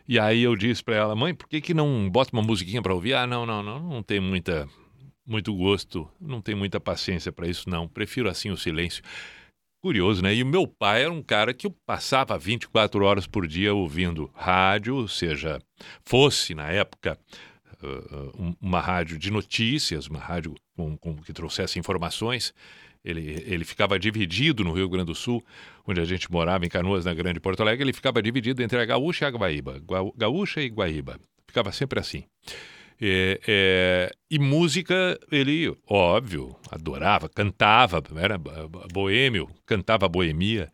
E 0.08 0.20
aí 0.20 0.42
eu 0.44 0.56
disse 0.56 0.84
para 0.84 0.96
ela, 0.96 1.16
mãe, 1.16 1.34
por 1.34 1.48
que, 1.48 1.62
que 1.62 1.74
não 1.74 2.10
bota 2.10 2.32
uma 2.34 2.42
musiquinha 2.42 2.82
para 2.82 2.94
ouvir? 2.94 3.14
Ah, 3.14 3.26
não, 3.26 3.46
não, 3.46 3.64
não, 3.64 3.80
não 3.80 4.04
tem 4.04 4.20
muita, 4.20 4.68
muito 5.26 5.56
gosto, 5.56 6.10
não 6.20 6.42
tem 6.42 6.56
muita 6.56 6.80
paciência 6.80 7.32
para 7.32 7.48
isso, 7.48 7.70
não. 7.70 7.88
Prefiro 7.88 8.30
assim 8.30 8.50
o 8.52 8.58
silêncio. 8.58 9.02
Curioso, 9.82 10.22
né? 10.22 10.34
E 10.34 10.44
o 10.44 10.46
meu 10.46 10.66
pai 10.66 11.04
era 11.04 11.12
um 11.12 11.22
cara 11.22 11.54
que 11.54 11.68
eu 11.68 11.76
passava 11.86 12.38
24 12.38 13.04
horas 13.04 13.28
por 13.28 13.46
dia 13.46 13.74
ouvindo 13.74 14.30
rádio, 14.34 15.08
seja, 15.10 15.60
fosse 16.06 16.54
na 16.56 16.70
época 16.70 17.18
uma 18.62 18.80
rádio 18.80 19.18
de 19.18 19.32
notícias, 19.32 20.08
uma 20.08 20.20
rádio 20.20 20.56
com, 20.76 20.98
com- 20.98 21.16
que 21.18 21.34
trouxesse 21.34 21.80
informações. 21.80 22.54
Ele, 23.04 23.44
ele 23.46 23.66
ficava 23.66 24.00
dividido 24.00 24.64
no 24.64 24.72
Rio 24.72 24.88
Grande 24.88 25.08
do 25.08 25.16
Sul, 25.16 25.44
onde 25.86 26.00
a 26.00 26.06
gente 26.06 26.32
morava, 26.32 26.66
em 26.66 26.70
Canoas, 26.70 27.04
na 27.04 27.14
Grande 27.14 27.40
Porto 27.40 27.62
Alegre, 27.62 27.84
ele 27.84 27.94
ficava 27.94 28.22
dividido 28.22 28.64
entre 28.64 28.80
a 28.80 28.86
Gaúcha 28.86 29.26
e 29.26 29.28
a 29.28 29.32
Guaíba. 29.32 29.80
Gua- 29.80 30.14
Gaúcha 30.16 30.62
e 30.62 30.70
Guaíba. 30.70 31.20
Ficava 31.46 31.72
sempre 31.72 32.00
assim. 32.00 32.24
É, 33.02 33.40
é, 33.46 34.12
e 34.32 34.40
música, 34.40 35.20
ele, 35.30 35.76
óbvio, 35.88 36.56
adorava, 36.72 37.28
cantava, 37.28 38.02
era 38.16 38.38
bo- 38.38 38.70
bo- 38.70 38.88
boêmio, 38.94 39.50
cantava 39.66 40.08
boemia. 40.08 40.72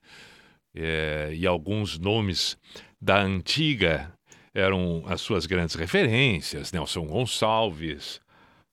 É, 0.75 1.31
e 1.33 1.47
alguns 1.47 1.97
nomes 1.97 2.55
da 3.01 3.19
antiga 3.19 4.13
eram 4.53 5.03
as 5.07 5.21
suas 5.21 5.47
grandes 5.47 5.73
referências, 5.75 6.71
Nelson 6.71 7.05
Gonçalves, 7.07 8.21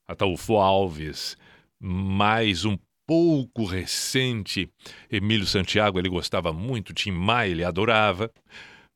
Ataúfo 0.07 0.57
Alves, 0.57 1.37
mais 1.81 2.65
um 2.67 2.77
pouco 3.07 3.65
recente, 3.65 4.69
Emílio 5.11 5.47
Santiago, 5.47 5.99
ele 5.99 6.09
gostava 6.09 6.53
muito, 6.53 6.93
Tim 6.93 7.13
Maia, 7.13 7.51
ele 7.51 7.65
adorava, 7.65 8.31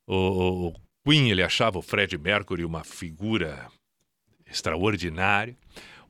o, 0.07 0.69
o 0.69 0.75
Queen, 1.05 1.31
ele 1.31 1.43
achava 1.43 1.79
o 1.79 1.83
Fred 1.83 2.19
Mercury 2.19 2.65
uma 2.65 2.85
figura 2.85 3.69
extraordinária, 4.47 5.57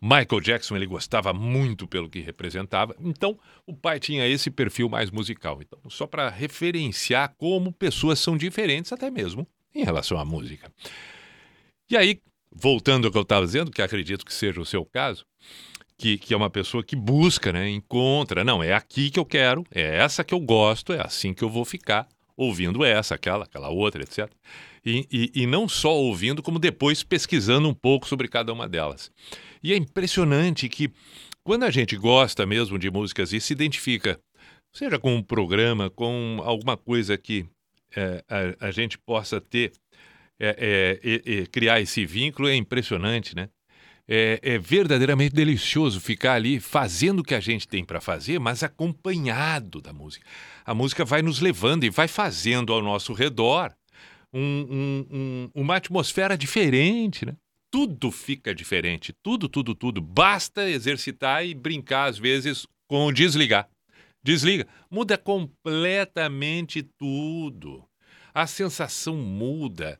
Michael 0.01 0.41
Jackson, 0.41 0.77
ele 0.77 0.87
gostava 0.87 1.35
muito 1.35 1.87
pelo 1.87 2.09
que 2.09 2.21
representava, 2.21 2.97
então 3.01 3.39
o 3.67 3.77
pai 3.77 4.01
tinha 4.01 4.27
esse 4.27 4.51
perfil 4.51 4.89
mais 4.89 5.11
musical. 5.11 5.61
Então, 5.61 5.79
só 5.91 6.07
para 6.07 6.31
referenciar 6.31 7.35
como 7.37 7.71
pessoas 7.71 8.19
são 8.19 8.35
diferentes, 8.37 8.93
até 8.93 9.11
mesmo 9.11 9.47
em 9.75 9.85
relação 9.85 10.19
à 10.19 10.25
música. 10.25 10.73
E 11.91 11.97
aí, 11.97 12.19
voltando 12.51 13.07
ao 13.07 13.13
que 13.13 13.19
eu 13.19 13.23
estava 13.23 13.45
dizendo, 13.45 13.71
que 13.71 13.83
acredito 13.83 14.25
que 14.25 14.33
seja 14.33 14.61
o 14.61 14.65
seu 14.65 14.87
caso, 14.87 15.27
que, 16.01 16.17
que 16.17 16.33
é 16.33 16.37
uma 16.37 16.49
pessoa 16.49 16.83
que 16.83 16.97
busca, 16.97 17.53
né, 17.53 17.69
encontra, 17.69 18.43
não, 18.43 18.63
é 18.63 18.73
aqui 18.73 19.11
que 19.11 19.21
eu 19.21 19.25
quero, 19.25 19.67
é 19.71 19.99
essa 19.99 20.25
que 20.25 20.33
eu 20.33 20.41
gosto, 20.41 20.95
é 20.95 21.05
assim 21.05 21.35
que 21.35 21.45
eu 21.45 21.51
vou 21.51 21.63
ficar, 21.63 22.09
ouvindo 22.35 22.83
essa, 22.83 23.17
aquela, 23.17 23.45
aquela 23.45 23.69
outra, 23.69 24.03
etc. 24.03 24.27
E, 24.83 25.07
e, 25.13 25.43
e 25.43 25.47
não 25.47 25.69
só 25.69 25.95
ouvindo, 25.95 26.43
como 26.43 26.59
depois 26.59 27.03
pesquisando 27.03 27.69
um 27.69 27.75
pouco 27.75 28.09
sobre 28.09 28.29
cada 28.29 28.51
uma 28.51 28.67
delas. 28.67 29.13
E 29.63 29.75
é 29.75 29.77
impressionante 29.77 30.71
que 30.71 30.91
quando 31.45 31.65
a 31.65 31.71
gente 31.71 31.95
gosta 31.99 32.47
mesmo 32.47 32.79
de 32.79 32.91
músicas 32.91 33.35
e 33.35 33.41
se 33.41 33.53
identifica, 33.53 34.19
seja 34.73 34.99
com 34.99 35.15
um 35.15 35.23
programa, 35.23 35.91
com 35.91 36.41
alguma 36.43 36.79
coisa 36.79 37.19
que 37.19 37.45
é, 37.95 38.25
a, 38.27 38.69
a 38.69 38.71
gente 38.71 38.97
possa 38.97 39.39
ter, 39.39 39.73
é, 40.39 40.99
é, 41.05 41.47
criar 41.47 41.79
esse 41.79 42.07
vínculo, 42.07 42.49
é 42.49 42.57
impressionante, 42.57 43.37
né? 43.37 43.51
É, 44.13 44.41
é 44.43 44.59
verdadeiramente 44.59 45.33
delicioso 45.33 46.01
ficar 46.01 46.33
ali 46.35 46.59
fazendo 46.59 47.21
o 47.21 47.23
que 47.23 47.35
a 47.35 47.39
gente 47.39 47.69
tem 47.69 47.85
para 47.85 48.01
fazer, 48.01 48.41
mas 48.41 48.65
acompanhado 48.65 49.81
da 49.81 49.93
música. 49.93 50.27
A 50.67 50.75
música 50.75 51.05
vai 51.05 51.23
nos 51.23 51.39
levando 51.41 51.85
e 51.85 51.91
vai 51.91 52.09
fazendo 52.09 52.73
ao 52.73 52.83
nosso 52.83 53.13
redor 53.13 53.73
um- 54.33 54.67
um- 54.69 55.07
um- 55.17 55.51
uma 55.55 55.77
atmosfera 55.77 56.37
diferente, 56.37 57.25
né? 57.25 57.35
Tudo 57.73 58.11
fica 58.11 58.53
diferente, 58.53 59.13
tudo, 59.23 59.49
tudo, 59.49 59.77
tudo. 59.77 60.01
Basta 60.01 60.69
exercitar 60.69 61.47
e 61.47 61.55
brincar 61.55 62.07
às 62.11 62.19
vezes 62.19 62.67
com 62.89 63.07
o 63.07 63.13
desligar. 63.13 63.69
desliga. 64.23 64.67
Muda 64.91 65.17
completamente 65.17 66.83
tudo. 66.83 67.85
A 68.35 68.47
sensação 68.47 69.17
muda, 69.17 69.99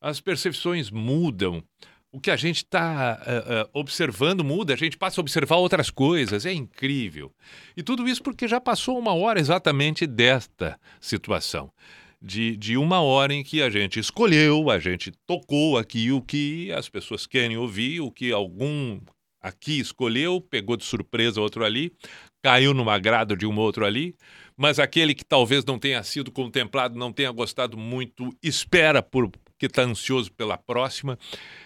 as 0.00 0.20
percepções 0.20 0.90
mudam. 0.90 1.64
O 2.16 2.18
que 2.18 2.30
a 2.30 2.36
gente 2.36 2.64
está 2.64 3.68
observando 3.74 4.42
muda, 4.42 4.72
a 4.72 4.76
gente 4.76 4.96
passa 4.96 5.20
a 5.20 5.22
observar 5.22 5.56
outras 5.56 5.90
coisas, 5.90 6.46
é 6.46 6.52
incrível. 6.54 7.30
E 7.76 7.82
tudo 7.82 8.08
isso 8.08 8.22
porque 8.22 8.48
já 8.48 8.58
passou 8.58 8.98
uma 8.98 9.12
hora 9.12 9.38
exatamente 9.38 10.06
desta 10.06 10.80
situação. 10.98 11.70
De, 12.18 12.56
de 12.56 12.78
uma 12.78 13.02
hora 13.02 13.34
em 13.34 13.44
que 13.44 13.60
a 13.60 13.68
gente 13.68 14.00
escolheu, 14.00 14.70
a 14.70 14.78
gente 14.78 15.12
tocou 15.26 15.76
aqui 15.76 16.10
o 16.10 16.22
que 16.22 16.72
as 16.72 16.88
pessoas 16.88 17.26
querem 17.26 17.58
ouvir, 17.58 18.00
o 18.00 18.10
que 18.10 18.32
algum 18.32 18.98
aqui 19.38 19.78
escolheu, 19.78 20.40
pegou 20.40 20.74
de 20.74 20.86
surpresa 20.86 21.38
outro 21.38 21.66
ali, 21.66 21.92
caiu 22.42 22.72
no 22.72 22.88
agrado 22.88 23.36
de 23.36 23.44
um 23.44 23.58
outro 23.58 23.84
ali, 23.84 24.16
mas 24.56 24.78
aquele 24.78 25.14
que 25.14 25.22
talvez 25.22 25.66
não 25.66 25.78
tenha 25.78 26.02
sido 26.02 26.32
contemplado, 26.32 26.98
não 26.98 27.12
tenha 27.12 27.30
gostado 27.30 27.76
muito, 27.76 28.34
espera 28.42 29.02
por 29.02 29.30
que 29.58 29.66
está 29.66 29.82
ansioso 29.82 30.32
pela 30.32 30.56
próxima. 30.56 31.18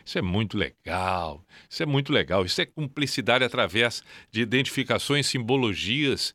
Isso 0.05 0.18
é 0.18 0.22
muito 0.22 0.57
legal. 0.57 1.45
Isso 1.68 1.82
é 1.82 1.86
muito 1.86 2.12
legal. 2.12 2.45
Isso 2.45 2.61
é 2.61 2.66
cumplicidade 2.66 3.45
através 3.45 4.03
de 4.30 4.41
identificações, 4.41 5.26
simbologias 5.26 6.34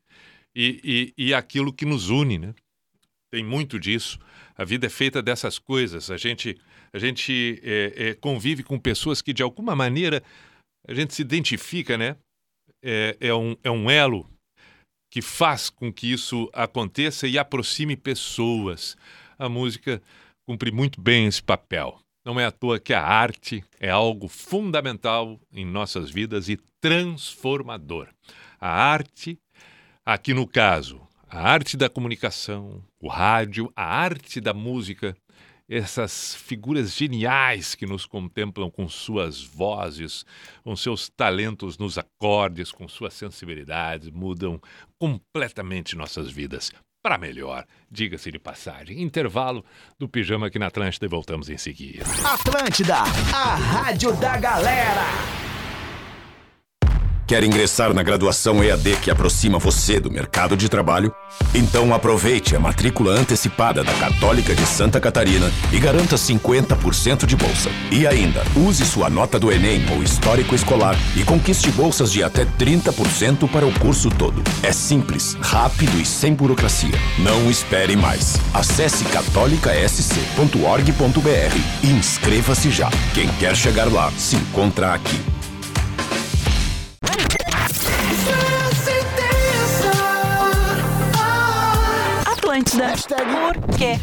e, 0.55 1.13
e, 1.17 1.27
e 1.27 1.33
aquilo 1.33 1.73
que 1.73 1.85
nos 1.85 2.09
une, 2.09 2.37
né? 2.37 2.55
Tem 3.31 3.43
muito 3.43 3.79
disso. 3.79 4.19
A 4.55 4.63
vida 4.63 4.85
é 4.85 4.89
feita 4.89 5.21
dessas 5.21 5.59
coisas. 5.59 6.09
A 6.09 6.17
gente, 6.17 6.57
a 6.93 6.99
gente 6.99 7.59
é, 7.63 7.93
é, 7.95 8.13
convive 8.13 8.63
com 8.63 8.79
pessoas 8.79 9.21
que, 9.21 9.33
de 9.33 9.43
alguma 9.43 9.75
maneira, 9.75 10.23
a 10.87 10.93
gente 10.93 11.13
se 11.13 11.21
identifica, 11.21 11.97
né? 11.97 12.15
É, 12.81 13.17
é, 13.19 13.33
um, 13.33 13.55
é 13.63 13.71
um 13.71 13.89
elo 13.89 14.29
que 15.11 15.21
faz 15.21 15.69
com 15.69 15.91
que 15.91 16.11
isso 16.11 16.49
aconteça 16.53 17.27
e 17.27 17.37
aproxime 17.37 17.97
pessoas. 17.97 18.95
A 19.37 19.49
música 19.49 20.01
cumpre 20.45 20.71
muito 20.71 21.01
bem 21.01 21.25
esse 21.25 21.41
papel. 21.41 21.99
Não 22.25 22.39
é 22.39 22.45
à 22.45 22.51
toa 22.51 22.79
que 22.79 22.93
a 22.93 23.03
arte 23.03 23.63
é 23.79 23.89
algo 23.89 24.27
fundamental 24.27 25.39
em 25.51 25.65
nossas 25.65 26.09
vidas 26.09 26.49
e 26.49 26.57
transformador. 26.81 28.07
A 28.59 28.67
arte, 28.67 29.37
aqui 30.03 30.33
no 30.33 30.47
caso, 30.47 31.01
a 31.29 31.41
arte 31.41 31.77
da 31.77 31.89
comunicação, 31.89 32.83
o 32.99 33.07
rádio, 33.07 33.71
a 33.75 33.83
arte 33.83 34.41
da 34.41 34.53
música, 34.53 35.15
essas 35.67 36.35
figuras 36.35 36.95
geniais 36.95 37.73
que 37.75 37.85
nos 37.85 38.05
contemplam 38.05 38.69
com 38.69 38.87
suas 38.87 39.41
vozes, 39.41 40.25
com 40.63 40.75
seus 40.75 41.09
talentos 41.09 41.77
nos 41.77 41.97
acordes, 41.97 42.71
com 42.71 42.87
suas 42.87 43.13
sensibilidades, 43.13 44.09
mudam 44.09 44.61
completamente 44.99 45.95
nossas 45.95 46.29
vidas 46.29 46.71
para 47.05 47.19
melhor, 47.19 47.67
diga-se 47.91 48.31
de 48.31 48.39
passagem. 48.39 48.99
Intervalo 48.99 49.63
do 49.99 50.09
pijama 50.09 50.47
aqui 50.47 50.57
na 50.57 50.65
Atlântida 50.65 51.05
e 51.05 51.07
voltamos 51.07 51.51
em 51.51 51.57
seguida. 51.57 52.03
Atlântida, 52.23 52.95
a 52.95 53.55
rádio 53.55 54.11
da 54.13 54.35
galera. 54.37 55.44
Quer 57.27 57.43
ingressar 57.43 57.91
na 57.91 58.03
graduação 58.03 58.63
EAD 58.63 58.97
que 58.97 59.09
aproxima 59.09 59.57
você 59.57 59.99
do 59.99 60.11
mercado 60.11 60.55
de 60.55 60.69
trabalho? 60.69 61.11
Então 61.55 61.91
aproveite 61.91 62.55
a 62.55 62.59
matrícula 62.59 63.13
antecipada 63.13 63.83
da 63.83 63.91
Católica 63.93 64.53
de 64.53 64.63
Santa 64.63 64.99
Catarina 64.99 65.51
e 65.73 65.79
garanta 65.79 66.17
50% 66.17 67.25
de 67.25 67.35
bolsa. 67.35 67.71
E 67.91 68.05
ainda, 68.05 68.43
use 68.55 68.85
sua 68.85 69.09
nota 69.09 69.39
do 69.39 69.51
Enem 69.51 69.83
ou 69.91 70.03
histórico 70.03 70.53
escolar 70.53 70.95
e 71.15 71.23
conquiste 71.23 71.71
bolsas 71.71 72.11
de 72.11 72.23
até 72.23 72.45
30% 72.45 73.49
para 73.49 73.65
o 73.65 73.73
curso 73.79 74.11
todo. 74.11 74.43
É 74.61 74.71
simples, 74.71 75.35
rápido 75.41 75.99
e 75.99 76.05
sem 76.05 76.35
burocracia. 76.35 76.93
Não 77.17 77.49
espere 77.49 77.95
mais. 77.95 78.39
Acesse 78.53 79.03
catolicasc.org.br 79.05 81.83
e 81.83 81.87
inscreva-se 81.87 82.69
já. 82.69 82.91
Quem 83.15 83.27
quer 83.39 83.55
chegar 83.55 83.91
lá, 83.91 84.11
se 84.11 84.35
encontra 84.35 84.93
aqui. 84.93 85.19
Atlântida. 92.25 92.93
Por 92.93 93.77
quê? 93.77 93.99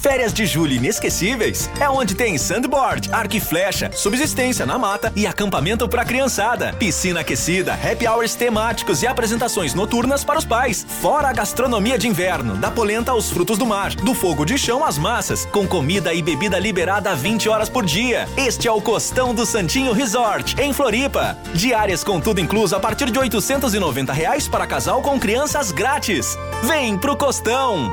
Férias 0.00 0.32
de 0.32 0.46
julho 0.46 0.72
inesquecíveis 0.72 1.68
é 1.78 1.86
onde 1.86 2.14
tem 2.14 2.38
sandboard, 2.38 3.10
arco 3.12 3.36
e 3.36 3.40
flecha, 3.40 3.90
subsistência 3.92 4.64
na 4.64 4.78
mata 4.78 5.12
e 5.14 5.26
acampamento 5.26 5.86
pra 5.86 6.06
criançada. 6.06 6.72
Piscina 6.72 7.20
aquecida, 7.20 7.74
happy 7.74 8.06
hours 8.06 8.34
temáticos 8.34 9.02
e 9.02 9.06
apresentações 9.06 9.74
noturnas 9.74 10.24
para 10.24 10.38
os 10.38 10.44
pais. 10.46 10.86
Fora 11.02 11.28
a 11.28 11.32
gastronomia 11.34 11.98
de 11.98 12.08
inverno, 12.08 12.56
da 12.56 12.70
polenta 12.70 13.12
aos 13.12 13.30
frutos 13.30 13.58
do 13.58 13.66
mar, 13.66 13.94
do 13.94 14.14
fogo 14.14 14.46
de 14.46 14.56
chão 14.56 14.82
às 14.82 14.96
massas, 14.96 15.44
com 15.44 15.68
comida 15.68 16.14
e 16.14 16.22
bebida 16.22 16.58
liberada 16.58 17.14
20 17.14 17.50
horas 17.50 17.68
por 17.68 17.84
dia. 17.84 18.26
Este 18.38 18.66
é 18.66 18.72
o 18.72 18.80
Costão 18.80 19.34
do 19.34 19.44
Santinho 19.44 19.92
Resort, 19.92 20.58
em 20.58 20.72
Floripa. 20.72 21.36
Diárias 21.52 22.02
com 22.02 22.18
tudo 22.18 22.40
incluso 22.40 22.74
a 22.74 22.80
partir 22.80 23.10
de 23.10 23.18
890 23.18 24.14
reais 24.14 24.48
para 24.48 24.66
casal 24.66 25.02
com 25.02 25.20
crianças 25.20 25.70
grátis. 25.70 26.38
Vem 26.62 26.96
pro 26.96 27.14
Costão! 27.18 27.92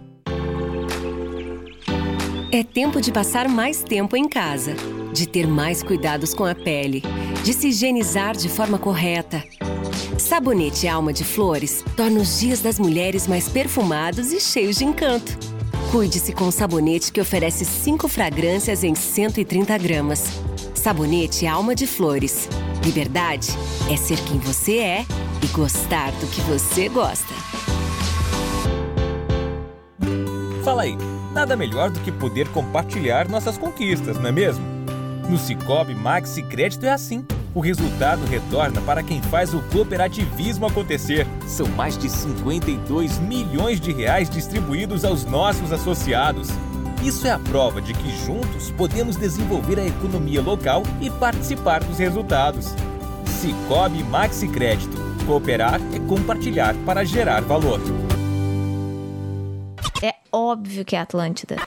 É 2.53 2.63
tempo 2.63 2.99
de 2.99 3.13
passar 3.13 3.47
mais 3.47 3.81
tempo 3.81 4.17
em 4.17 4.27
casa, 4.27 4.75
de 5.13 5.25
ter 5.25 5.47
mais 5.47 5.81
cuidados 5.81 6.33
com 6.33 6.43
a 6.43 6.53
pele, 6.53 7.01
de 7.45 7.53
se 7.53 7.69
higienizar 7.69 8.35
de 8.35 8.49
forma 8.49 8.77
correta. 8.77 9.41
Sabonete 10.17 10.85
Alma 10.85 11.13
de 11.13 11.23
Flores 11.23 11.81
torna 11.95 12.19
os 12.19 12.41
dias 12.41 12.59
das 12.59 12.77
mulheres 12.77 13.25
mais 13.25 13.47
perfumados 13.47 14.33
e 14.33 14.41
cheios 14.41 14.75
de 14.75 14.83
encanto. 14.83 15.37
Cuide-se 15.93 16.33
com 16.33 16.49
o 16.49 16.51
sabonete 16.51 17.13
que 17.13 17.21
oferece 17.21 17.63
cinco 17.63 18.09
fragrâncias 18.09 18.83
em 18.83 18.95
130 18.95 19.77
gramas. 19.77 20.25
Sabonete 20.75 21.47
Alma 21.47 21.73
de 21.73 21.87
Flores. 21.87 22.49
Liberdade 22.83 23.47
é 23.89 23.95
ser 23.95 24.17
quem 24.25 24.39
você 24.39 24.77
é 24.79 25.05
e 25.41 25.47
gostar 25.47 26.11
do 26.11 26.27
que 26.27 26.41
você 26.41 26.89
gosta. 26.89 27.33
Fala 30.65 30.83
aí, 30.83 30.97
nada 31.33 31.55
melhor 31.55 31.89
do 31.89 31.99
que 31.99 32.11
poder 32.11 32.47
compartilhar 32.49 33.27
nossas 33.27 33.57
conquistas, 33.57 34.17
não 34.17 34.27
é 34.27 34.31
mesmo? 34.31 34.63
No 35.29 35.37
Cicobi 35.37 35.95
Maxi 35.95 36.43
Crédito 36.43 36.85
é 36.85 36.91
assim. 36.91 37.25
O 37.53 37.59
resultado 37.59 38.25
retorna 38.25 38.81
para 38.81 39.03
quem 39.03 39.21
faz 39.21 39.53
o 39.53 39.61
cooperativismo 39.63 40.65
acontecer. 40.65 41.27
São 41.47 41.67
mais 41.67 41.97
de 41.97 42.09
52 42.09 43.19
milhões 43.19 43.79
de 43.79 43.91
reais 43.91 44.29
distribuídos 44.29 45.03
aos 45.03 45.25
nossos 45.25 45.71
associados. 45.71 46.49
Isso 47.03 47.27
é 47.27 47.31
a 47.31 47.39
prova 47.39 47.81
de 47.81 47.93
que 47.93 48.25
juntos 48.25 48.71
podemos 48.71 49.15
desenvolver 49.15 49.79
a 49.79 49.85
economia 49.85 50.41
local 50.41 50.83
e 51.01 51.09
participar 51.09 51.83
dos 51.83 51.97
resultados. 51.97 52.73
Cicobi 53.25 54.03
Maxi 54.03 54.47
Crédito. 54.47 54.97
Cooperar 55.25 55.79
é 55.93 55.99
compartilhar 56.07 56.75
para 56.85 57.03
gerar 57.03 57.41
valor. 57.41 57.79
Óbvio 60.31 60.85
que 60.85 60.95
é 60.95 60.99
Atlântida. 61.01 61.57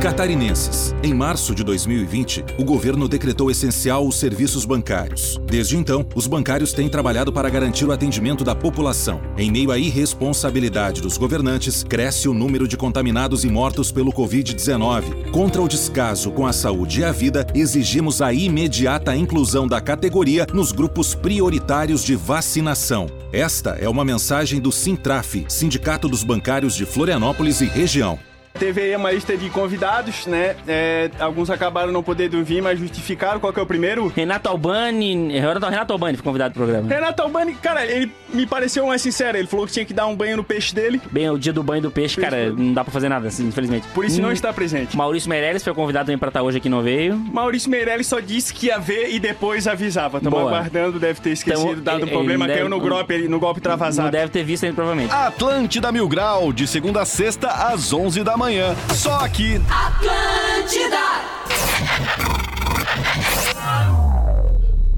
Catarinenses. 0.00 0.94
Em 1.02 1.12
março 1.12 1.52
de 1.52 1.64
2020, 1.64 2.44
o 2.56 2.64
governo 2.64 3.08
decretou 3.08 3.50
essencial 3.50 4.06
os 4.06 4.14
serviços 4.14 4.64
bancários. 4.64 5.40
Desde 5.44 5.76
então, 5.76 6.06
os 6.14 6.28
bancários 6.28 6.72
têm 6.72 6.88
trabalhado 6.88 7.32
para 7.32 7.50
garantir 7.50 7.84
o 7.84 7.90
atendimento 7.90 8.44
da 8.44 8.54
população. 8.54 9.20
Em 9.36 9.50
meio 9.50 9.72
à 9.72 9.78
irresponsabilidade 9.78 11.02
dos 11.02 11.18
governantes, 11.18 11.82
cresce 11.82 12.28
o 12.28 12.34
número 12.34 12.68
de 12.68 12.76
contaminados 12.76 13.42
e 13.42 13.50
mortos 13.50 13.90
pelo 13.90 14.12
Covid-19. 14.12 15.32
Contra 15.32 15.60
o 15.60 15.66
descaso 15.66 16.30
com 16.30 16.46
a 16.46 16.52
saúde 16.52 17.00
e 17.00 17.04
a 17.04 17.10
vida, 17.10 17.44
exigimos 17.52 18.22
a 18.22 18.32
imediata 18.32 19.16
inclusão 19.16 19.66
da 19.66 19.80
categoria 19.80 20.46
nos 20.54 20.70
grupos 20.70 21.12
prioritários 21.12 22.04
de 22.04 22.14
vacinação. 22.14 23.08
Esta 23.32 23.70
é 23.70 23.88
uma 23.88 24.04
mensagem 24.04 24.60
do 24.60 24.70
Sintraf, 24.70 25.44
Sindicato 25.48 26.08
dos 26.08 26.22
Bancários 26.22 26.76
de 26.76 26.86
Florianópolis 26.86 27.60
e 27.60 27.64
Região. 27.64 28.16
Teve 28.58 28.80
aí 28.82 28.96
uma 28.96 29.10
lista 29.12 29.36
de 29.36 29.48
convidados, 29.50 30.26
né? 30.26 30.56
É, 30.66 31.10
alguns 31.18 31.50
acabaram 31.50 31.92
não 31.92 32.02
podendo 32.02 32.42
vir, 32.44 32.60
mas 32.62 32.78
justificaram. 32.78 33.40
Qual 33.40 33.52
que 33.52 33.60
é 33.60 33.62
o 33.62 33.66
primeiro? 33.66 34.08
Renato 34.14 34.48
Albani. 34.48 35.32
Renato, 35.38 35.66
Renato 35.66 35.92
Albani 35.92 36.16
foi 36.16 36.24
convidado 36.24 36.54
pro 36.54 36.64
programa. 36.64 36.88
Renato 36.92 37.22
Albani, 37.22 37.54
cara, 37.54 37.84
ele 37.86 38.10
me 38.32 38.46
pareceu 38.46 38.86
mais 38.86 39.00
sincero. 39.02 39.36
Ele 39.38 39.46
falou 39.46 39.66
que 39.66 39.72
tinha 39.72 39.84
que 39.84 39.94
dar 39.94 40.06
um 40.06 40.14
banho 40.16 40.36
no 40.36 40.44
peixe 40.44 40.74
dele. 40.74 41.00
Bem, 41.10 41.30
o 41.30 41.38
dia 41.38 41.52
do 41.52 41.62
banho 41.62 41.82
do 41.82 41.90
peixe, 41.90 42.20
cara, 42.20 42.50
não 42.50 42.72
dá 42.74 42.82
pra 42.84 42.92
fazer 42.92 43.08
nada, 43.08 43.28
assim, 43.28 43.46
infelizmente. 43.48 43.86
Por 43.94 44.04
isso 44.04 44.20
não 44.20 44.28
Hum, 44.30 44.32
está 44.32 44.52
presente. 44.52 44.96
Maurício 44.96 45.28
Meirelles 45.30 45.62
foi 45.64 45.72
convidado 45.74 46.06
também 46.06 46.18
pra 46.18 46.28
estar 46.28 46.42
hoje 46.42 46.58
aqui, 46.58 46.68
não 46.68 46.82
veio. 46.82 47.16
Maurício 47.16 47.70
Meirelles 47.70 48.06
só 48.06 48.20
disse 48.20 48.52
que 48.52 48.66
ia 48.66 48.78
ver 48.78 49.10
e 49.14 49.18
depois 49.18 49.66
avisava. 49.66 50.18
Estamos 50.18 50.38
Boa. 50.38 50.50
aguardando, 50.50 50.98
deve 50.98 51.20
ter 51.20 51.30
esquecido, 51.30 51.72
Então, 51.72 51.82
dado 51.82 52.04
um 52.04 52.08
problema, 52.08 52.44
ele 52.44 52.54
caiu 52.54 52.68
deve- 52.68 52.82
no 52.82 52.88
golpe, 52.88 53.28
no 53.28 53.38
golpe 53.40 53.60
travasado. 53.60 54.06
Não 54.06 54.10
deve 54.12 54.30
ter 54.32 54.42
visto 54.44 54.64
ainda, 54.64 54.74
provavelmente. 54.74 55.12
Atlântida 55.12 55.90
Mil 55.92 56.08
Grau, 56.08 56.52
de 56.52 56.66
segunda 56.66 57.02
a 57.02 57.04
sexta, 57.06 57.48
às 57.48 57.92
11 57.92 58.22
da 58.22 58.36
manhã. 58.36 58.47
Só 58.94 59.16
aqui. 59.16 59.60
Atlântida! 59.68 60.96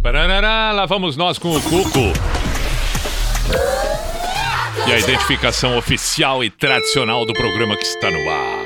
Parará, 0.01 0.71
lá 0.73 0.87
vamos 0.87 1.17
nós 1.17 1.37
com 1.37 1.57
o 1.57 1.61
Cuco. 1.61 2.13
E 4.87 4.93
a 4.93 4.99
identificação 4.99 5.77
oficial 5.77 6.45
e 6.45 6.51
tradicional 6.51 7.27
do 7.27 7.33
programa 7.33 7.77
que 7.77 7.85
está 7.85 8.09
no 8.09 8.31
ar. 8.31 8.61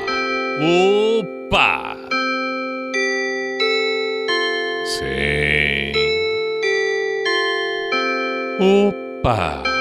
Opa! 1.50 1.96
Sim. 4.84 5.92
Opa! 8.60 9.74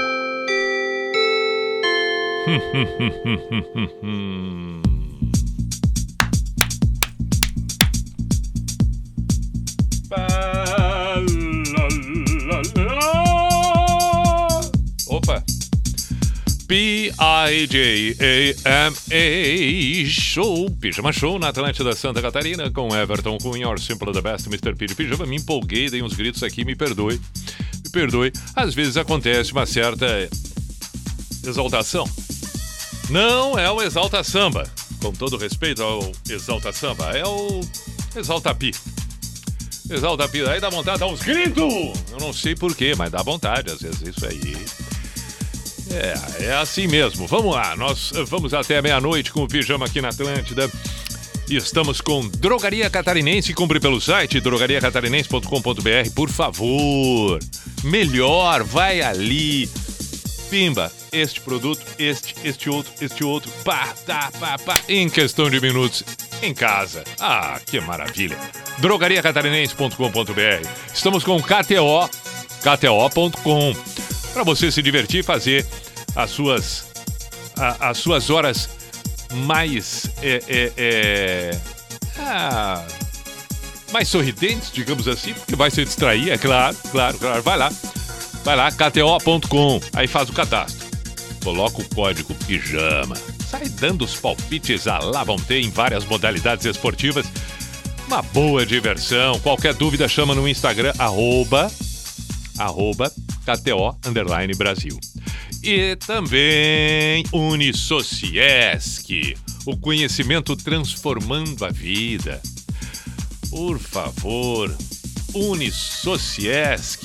Opa! 15.08 15.44
P-I-J-A-M-A 16.68 17.14
Show, 20.10 20.70
Pijama 20.72 21.14
Show 21.14 21.38
na 21.38 21.50
Atlântida 21.50 21.94
Santa 21.94 22.22
Catarina 22.22 22.72
com 22.72 22.96
Everton 22.96 23.38
Cunha, 23.38 23.70
or 23.70 23.80
Simple 23.80 24.12
the 24.12 24.22
Best, 24.22 24.48
Mr. 24.48 24.76
P 24.76 24.88
de 24.88 24.96
Pijama. 24.96 25.26
Me 25.26 25.36
empolguei, 25.36 25.90
dei 25.90 26.02
uns 26.02 26.14
gritos 26.14 26.42
aqui, 26.42 26.66
me 26.66 26.76
perdoe. 26.76 27.22
Me 27.84 27.92
perdoe. 27.92 28.34
Às 28.56 28.74
vezes 28.74 28.98
acontece 28.98 29.52
uma 29.52 29.66
certa 29.66 30.28
exaltação. 31.46 32.10
Não 33.10 33.60
é 33.60 33.70
o 33.70 33.82
Exalta 33.82 34.24
Samba, 34.24 34.68
com 35.02 35.12
todo 35.12 35.38
respeito 35.38 35.84
ao 35.84 36.12
Exalta 36.30 36.72
Samba, 36.72 37.12
é 37.16 37.26
o 37.26 37.62
Exalta 38.16 38.56
Pi. 38.56 38.72
Exalta 39.90 40.28
Pi, 40.30 40.42
aí 40.48 40.60
dá 40.60 40.70
vontade 40.70 40.98
de 40.98 41.00
dar 41.02 41.08
uns 41.08 41.22
gritos! 41.22 41.64
Eu 42.12 42.20
não 42.20 42.32
sei 42.34 42.56
porquê, 42.56 42.94
mas 42.98 43.12
dá 43.12 43.22
vontade, 43.22 43.72
às 43.72 43.82
vezes 43.82 44.02
isso 44.02 44.26
aí. 44.26 44.56
É, 45.92 46.46
é 46.46 46.54
assim 46.56 46.88
mesmo. 46.88 47.28
Vamos 47.28 47.54
lá, 47.54 47.76
nós 47.76 48.12
vamos 48.28 48.54
até 48.54 48.82
meia-noite 48.82 49.32
com 49.32 49.44
o 49.44 49.48
pijama 49.48 49.86
aqui 49.86 50.02
na 50.02 50.10
Atlântida. 50.10 50.70
E 51.50 51.58
estamos 51.58 52.00
com 52.00 52.28
Drogaria 52.28 52.90
Catarinense. 52.90 53.54
Compre 53.54 53.80
pelo 53.80 54.00
site 54.00 54.40
drogariacatarinense.com.br, 54.40 56.12
por 56.16 56.30
favor. 56.30 57.40
Melhor, 57.84 58.64
vai 58.64 59.02
ali. 59.02 59.70
Pimba, 60.50 60.92
este 61.12 61.42
produto, 61.42 61.82
este, 62.00 62.36
este 62.44 62.70
outro, 62.70 62.94
este 63.02 63.24
outro. 63.24 63.52
Pá, 63.64 63.94
tá, 64.06 64.32
pá, 64.40 64.58
pá. 64.58 64.80
Em 64.88 65.10
questão 65.10 65.50
de 65.50 65.60
minutos, 65.60 66.04
em 66.48 66.54
casa. 66.54 67.04
Ah, 67.20 67.60
que 67.66 67.80
maravilha. 67.82 68.38
drogariacatarinense.com.br. 68.80 70.68
Estamos 70.94 71.24
com 71.24 71.42
KTO, 71.42 72.10
kto.com. 72.62 73.74
Para 74.34 74.44
você 74.44 74.72
se 74.72 74.82
divertir 74.82 75.20
e 75.20 75.24
fazer 75.24 75.66
as 76.16 76.30
suas, 76.32 76.86
a- 77.58 77.90
as 77.90 77.98
suas 77.98 78.30
horas 78.30 78.70
mais. 79.34 80.08
É, 80.22 80.42
é, 80.48 80.72
é, 80.78 81.60
ah, 82.20 82.84
mais 83.92 84.08
sorridentes, 84.08 84.72
digamos 84.72 85.08
assim, 85.08 85.34
porque 85.34 85.56
vai 85.56 85.70
se 85.70 85.84
distrair, 85.86 86.32
é 86.32 86.38
claro, 86.38 86.76
claro, 86.92 87.18
claro. 87.20 87.44
Vai 87.44 87.58
lá, 87.58 87.72
vai 88.44 88.56
lá, 88.56 88.72
kto.com, 88.72 89.80
aí 89.94 90.08
faz 90.08 90.30
o 90.30 90.34
cadastro. 90.34 90.83
Coloca 91.44 91.82
o 91.82 91.90
código 91.96 92.34
pijama. 92.46 93.16
Sai 93.50 93.68
dando 93.70 94.06
os 94.06 94.16
palpites 94.16 94.88
a 94.88 95.00
lá 95.00 95.24
vão 95.24 95.36
ter 95.36 95.62
em 95.62 95.70
várias 95.70 96.06
modalidades 96.06 96.66
esportivas. 96.66 97.26
Uma 98.08 98.22
boa 98.22 98.66
diversão. 98.66 99.40
Qualquer 99.40 99.74
dúvida, 99.74 100.08
chama 100.08 100.34
no 100.34 100.48
Instagram, 100.48 100.94
arroba, 100.98 101.72
arroba 102.58 103.12
KTO 103.46 103.98
underline 104.06 104.54
Brasil. 104.54 104.98
E 105.62 105.96
também 105.96 107.24
Unisociesc, 107.32 109.08
o 109.66 109.78
conhecimento 109.78 110.56
transformando 110.56 111.66
a 111.66 111.70
vida. 111.70 112.42
Por 113.50 113.80
favor, 113.80 114.76
Unisociesc. 115.34 117.02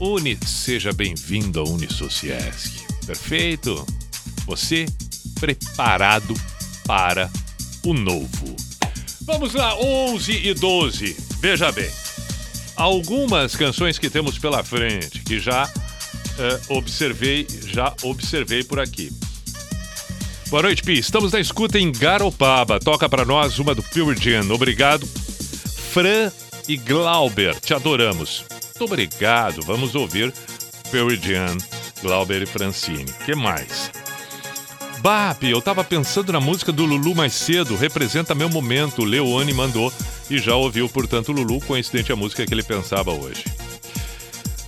Uni, 0.00 0.38
seja 0.44 0.92
bem-vindo 0.92 1.60
ao 1.60 1.68
Unisociesc. 1.68 2.81
Perfeito? 3.06 3.84
Você 4.46 4.86
preparado 5.40 6.34
para 6.86 7.30
o 7.84 7.92
novo. 7.92 8.56
Vamos 9.22 9.54
lá, 9.54 9.76
11 9.76 10.32
e 10.48 10.54
12. 10.54 11.16
Veja 11.40 11.70
bem. 11.72 11.90
Algumas 12.76 13.54
canções 13.54 13.98
que 13.98 14.10
temos 14.10 14.38
pela 14.38 14.64
frente, 14.64 15.20
que 15.20 15.38
já 15.38 15.70
eh, 16.38 16.60
observei, 16.68 17.46
já 17.66 17.94
observei 18.02 18.64
por 18.64 18.80
aqui. 18.80 19.12
Boa 20.48 20.62
noite, 20.62 20.82
Pi. 20.82 20.98
Estamos 20.98 21.32
na 21.32 21.40
escuta 21.40 21.78
em 21.78 21.90
Garopaba. 21.90 22.78
Toca 22.78 23.08
pra 23.08 23.24
nós 23.24 23.58
uma 23.58 23.74
do 23.74 23.82
Pure 23.82 24.20
Jam. 24.20 24.50
Obrigado. 24.50 25.06
Fran 25.06 26.30
e 26.68 26.76
Glauber, 26.76 27.58
te 27.60 27.74
adoramos. 27.74 28.44
Muito 28.50 28.84
obrigado. 28.84 29.62
Vamos 29.62 29.94
ouvir 29.94 30.32
Pure 30.90 31.16
Jam, 31.16 31.56
Glauber 32.02 32.42
e 32.42 32.46
Francine. 32.46 33.06
que 33.24 33.34
mais? 33.34 33.90
Bap, 34.98 35.42
eu 35.44 35.60
tava 35.62 35.82
pensando 35.82 36.32
na 36.32 36.40
música 36.40 36.70
do 36.70 36.84
Lulu 36.84 37.14
mais 37.14 37.32
cedo, 37.32 37.76
representa 37.76 38.34
meu 38.34 38.48
momento. 38.48 39.04
Leone 39.04 39.52
mandou 39.52 39.92
e 40.30 40.38
já 40.38 40.54
ouviu, 40.54 40.88
portanto, 40.88 41.32
Lulu, 41.32 41.60
coincidente 41.60 42.12
a 42.12 42.16
música 42.16 42.46
que 42.46 42.52
ele 42.52 42.62
pensava 42.62 43.10
hoje. 43.10 43.44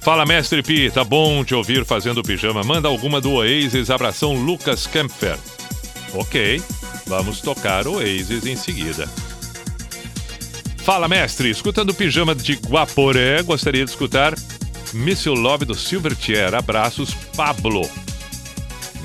Fala, 0.01 0.27
mestre 0.27 0.63
Pi, 0.63 0.91
tá 0.91 1.03
bom 1.03 1.45
te 1.45 1.55
ouvir 1.55 1.85
fazendo 1.85 2.23
pijama. 2.23 2.63
Manda 2.63 2.89
alguma 2.89 3.21
do 3.21 3.33
Oasis, 3.33 3.91
abração 3.91 4.35
Lucas 4.35 4.87
Kempfer. 4.87 5.39
Ok, 6.13 6.63
vamos 7.07 7.41
tocar 7.41 7.87
Oasis 7.87 8.45
em 8.45 8.57
seguida. 8.57 9.09
Fala, 10.79 11.09
mestre, 11.09 11.49
escutando 11.49 11.95
pijama 11.95 12.35
de 12.35 12.55
Guaporé, 12.55 13.43
gostaria 13.43 13.85
de 13.85 13.91
escutar 13.91 14.35
Miss 14.95 15.25
You 15.25 15.35
Love 15.35 15.65
do 15.65 15.75
Silverchair. 15.75 16.55
Abraços, 16.55 17.13
Pablo. 17.37 17.83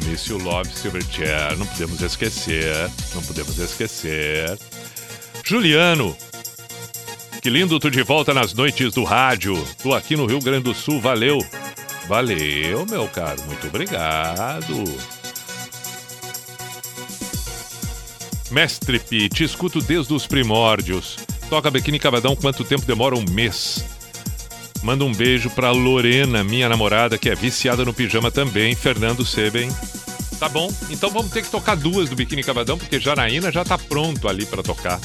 Miss 0.05 0.27
You 0.27 0.37
Love 0.37 0.69
Silverchair, 0.69 1.57
não 1.57 1.65
podemos 1.65 2.01
esquecer, 2.01 2.89
não 3.15 3.23
podemos 3.23 3.57
esquecer. 3.57 4.57
Juliano, 5.43 6.15
que 7.41 7.49
lindo 7.49 7.79
tu 7.79 7.89
de 7.89 8.03
volta 8.03 8.33
nas 8.33 8.53
noites 8.53 8.93
do 8.93 9.03
rádio. 9.03 9.55
Tô 9.81 9.93
aqui 9.93 10.15
no 10.15 10.27
Rio 10.27 10.39
Grande 10.39 10.63
do 10.63 10.75
Sul, 10.75 11.01
valeu. 11.01 11.39
Valeu, 12.07 12.85
meu 12.85 13.07
caro, 13.07 13.41
muito 13.47 13.67
obrigado. 13.67 14.83
Mestre 18.51 18.99
Pi, 18.99 19.27
te 19.27 19.43
escuto 19.43 19.81
desde 19.81 20.13
os 20.13 20.27
primórdios. 20.27 21.17
Toca 21.49 21.71
Biquíni 21.71 21.97
Cavadão 21.99 22.35
quanto 22.35 22.63
tempo 22.63 22.85
demora 22.85 23.15
um 23.15 23.25
mês. 23.29 23.98
Manda 24.81 25.03
um 25.03 25.13
beijo 25.13 25.49
pra 25.49 25.71
Lorena, 25.71 26.43
minha 26.43 26.69
namorada, 26.69 27.17
que 27.17 27.29
é 27.29 27.35
viciada 27.35 27.83
no 27.83 27.93
pijama 27.93 28.31
também, 28.31 28.75
Fernando 28.75 29.25
Seben. 29.25 29.69
Tá 30.39 30.47
bom, 30.47 30.73
então 30.89 31.09
vamos 31.09 31.31
ter 31.31 31.41
que 31.41 31.49
tocar 31.49 31.75
duas 31.75 32.09
do 32.09 32.15
Biquíni 32.15 32.41
Cavadão, 32.41 32.77
porque 32.77 32.99
Janaína 32.99 33.51
já 33.51 33.65
tá 33.65 33.77
pronto 33.77 34.27
ali 34.27 34.45
pra 34.45 34.63
tocar. 34.63 34.99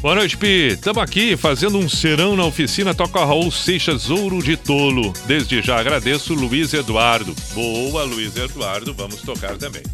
Boa 0.00 0.16
noite, 0.16 0.36
Pi. 0.36 0.76
Tamo 0.82 0.98
aqui 0.98 1.36
fazendo 1.36 1.78
um 1.78 1.88
serão 1.88 2.34
na 2.34 2.44
oficina 2.44 2.92
Toca 2.92 3.24
Raul 3.24 3.52
Seixas 3.52 4.10
Ouro 4.10 4.42
de 4.42 4.56
Tolo. 4.56 5.12
Desde 5.26 5.62
já 5.62 5.78
agradeço, 5.78 6.34
Luiz 6.34 6.74
Eduardo. 6.74 7.32
Boa, 7.54 8.02
Luiz 8.02 8.36
Eduardo, 8.36 8.92
vamos 8.92 9.22
tocar 9.22 9.56
também. 9.56 9.84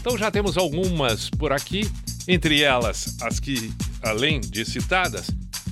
Então 0.00 0.16
já 0.16 0.30
temos 0.30 0.56
algumas 0.56 1.28
por 1.28 1.52
aqui, 1.52 1.86
entre 2.26 2.62
elas 2.62 3.18
as 3.20 3.38
que, 3.38 3.70
além 4.02 4.40
de 4.40 4.64
citadas, 4.64 5.26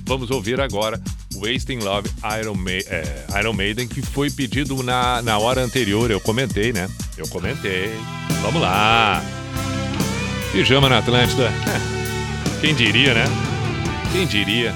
vamos 0.05 0.29
ouvir 0.29 0.61
agora 0.61 1.01
Wasting 1.35 1.79
Love 1.79 2.09
Iron, 2.39 2.55
Ma 2.55 2.71
é, 2.71 3.25
Iron 3.39 3.53
Maiden, 3.53 3.87
que 3.87 4.01
foi 4.01 4.29
pedido 4.29 4.81
na, 4.83 5.21
na 5.21 5.37
hora 5.37 5.61
anterior. 5.61 6.11
Eu 6.11 6.19
comentei, 6.19 6.71
né? 6.73 6.89
Eu 7.17 7.27
comentei. 7.27 7.91
Vamos 8.41 8.61
lá! 8.61 9.23
Pijama 10.51 10.89
na 10.89 10.99
Atlântida. 10.99 11.51
Quem 12.61 12.75
diria, 12.75 13.13
né? 13.13 13.25
Quem 14.11 14.27
diria? 14.27 14.73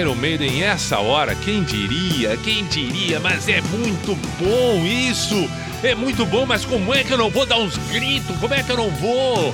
Iron 0.00 0.14
Maiden 0.14 0.62
essa 0.62 0.98
hora, 0.98 1.34
quem 1.34 1.62
diria? 1.64 2.34
Quem 2.38 2.64
diria? 2.64 3.20
Mas 3.20 3.46
é 3.46 3.60
muito 3.60 4.16
bom 4.38 4.86
isso! 4.86 5.50
É 5.82 5.94
muito 5.94 6.24
bom, 6.24 6.46
mas 6.46 6.64
como 6.64 6.94
é 6.94 7.04
que 7.04 7.12
eu 7.12 7.18
não 7.18 7.28
vou 7.28 7.44
dar 7.44 7.58
uns 7.58 7.76
gritos? 7.90 8.34
Como 8.38 8.54
é 8.54 8.62
que 8.62 8.72
eu 8.72 8.76
não 8.78 8.90
vou? 8.92 9.52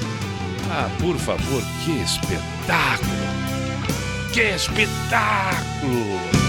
Ah, 0.71 0.89
por 1.01 1.19
favor, 1.19 1.63
que 1.85 1.91
espetáculo! 2.01 3.42
Que 4.33 4.55
espetáculo! 4.55 6.42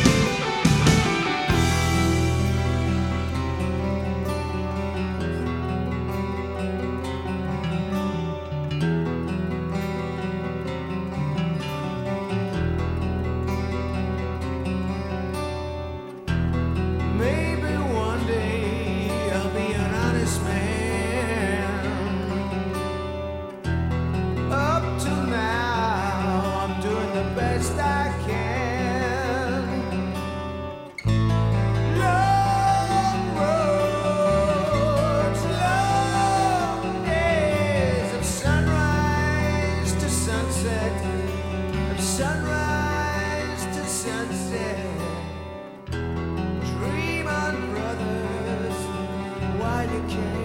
okay. 50.05 50.43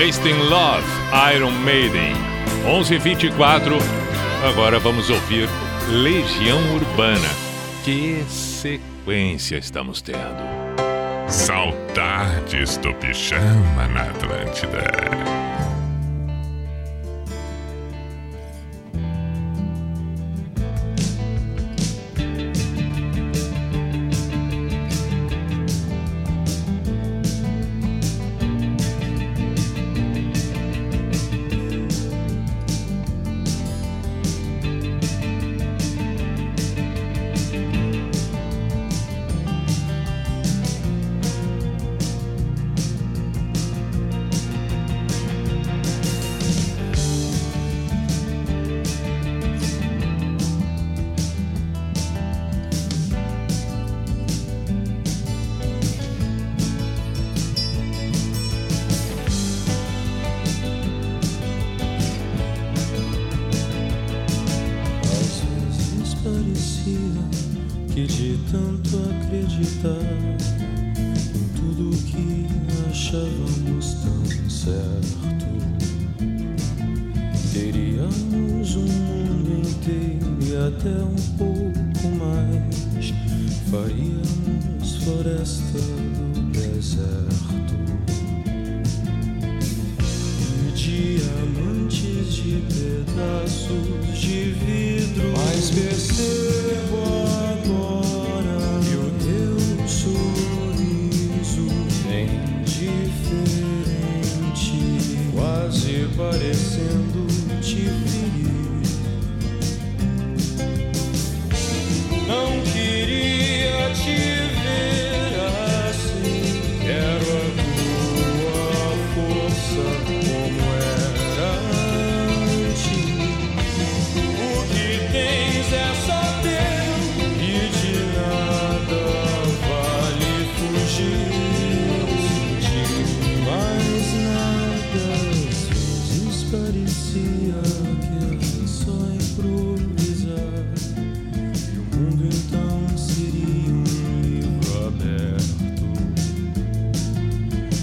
Wasting 0.00 0.48
Love, 0.48 0.86
Iron 1.34 1.52
Maiden. 1.62 2.14
11:24. 2.64 3.76
Agora 4.48 4.78
vamos 4.78 5.10
ouvir 5.10 5.46
Legião 5.90 6.58
Urbana. 6.74 7.28
Que 7.84 8.24
sequência 8.26 9.58
estamos 9.58 10.00
tendo. 10.00 10.42
Saudades 11.28 12.78
do 12.78 12.94
pijama 12.94 13.88
na 13.88 14.04
Atlântida. 14.04 14.84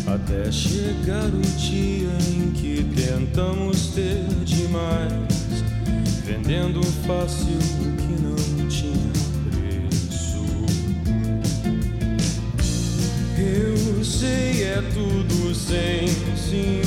Até 0.08 0.52
chegar 0.52 1.28
o 1.28 1.42
dia 1.58 2.10
em 2.32 2.52
que 2.52 2.84
tentamos 2.96 3.88
ter 3.88 4.26
demais 4.46 5.14
Vendendo 6.26 6.84
fácil 7.06 7.58
o 7.80 7.96
que 7.96 8.22
não 8.22 8.68
tinha 8.68 9.14
preço. 9.50 10.44
Eu 13.38 14.04
sei, 14.04 14.64
é 14.64 14.82
tudo 14.94 15.56
sem 15.56 16.08
sentido 16.36 16.86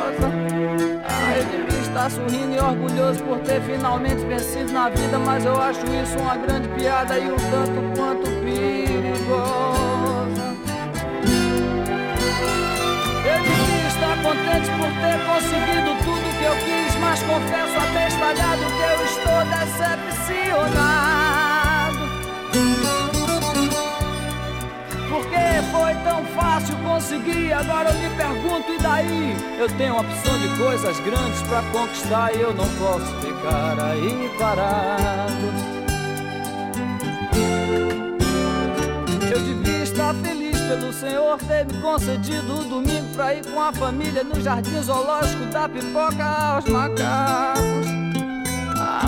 Estar 2.01 2.17
sorrindo 2.17 2.55
e 2.55 2.59
orgulhoso 2.59 3.23
por 3.25 3.37
ter 3.41 3.61
finalmente 3.61 4.25
vencido 4.25 4.71
na 4.71 4.89
vida, 4.89 5.19
mas 5.19 5.45
eu 5.45 5.55
acho 5.61 5.81
isso 5.85 6.17
uma 6.17 6.35
grande 6.35 6.67
piada 6.69 7.19
e 7.19 7.29
um 7.29 7.35
tanto 7.35 7.79
quanto 7.95 8.23
perigosa. 8.41 9.21
Eu 13.23 13.39
devia 13.43 13.87
estar 13.87 14.17
contente 14.23 14.71
por 14.79 14.89
ter 14.99 15.19
conseguido 15.27 15.93
tudo 16.03 16.25
que 16.39 16.43
eu 16.43 16.55
quis, 16.55 16.95
mas 16.99 17.21
confesso 17.21 17.77
atestalhado 17.77 18.65
que 18.65 18.81
eu 18.81 19.05
estou 19.05 19.45
decepcionado. 19.59 21.40
Porque 25.11 25.35
foi 25.71 25.93
tão 26.05 26.23
fácil 26.27 26.73
conseguir, 26.77 27.51
agora 27.51 27.89
eu 27.89 27.99
me 27.99 28.09
pergunto, 28.15 28.71
e 28.71 28.77
daí? 28.77 29.35
Eu 29.59 29.67
tenho 29.75 29.95
uma 29.95 30.01
opção 30.03 30.39
de 30.39 30.47
coisas 30.57 30.97
grandes 31.01 31.41
pra 31.41 31.61
conquistar 31.63 32.33
e 32.33 32.39
eu 32.39 32.53
não 32.53 32.67
posso 32.75 33.13
ficar 33.19 33.77
aí 33.77 34.31
parado. 34.39 35.81
Eu 39.29 39.41
devia 39.41 39.83
estar 39.83 40.13
feliz 40.15 40.57
pelo 40.61 40.93
Senhor 40.93 41.37
ter 41.39 41.65
me 41.65 41.81
concedido 41.81 42.61
o 42.61 42.63
domingo 42.63 43.13
pra 43.13 43.35
ir 43.35 43.45
com 43.45 43.61
a 43.61 43.73
família 43.73 44.23
no 44.23 44.39
jardim 44.39 44.81
zoológico 44.81 45.45
da 45.47 45.67
pipoca 45.67 46.23
aos 46.23 46.65
macacos. 46.65 47.90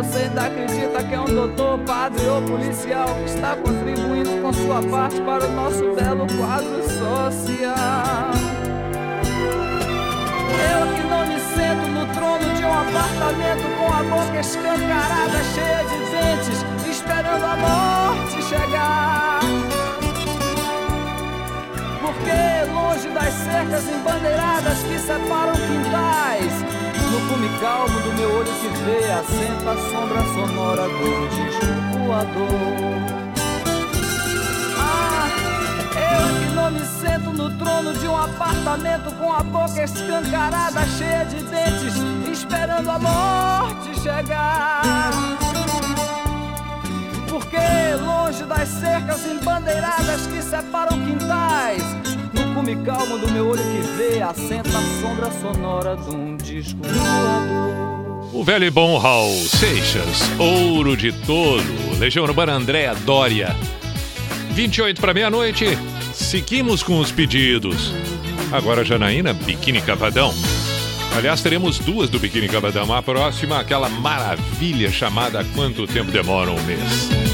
Você 0.00 0.20
ainda 0.20 0.46
acredita 0.46 1.04
que 1.04 1.14
é 1.14 1.20
um 1.20 1.26
doutor, 1.26 1.78
padre 1.80 2.26
ou 2.26 2.40
policial 2.40 3.06
que 3.16 3.24
está 3.24 3.54
contribuindo 3.54 4.30
com 4.40 4.50
sua 4.50 4.82
parte 4.82 5.20
para 5.20 5.44
o 5.44 5.52
nosso 5.52 5.94
belo 5.94 6.26
quadro 6.38 6.82
social. 6.84 8.30
Eu 10.72 10.94
que 10.96 11.02
não 11.06 11.26
me 11.26 11.38
sento 11.38 11.86
no 11.90 12.06
trono 12.14 12.54
de 12.54 12.64
um 12.64 12.72
apartamento 12.72 13.68
com 13.76 13.92
a 13.92 14.02
boca 14.04 14.40
escancarada, 14.40 15.44
cheia 15.54 15.84
de 15.84 15.98
dentes, 16.10 16.64
esperando 16.90 17.44
a 17.44 17.56
morte 17.56 18.42
chegar. 18.42 19.40
Porque 22.00 22.72
longe 22.72 23.08
das 23.10 23.34
cercas 23.34 23.86
embandeiradas 23.86 24.82
que 24.82 24.98
separam 24.98 25.52
quintais, 25.52 26.79
no 27.10 27.20
cume 27.28 27.48
calmo 27.60 28.00
do 28.00 28.12
meu 28.12 28.32
olho 28.36 28.52
que 28.52 28.68
vê, 28.84 29.10
assenta 29.10 29.72
a 29.72 29.76
sombra 29.90 30.22
sonora 30.32 30.82
do 30.88 31.98
voador. 31.98 32.50
Ah, 34.78 35.28
eu 35.96 36.38
que 36.38 36.54
não 36.54 36.70
me 36.70 36.80
sento 36.80 37.32
no 37.32 37.50
trono 37.58 37.92
de 37.94 38.06
um 38.06 38.16
apartamento 38.16 39.12
com 39.16 39.32
a 39.32 39.42
boca 39.42 39.82
escancarada, 39.82 40.86
cheia 40.98 41.24
de 41.24 41.42
dentes, 41.42 41.94
esperando 42.30 42.90
a 42.90 42.98
morte 42.98 44.00
chegar. 44.00 44.82
Porque 47.28 47.58
longe 48.04 48.44
das 48.44 48.68
cercas 48.68 49.26
embandeiradas 49.26 50.26
que 50.26 50.42
separam 50.42 50.98
quintais, 51.00 51.82
cume 52.54 52.76
calmo 52.84 53.18
do 53.18 53.30
meu 53.30 53.48
olho 53.48 53.62
que 53.62 53.80
vê, 53.96 54.22
assenta 54.22 54.78
a 54.78 55.00
sombra 55.00 55.30
sonora 55.30 55.96
de 55.96 56.14
um 56.14 56.36
disco 56.36 56.80
voador. 56.82 58.30
O 58.32 58.44
velho 58.44 58.64
e 58.64 58.70
bom 58.70 58.96
Raul 58.98 59.44
Seixas, 59.44 60.30
Ouro 60.38 60.96
de 60.96 61.12
Tolo, 61.12 61.98
Legião 61.98 62.24
Urbana 62.24 62.52
Andréa 62.52 62.94
Dória. 62.94 63.54
28 64.52 65.00
para 65.00 65.14
meia-noite, 65.14 65.66
seguimos 66.12 66.82
com 66.82 67.00
os 67.00 67.10
pedidos. 67.10 67.92
Agora 68.52 68.84
Janaína, 68.84 69.32
Biquíni 69.32 69.80
Cavadão. 69.80 70.32
Aliás, 71.16 71.42
teremos 71.42 71.78
duas 71.78 72.08
do 72.08 72.18
Biquíni 72.18 72.48
Cavadão. 72.48 72.92
A 72.94 73.02
próxima, 73.02 73.58
aquela 73.58 73.88
maravilha 73.88 74.90
chamada 74.90 75.44
Quanto 75.54 75.86
Tempo 75.86 76.10
Demora 76.12 76.50
um 76.50 76.62
Mês. 76.62 77.29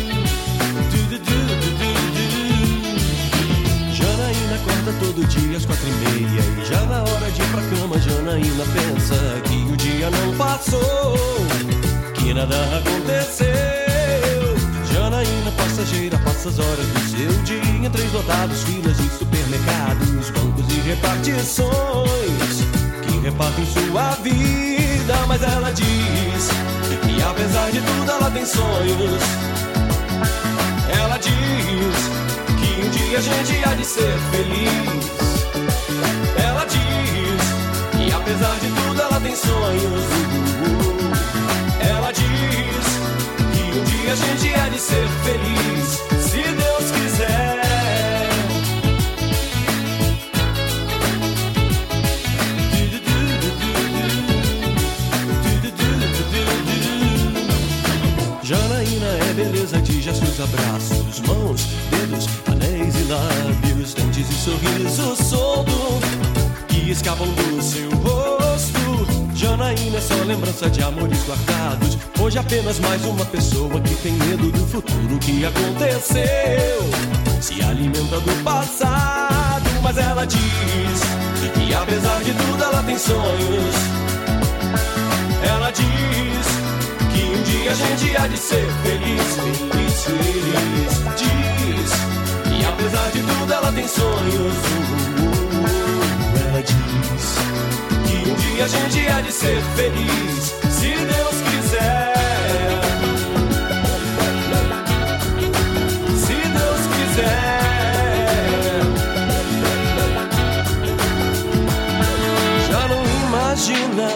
Todo 4.98 5.26
dia 5.26 5.56
às 5.56 5.64
quatro 5.64 5.86
e 5.86 5.92
meia. 5.92 6.42
E 6.60 6.64
já 6.64 6.80
na 6.86 7.00
hora 7.00 7.30
de 7.30 7.42
ir 7.42 7.48
pra 7.48 7.62
cama 7.62 7.98
Janaína 7.98 8.64
pensa 8.72 9.14
que 9.44 9.72
o 9.72 9.76
dia 9.76 10.10
não 10.10 10.36
passou 10.36 11.16
Que 12.14 12.32
nada 12.34 12.56
aconteceu. 12.78 13.46
Janaína 14.92 15.50
passageira 15.52 16.18
passa 16.18 16.48
as 16.48 16.58
horas 16.58 16.86
do 16.86 17.00
seu 17.10 17.42
dia. 17.44 17.86
Em 17.86 17.90
três 17.90 18.12
lotados, 18.12 18.62
filas 18.64 18.96
de 18.96 19.08
supermercados 19.10 20.30
Bancos 20.30 20.64
e 20.70 20.80
repartições 20.88 22.64
Que 23.06 23.18
repartem 23.22 23.66
sua 23.66 24.10
vida. 24.22 25.14
Mas 25.28 25.42
ela 25.42 25.70
diz 25.72 26.48
que 27.02 27.22
apesar 27.22 27.70
de 27.70 27.80
tudo 27.80 28.10
ela 28.10 28.30
tem 28.30 28.46
sonhos. 28.46 29.22
Ela 30.88 31.18
diz 31.18 32.25
que 33.08 33.14
a 33.14 33.20
gente 33.20 33.64
há 33.64 33.74
de 33.74 33.84
ser 33.84 34.18
feliz. 34.32 35.12
Ela 36.36 36.64
diz 36.64 37.40
que 37.96 38.12
apesar 38.12 38.58
de 38.58 38.68
tudo 38.68 39.00
ela 39.00 39.20
tem 39.20 39.36
sonhos. 39.36 40.04
Ela 41.80 42.10
diz 42.12 42.86
que 43.52 43.78
um 43.78 43.84
dia 43.84 44.12
a 44.12 44.16
gente 44.16 44.54
há 44.54 44.68
de 44.68 44.80
ser 44.80 45.06
feliz, 45.24 45.88
se 46.20 46.42
Deus 46.42 46.90
quiser. 46.90 47.56
Janaína 58.42 59.06
é 59.30 59.34
beleza 59.34 59.80
de 59.80 60.00
gestos, 60.00 60.40
abraços, 60.40 61.20
mãos, 61.20 61.66
dedos, 61.90 62.26
lábios, 63.08 63.94
dentes 63.94 64.28
e 64.28 64.34
sorriso 64.34 65.16
solto 65.16 66.00
que 66.68 66.90
escapam 66.90 67.28
do 67.28 67.62
seu 67.62 67.88
rosto. 67.98 69.06
Janaína 69.34 69.98
é 69.98 70.00
só 70.00 70.14
lembrança 70.24 70.68
de 70.68 70.82
amores 70.82 71.22
guardados. 71.26 71.98
Hoje 72.20 72.38
apenas 72.38 72.78
mais 72.80 73.04
uma 73.04 73.24
pessoa 73.26 73.80
que 73.80 73.94
tem 73.96 74.12
medo 74.12 74.50
do 74.50 74.66
futuro 74.66 75.18
que 75.20 75.44
aconteceu. 75.44 76.82
Se 77.40 77.62
alimenta 77.62 78.18
do 78.20 78.42
passado, 78.42 79.70
mas 79.82 79.96
ela 79.98 80.26
diz 80.26 80.40
que 81.54 81.74
apesar 81.74 82.22
de 82.24 82.32
tudo 82.32 82.64
ela 82.64 82.82
tem 82.82 82.98
sonhos. 82.98 83.76
Ela 85.48 85.70
diz 85.70 86.46
que 87.12 87.24
um 87.24 87.42
dia 87.42 87.70
a 87.70 87.74
gente 87.74 88.16
há 88.16 88.26
de 88.26 88.36
ser 88.36 88.66
feliz, 88.82 89.36
feliz, 89.36 90.04
feliz. 90.04 91.06
Diz 91.16 92.25
apesar 92.68 93.10
de 93.10 93.22
tudo 93.22 93.52
ela 93.52 93.72
tem 93.72 93.86
sonhos. 93.88 94.54
Ela 96.48 96.62
diz 96.62 97.36
que 98.06 98.30
um 98.30 98.34
dia 98.34 98.64
a 98.64 98.68
gente 98.68 99.08
há 99.08 99.20
de 99.20 99.32
ser 99.32 99.60
feliz, 99.76 100.54
se 100.70 100.88
Deus 100.88 101.36
quiser. 101.50 102.14
Se 106.16 106.34
Deus 106.34 106.82
quiser. 106.96 107.60
Já 112.70 112.88
não 112.88 113.02
imagina 113.26 114.08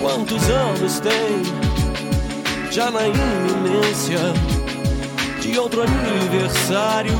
quantos 0.00 0.50
anos 0.50 1.00
tem 1.00 1.60
já 2.70 2.88
na 2.90 3.00
iminência 3.02 4.49
outro 5.60 5.82
aniversário. 5.82 7.12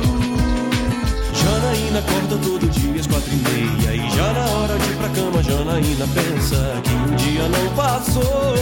Janaína 1.33 1.99
acorda 1.99 2.37
todo 2.43 2.67
dia 2.69 2.99
às 2.99 3.07
quatro 3.07 3.31
e 3.31 3.35
meia 3.35 3.95
e 3.95 4.09
já 4.09 4.33
na 4.33 4.49
hora 4.57 4.79
de 4.79 4.89
ir 4.89 4.95
pra 4.97 5.09
cama 5.09 5.43
Janaína 5.43 6.07
pensa 6.13 6.81
que 6.83 6.93
um 6.93 7.15
dia 7.15 7.47
não 7.47 7.75
passou, 7.75 8.55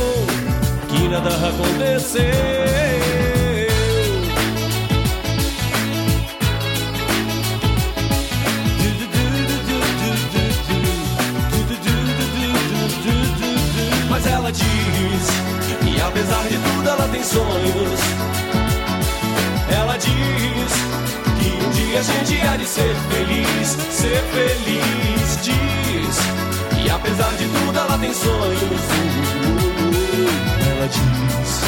que 0.90 1.08
nada 1.08 1.30
aconteceu. 1.30 2.24
Mas 14.10 14.26
ela 14.28 14.52
diz 14.52 14.66
que 15.82 16.02
apesar 16.02 16.44
de 16.44 16.58
tudo 16.58 16.90
ela 16.90 17.08
tem 17.08 17.24
sonhos. 17.24 18.49
Diz 20.00 20.74
que 21.40 21.66
um 21.66 21.70
dia 21.72 22.00
a 22.00 22.04
gente 22.04 22.48
há 22.48 22.58
de 22.58 22.66
ser 22.66 22.96
feliz, 23.10 23.78
ser 23.92 24.24
feliz. 24.34 25.40
Diz 25.42 26.18
que 26.76 26.90
apesar 26.90 27.32
de 27.38 27.46
tudo 27.46 27.78
ela 27.78 27.98
tem 27.98 28.14
sonhos. 28.14 28.82
Ela 30.72 30.88
diz 30.88 31.62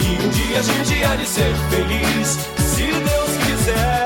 que 0.00 0.26
um 0.26 0.28
dia 0.30 0.58
a 0.58 0.62
gente 0.62 1.04
há 1.04 1.16
de 1.16 1.26
ser 1.26 1.54
feliz, 1.70 2.38
se 2.58 2.86
Deus 2.86 3.46
quiser. 3.46 3.97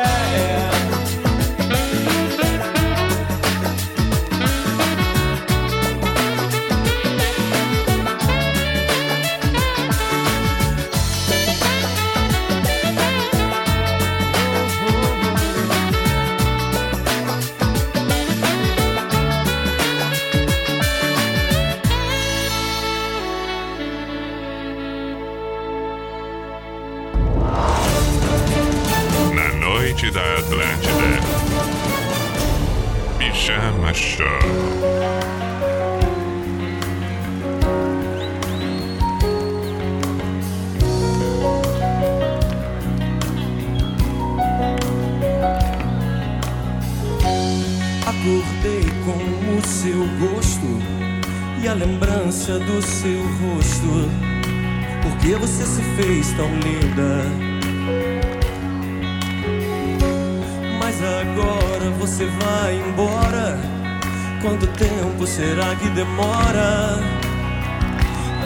Que 65.83 65.91
demora? 65.91 67.01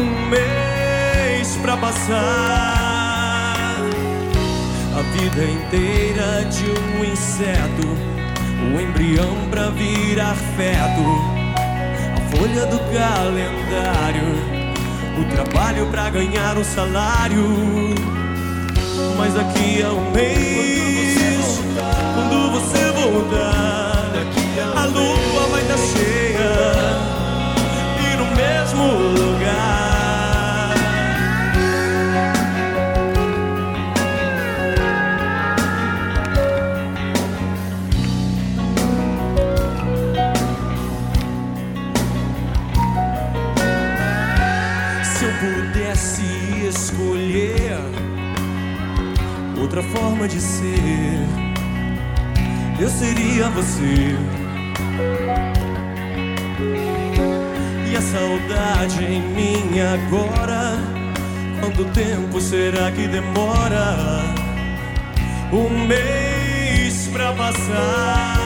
Um 0.01 0.29
mês 0.31 1.57
pra 1.63 1.77
passar. 1.77 2.17
A 4.99 5.03
vida 5.13 5.45
inteira 5.45 6.45
de 6.47 6.65
um 6.71 7.05
inseto 7.05 8.17
o 8.75 8.81
embrião 8.81 9.37
pra 9.51 9.69
virar 9.71 10.35
feto, 10.57 11.03
a 12.17 12.37
folha 12.37 12.67
do 12.67 12.79
calendário, 12.79 14.35
o 15.19 15.25
trabalho 15.31 15.87
pra 15.89 16.11
ganhar 16.11 16.57
um 16.57 16.65
salário. 16.65 17.95
Mas 19.19 19.35
daqui 19.35 19.83
a 19.83 19.91
um 19.93 20.11
mês, 20.11 21.61
quando 22.15 22.51
você 22.53 22.91
voltar, 22.93 24.11
a 24.75 24.85
lua 24.87 25.47
vai 25.51 25.63
estar 25.63 25.77
cheia 25.79 26.27
e 26.27 26.36
no 26.36 26.36
mesmo 28.77 28.93
lugar. 29.19 30.75
Se 45.03 45.25
eu 45.25 45.33
pudesse 45.41 46.23
escolher 46.69 47.79
outra 49.59 49.83
forma 49.83 50.29
de 50.29 50.41
ser, 50.41 51.27
eu 52.79 52.91
seria 52.91 53.49
você. 53.51 54.46
Saudade 58.17 59.05
em 59.05 59.21
mim 59.21 59.79
agora, 59.79 60.79
quanto 61.61 61.85
tempo 61.93 62.41
será 62.41 62.91
que 62.91 63.07
demora? 63.07 64.25
Um 65.53 65.87
mês 65.87 67.09
pra 67.13 67.33
passar. 67.35 68.37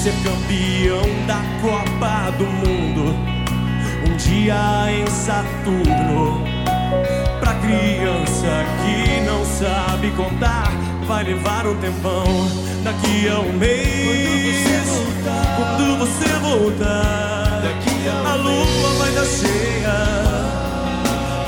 Ser 0.00 0.14
campeão 0.22 1.02
da 1.26 1.42
Copa 1.60 2.30
do 2.38 2.46
Mundo 2.46 3.16
um 4.08 4.16
dia 4.16 4.86
em 4.92 5.06
Saturno. 5.08 6.44
Pra 7.40 7.54
criança 7.54 8.64
que 8.82 9.20
não 9.22 9.44
sabe 9.44 10.12
contar, 10.12 10.70
vai 11.06 11.24
levar 11.24 11.66
um 11.66 11.76
tempão. 11.76 12.24
Daqui 12.82 13.28
a 13.28 13.38
um 13.40 13.52
mês, 13.52 14.66
quando 15.56 15.98
você 15.98 16.28
voltar, 16.40 17.62
a 18.24 18.34
lua 18.34 18.90
vai 18.98 19.08
estar 19.08 19.24
cheia 19.24 19.96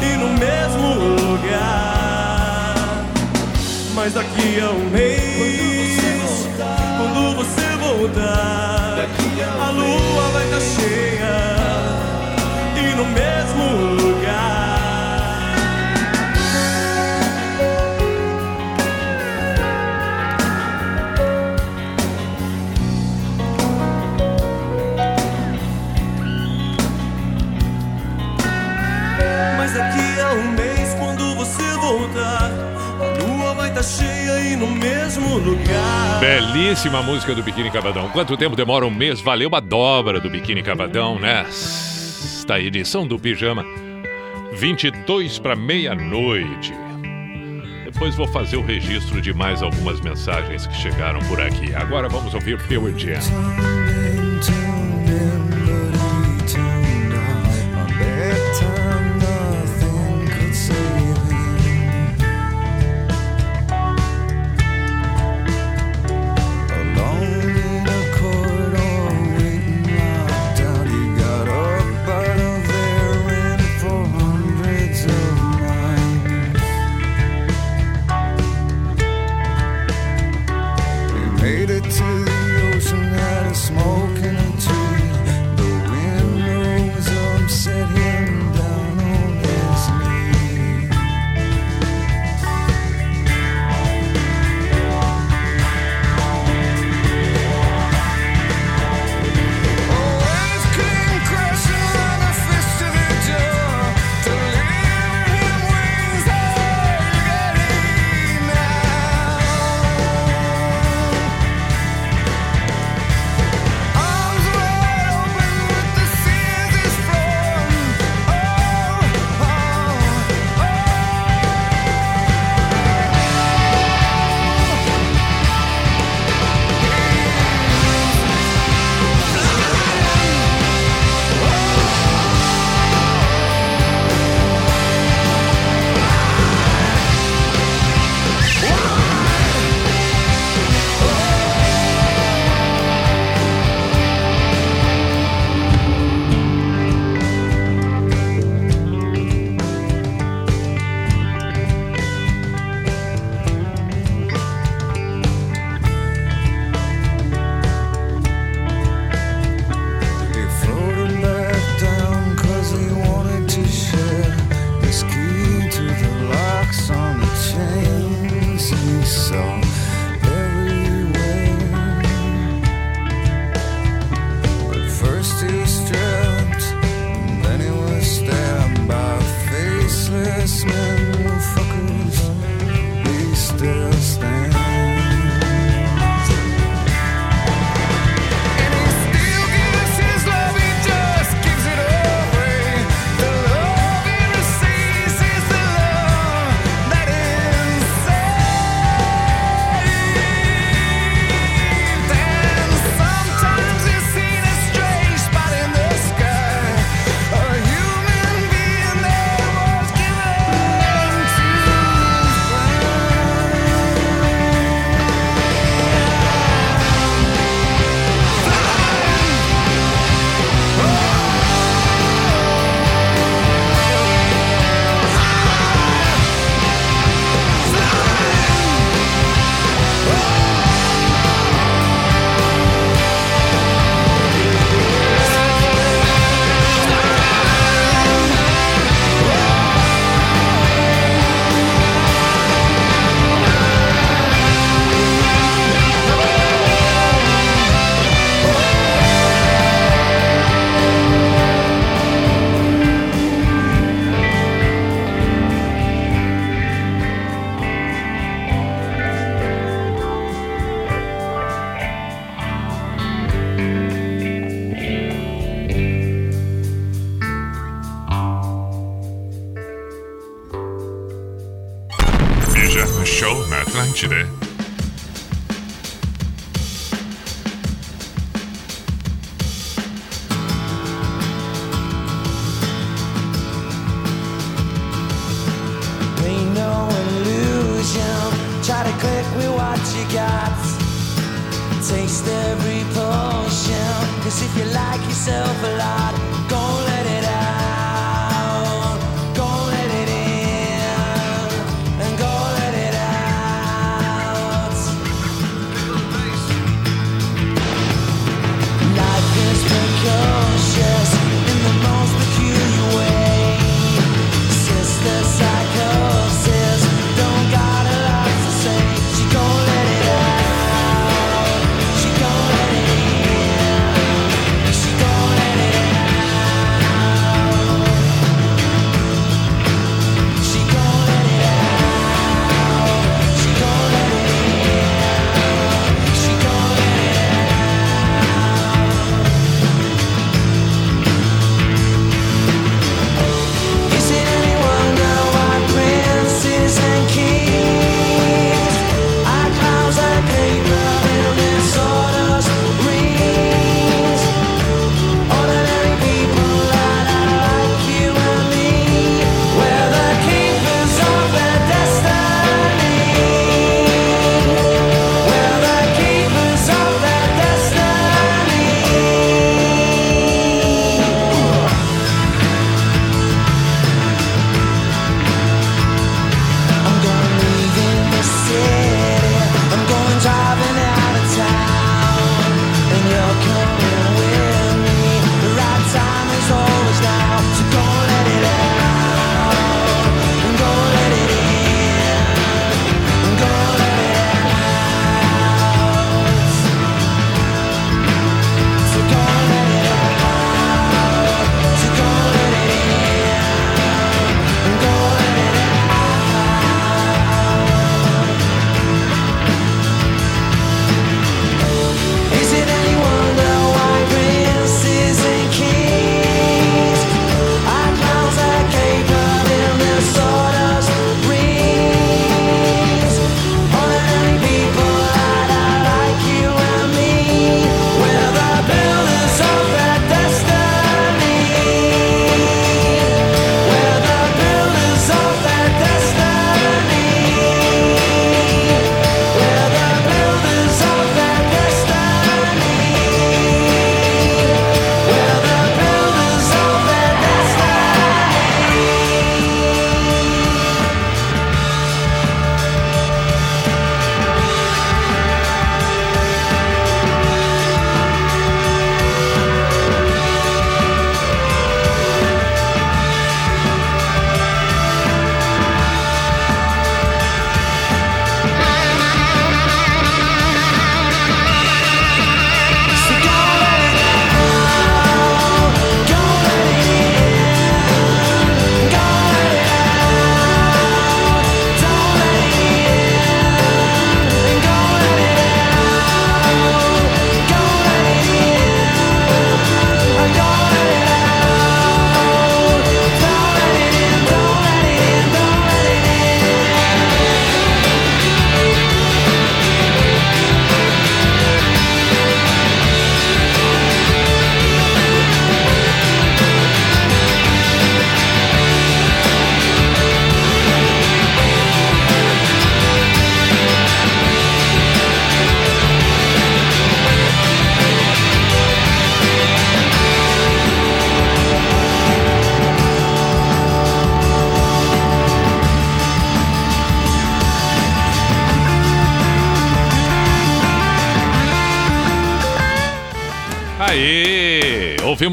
e 0.00 0.16
no 0.16 0.28
mesmo 0.38 0.94
lugar. 1.22 2.74
Mas 3.94 4.14
daqui 4.14 4.60
a 4.60 4.70
um 4.70 4.90
mês, 4.90 6.46
quando 6.96 7.36
você 7.36 7.76
voltar, 7.76 9.06
a 9.60 9.70
lua 9.70 10.28
vai 10.32 10.44
estar 10.44 10.60
cheia 10.60 11.56
e 12.76 12.94
no 12.96 13.04
mesmo 13.04 14.02
lugar. 14.02 14.67
No 34.58 34.66
mesmo 34.66 35.38
lugar. 35.38 36.20
Belíssima 36.20 37.00
música 37.02 37.34
do 37.34 37.42
Biquíni 37.42 37.70
Cavadão. 37.70 38.08
Quanto 38.08 38.36
tempo 38.36 38.56
demora 38.56 38.84
um 38.84 38.90
mês? 38.90 39.20
Valeu 39.20 39.54
a 39.54 39.60
dobra 39.60 40.20
do 40.20 40.28
Biquíni 40.28 40.62
Cavadão, 40.62 41.18
né? 41.18 41.44
Esta 41.48 42.58
edição 42.58 43.06
do 43.06 43.18
Pijama, 43.18 43.64
22 44.52 45.38
para 45.38 45.54
meia-noite. 45.54 46.72
Depois 47.84 48.14
vou 48.16 48.26
fazer 48.28 48.56
o 48.56 48.62
registro 48.62 49.20
de 49.20 49.32
mais 49.32 49.62
algumas 49.62 50.00
mensagens 50.00 50.66
que 50.66 50.76
chegaram 50.76 51.20
por 51.28 51.40
aqui. 51.40 51.74
Agora 51.74 52.08
vamos 52.08 52.34
ouvir 52.34 52.60
Pearl 52.66 52.90
Jam. 52.96 53.20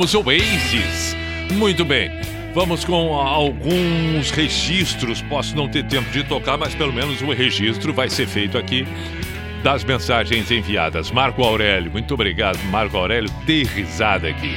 tivemos 0.05 0.27
Aces. 0.27 1.15
Muito 1.53 1.83
bem. 1.83 2.11
Vamos 2.53 2.85
com 2.85 3.13
alguns 3.15 4.29
registros. 4.31 5.21
Posso 5.23 5.55
não 5.55 5.67
ter 5.67 5.83
tempo 5.85 6.09
de 6.11 6.23
tocar, 6.23 6.57
mas 6.57 6.75
pelo 6.75 6.93
menos 6.93 7.21
o 7.21 7.25
um 7.25 7.33
registro 7.33 7.93
vai 7.93 8.09
ser 8.09 8.27
feito 8.27 8.57
aqui 8.57 8.87
das 9.63 9.83
mensagens 9.83 10.51
enviadas. 10.51 11.09
Marco 11.11 11.43
Aurélio, 11.43 11.91
muito 11.91 12.13
obrigado. 12.13 12.57
Marco 12.65 12.97
Aurélio, 12.97 13.29
dei 13.45 13.63
risada 13.63 14.29
aqui. 14.29 14.55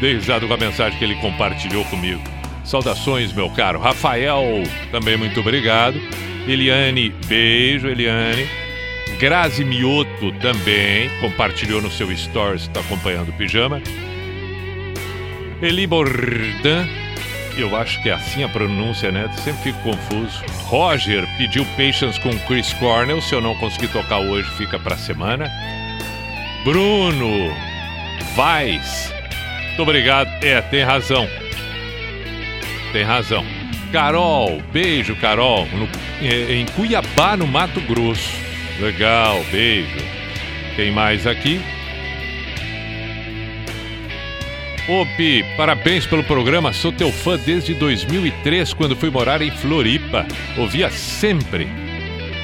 Dei 0.00 0.14
risada 0.14 0.46
com 0.46 0.54
a 0.54 0.56
mensagem 0.56 0.98
que 0.98 1.04
ele 1.04 1.14
compartilhou 1.16 1.84
comigo. 1.84 2.22
Saudações, 2.64 3.32
meu 3.32 3.50
caro. 3.50 3.78
Rafael, 3.78 4.42
também 4.90 5.16
muito 5.16 5.40
obrigado. 5.40 6.00
Eliane, 6.48 7.10
beijo, 7.26 7.86
Eliane. 7.86 8.48
Grazi 9.18 9.62
Mioto 9.62 10.32
também 10.40 11.10
compartilhou 11.20 11.82
no 11.82 11.90
seu 11.90 12.10
stories, 12.16 12.62
está 12.62 12.80
acompanhando 12.80 13.28
o 13.28 13.32
pijama. 13.34 13.82
Eli 15.62 15.86
Bordan, 15.86 16.88
eu 17.54 17.76
acho 17.76 18.02
que 18.02 18.08
é 18.08 18.12
assim 18.12 18.42
a 18.42 18.48
pronúncia, 18.48 19.12
né? 19.12 19.28
Sempre 19.44 19.72
fico 19.72 19.82
confuso. 19.82 20.42
Roger 20.64 21.26
pediu 21.36 21.66
Patience 21.76 22.18
com 22.20 22.30
Chris 22.46 22.72
Cornell. 22.74 23.20
Se 23.20 23.34
eu 23.34 23.42
não 23.42 23.54
conseguir 23.56 23.88
tocar 23.88 24.20
hoje, 24.20 24.48
fica 24.56 24.78
pra 24.78 24.96
semana. 24.96 25.50
Bruno 26.64 27.54
Vaz. 28.34 29.12
Muito 29.68 29.82
obrigado. 29.82 30.28
É, 30.42 30.62
tem 30.62 30.82
razão. 30.82 31.28
Tem 32.92 33.02
razão. 33.02 33.44
Carol, 33.92 34.62
beijo, 34.72 35.14
Carol. 35.16 35.66
No, 35.66 35.86
é, 36.22 36.54
em 36.54 36.64
Cuiabá, 36.66 37.36
no 37.36 37.46
Mato 37.46 37.82
Grosso. 37.82 38.32
Legal, 38.80 39.44
beijo. 39.52 39.98
Tem 40.74 40.90
mais 40.90 41.26
aqui? 41.26 41.60
Opi, 44.88 45.44
parabéns 45.60 46.06
pelo 46.06 46.24
programa. 46.24 46.72
Sou 46.72 46.90
teu 46.90 47.12
fã 47.12 47.36
desde 47.36 47.74
2003, 47.74 48.72
quando 48.72 48.96
fui 48.96 49.10
morar 49.10 49.42
em 49.42 49.50
Floripa. 49.50 50.26
Ouvia 50.56 50.88
sempre. 50.88 51.68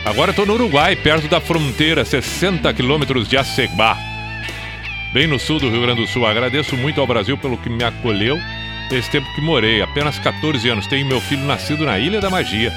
Agora 0.04 0.34
tô 0.34 0.44
no 0.44 0.52
Uruguai, 0.52 0.94
perto 0.94 1.26
da 1.26 1.40
fronteira, 1.40 2.04
60 2.04 2.70
quilômetros 2.74 3.26
de 3.26 3.38
Acebá. 3.38 3.96
Bem 5.14 5.26
no 5.26 5.38
sul 5.38 5.58
do 5.58 5.70
Rio 5.70 5.80
Grande 5.80 6.02
do 6.02 6.06
Sul. 6.06 6.26
Agradeço 6.26 6.76
muito 6.76 7.00
ao 7.00 7.06
Brasil 7.06 7.38
pelo 7.38 7.56
que 7.56 7.70
me 7.70 7.82
acolheu 7.82 8.38
esse 8.92 9.10
tempo 9.10 9.34
que 9.34 9.40
morei. 9.40 9.80
Apenas 9.80 10.18
14 10.18 10.68
anos. 10.68 10.86
Tenho 10.86 11.06
meu 11.06 11.22
filho 11.22 11.46
nascido 11.46 11.86
na 11.86 11.98
Ilha 11.98 12.20
da 12.20 12.28
Magia. 12.28 12.70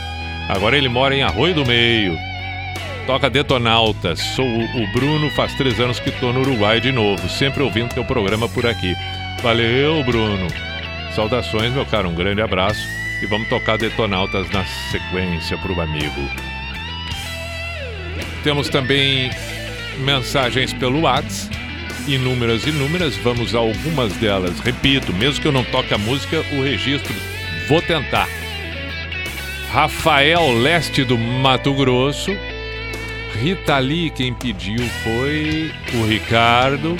Agora 0.47 0.77
ele 0.77 0.87
mora 0.87 1.13
em 1.13 1.21
Arroio 1.21 1.53
do 1.53 1.65
Meio. 1.65 2.17
Toca 3.05 3.29
Detonautas. 3.29 4.21
Sou 4.37 4.47
o 4.47 4.87
Bruno, 4.93 5.29
faz 5.31 5.53
três 5.55 5.81
anos 5.81 5.99
que 5.99 6.11
tô 6.11 6.31
no 6.31 6.39
Uruguai 6.39 6.79
de 6.79 6.93
novo. 6.93 7.27
Sempre 7.27 7.61
ouvindo 7.61 7.93
teu 7.93 8.05
programa 8.05 8.47
por 8.47 8.65
aqui. 8.65 8.95
Valeu, 9.41 10.03
Bruno. 10.03 10.47
Saudações, 11.15 11.73
meu 11.73 11.85
caro. 11.85 12.09
Um 12.09 12.15
grande 12.15 12.41
abraço. 12.41 12.87
E 13.21 13.25
vamos 13.25 13.47
tocar 13.47 13.77
Detonautas 13.77 14.49
na 14.51 14.65
sequência 14.91 15.57
pro 15.57 15.79
amigo. 15.79 16.29
Temos 18.43 18.69
também 18.69 19.29
mensagens 19.99 20.73
pelo 20.73 21.01
WhatsApp. 21.01 21.57
Inúmeras, 22.07 22.65
inúmeras. 22.65 23.15
Vamos 23.17 23.55
a 23.55 23.59
algumas 23.59 24.13
delas. 24.13 24.59
Repito, 24.59 25.13
mesmo 25.13 25.41
que 25.41 25.47
eu 25.47 25.51
não 25.51 25.63
toque 25.63 25.93
a 25.93 25.97
música, 25.97 26.43
o 26.53 26.63
registro. 26.63 27.13
Vou 27.67 27.81
tentar. 27.81 28.27
Rafael 29.71 30.51
Leste 30.51 31.03
do 31.03 31.17
Mato 31.17 31.73
Grosso. 31.73 32.31
Rita 33.41 33.77
Lee, 33.77 34.09
quem 34.09 34.33
pediu 34.33 34.85
foi 35.03 35.71
o 35.93 36.05
Ricardo. 36.05 36.97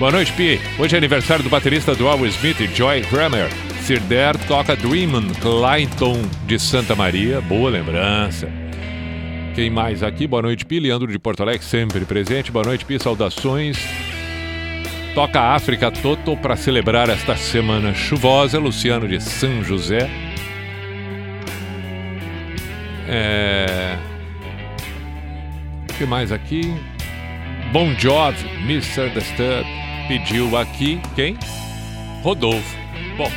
Boa 0.00 0.12
noite, 0.12 0.32
Pi. 0.32 0.58
Hoje 0.78 0.94
é 0.94 0.98
aniversário 0.98 1.44
do 1.44 1.50
baterista 1.50 1.94
do 1.94 2.08
Al 2.08 2.24
Smith, 2.24 2.56
Joy 2.74 3.02
Kramer. 3.02 3.50
Sir 3.82 4.00
Der 4.00 4.34
toca 4.48 4.74
Dreamin' 4.74 5.28
Clayton 5.34 6.22
de 6.46 6.58
Santa 6.58 6.96
Maria. 6.96 7.42
Boa 7.42 7.68
lembrança. 7.68 8.50
Quem 9.54 9.68
mais 9.68 10.02
aqui? 10.02 10.26
Boa 10.26 10.40
noite, 10.40 10.64
Pi. 10.64 10.80
Leandro 10.80 11.12
de 11.12 11.18
Porto 11.18 11.42
Alegre, 11.42 11.62
sempre 11.62 12.06
presente. 12.06 12.50
Boa 12.50 12.64
noite, 12.64 12.86
Pi. 12.86 12.98
Saudações. 12.98 13.78
Toca 15.14 15.38
África 15.38 15.90
Toto 15.90 16.34
para 16.34 16.56
celebrar 16.56 17.10
esta 17.10 17.36
semana 17.36 17.92
chuvosa. 17.92 18.58
Luciano 18.58 19.06
de 19.06 19.20
São 19.20 19.62
José. 19.62 20.08
É... 23.06 23.98
O 25.90 25.98
que 25.98 26.06
mais 26.06 26.32
aqui? 26.32 26.74
Bon 27.70 27.94
Jovi, 27.96 28.48
Misunderstood, 28.66 29.64
pediu 30.10 30.56
aqui 30.56 31.00
quem? 31.14 31.38
Rodolfo. 32.20 32.76
Bom, 33.16 33.30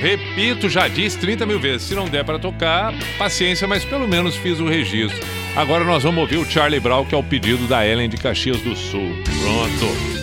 repito, 0.00 0.68
já 0.68 0.88
disse 0.88 1.16
30 1.16 1.46
mil 1.46 1.60
vezes. 1.60 1.86
Se 1.86 1.94
não 1.94 2.08
der 2.08 2.24
para 2.24 2.40
tocar, 2.40 2.92
paciência, 3.16 3.68
mas 3.68 3.84
pelo 3.84 4.08
menos 4.08 4.34
fiz 4.34 4.58
o 4.58 4.66
registro. 4.66 5.24
Agora 5.54 5.84
nós 5.84 6.02
vamos 6.02 6.20
ouvir 6.20 6.38
o 6.38 6.44
Charlie 6.44 6.80
Brown, 6.80 7.04
que 7.04 7.14
é 7.14 7.18
o 7.18 7.22
pedido 7.22 7.68
da 7.68 7.86
Ellen 7.86 8.08
de 8.08 8.16
Caxias 8.16 8.60
do 8.62 8.74
Sul. 8.74 9.14
Pronto. 9.24 10.17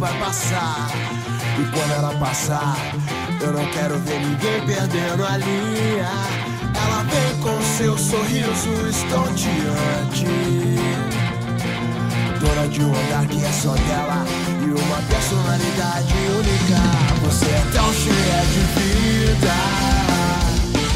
Vai 0.00 0.18
passar. 0.18 0.90
E 1.58 1.64
quando 1.70 1.92
ela 1.92 2.14
passar, 2.14 2.74
eu 3.38 3.52
não 3.52 3.64
quero 3.66 3.98
ver 3.98 4.18
ninguém 4.18 4.66
perdendo 4.66 5.26
a 5.26 5.36
linha. 5.36 6.10
Ela 6.74 7.02
vem 7.04 7.40
com 7.42 7.62
seu 7.76 7.98
sorriso 7.98 8.88
estonteante. 8.88 10.24
Dona 12.40 12.68
de 12.68 12.82
um 12.82 12.90
olhar 12.90 13.26
que 13.26 13.44
é 13.44 13.52
só 13.52 13.74
dela 13.74 14.24
e 14.62 14.70
uma 14.70 15.02
personalidade 15.02 16.14
única. 16.38 16.80
Você 17.26 17.44
é 17.44 17.66
tão 17.70 17.92
cheia 17.92 18.40
de 18.52 18.60
vida 18.80 19.54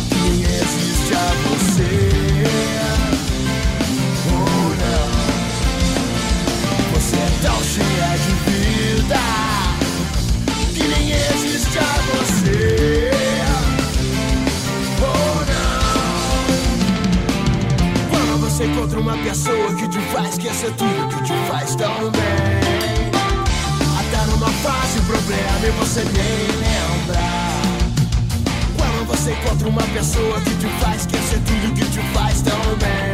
que 0.09 0.45
existe 0.45 1.15
a 1.15 1.35
você. 1.49 2.24
Tão 7.45 7.63
cheia 7.63 8.17
de 8.25 8.33
vida 8.49 9.21
que 10.73 10.83
nem 10.83 11.13
existe 11.13 11.79
a 11.79 11.95
você. 12.09 13.11
Oh, 15.03 15.37
não. 15.53 16.49
Quando 18.09 18.41
você 18.41 18.65
encontra 18.65 18.99
uma 18.99 19.17
pessoa 19.19 19.75
que 19.75 19.87
te 19.89 19.99
faz 20.11 20.31
esquecer 20.31 20.73
tudo 20.73 21.09
que 21.09 21.23
te 21.25 21.35
faz 21.51 21.77
tão 21.77 22.11
bem. 22.13 23.11
Até 24.01 24.25
numa 24.31 24.49
fase 24.65 25.01
problema 25.01 25.67
e 25.67 25.71
você 25.73 26.01
nem 26.01 26.47
lembra. 26.65 27.25
Quando 28.79 29.07
você 29.07 29.33
encontra 29.33 29.69
uma 29.69 29.83
pessoa 29.83 30.41
que 30.41 30.55
te 30.57 30.67
faz 30.83 31.03
esquecer 31.03 31.41
tudo 31.41 31.75
que 31.75 31.85
te 31.91 32.01
faz 32.15 32.41
tão 32.41 32.59
bem. 32.81 33.13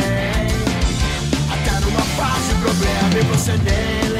Até 1.53 1.81
numa 1.85 2.03
fase 2.17 2.55
problema 2.63 3.19
e 3.19 3.25
você 3.35 3.51
nem 3.65 4.03
lembra. 4.03 4.20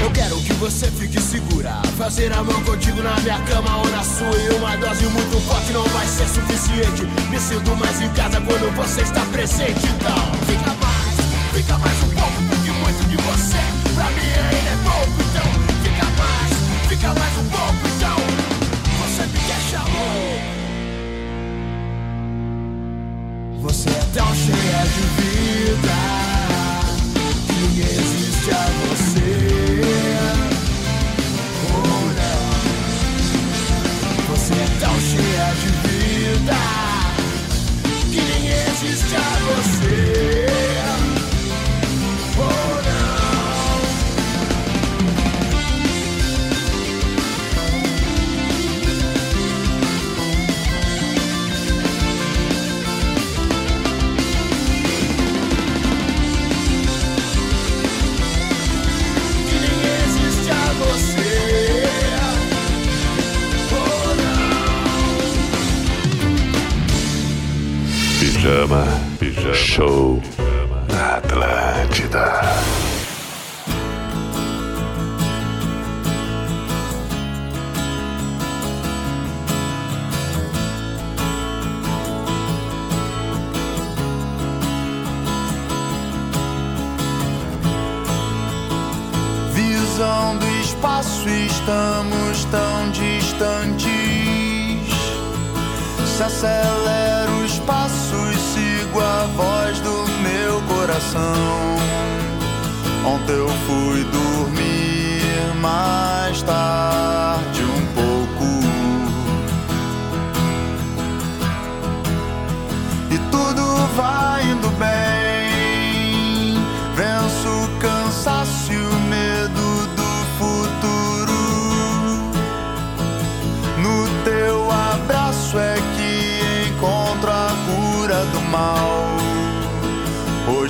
Eu 0.00 0.10
quero 0.12 0.36
que 0.42 0.52
você 0.54 0.90
fique 0.92 1.20
segura. 1.20 1.82
Fazer 1.96 2.32
amor 2.32 2.62
contigo 2.64 3.02
na 3.02 3.18
minha 3.20 3.40
cama 3.42 3.78
ou 3.78 3.88
na 3.88 4.02
sua. 4.02 4.36
E 4.36 4.54
uma 4.54 4.76
dose 4.76 5.04
muito 5.06 5.40
forte 5.46 5.72
não 5.72 5.84
vai 5.84 6.06
ser 6.06 6.28
suficiente. 6.28 7.04
Me 7.30 7.38
sinto 7.38 7.74
mais 7.76 8.00
em 8.00 8.08
casa 8.10 8.40
quando 8.40 8.74
você 8.76 9.02
está 9.02 9.24
presente. 9.26 9.86
Então, 9.86 10.32
fica 10.46 10.74
mais, 10.74 11.54
fica 11.54 11.78
mais 11.78 12.02
um 12.04 12.17
do 90.36 90.46
espaço 90.60 91.28
estamos 91.28 92.44
tão 92.46 92.90
distantes. 92.90 93.88
Se 96.16 96.22
acelera 96.22 97.30
os 97.44 97.58
passos, 97.60 98.36
sigo 98.52 99.00
a 99.00 99.26
voz 99.36 99.80
do 99.80 100.04
meu 100.22 100.60
coração. 100.62 101.76
Ontem 103.06 103.34
eu 103.34 103.48
fui 103.66 104.04
dormir 104.04 105.54
mais 105.60 106.42
tarde 106.42 107.62
um 107.62 107.86
pouco. 107.94 108.60
E 113.10 113.18
tudo 113.30 113.86
vai 113.96 114.42
indo 114.50 114.68
bem. 114.78 114.97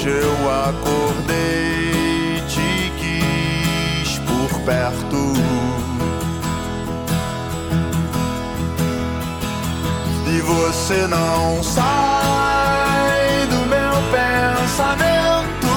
Hoje 0.09 0.21
eu 0.23 0.51
acordei, 0.51 2.43
te 2.49 2.93
quis 2.99 4.19
por 4.21 4.61
perto. 4.61 5.35
E 10.27 10.41
você 10.41 11.07
não 11.07 11.63
sai 11.63 11.87
do 13.51 13.67
meu 13.67 13.93
pensamento. 14.11 15.69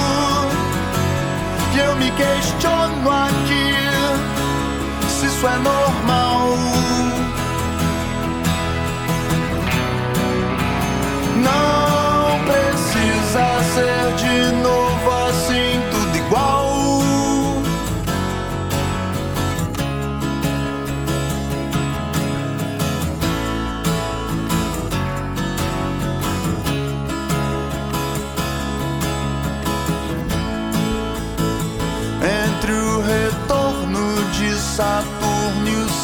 E 1.73 1.79
eu 1.79 1.95
me 1.97 2.11
questiono 2.11 3.11
aqui 3.11 3.75
se 5.09 5.25
isso 5.25 5.45
é 5.45 5.57
normal. 5.57 6.30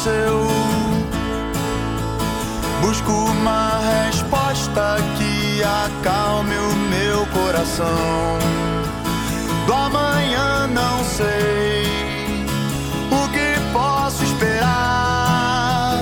Seu. 0.04 0.46
Busco 2.80 3.10
uma 3.10 3.80
resposta 4.06 4.96
que 5.16 5.60
acalme 5.64 6.54
o 6.54 6.74
meu 6.88 7.26
coração. 7.26 8.38
Do 9.66 9.72
amanhã 9.74 10.68
não 10.68 11.02
sei 11.02 11.82
o 13.10 13.28
que 13.30 13.60
posso 13.72 14.22
esperar. 14.22 16.00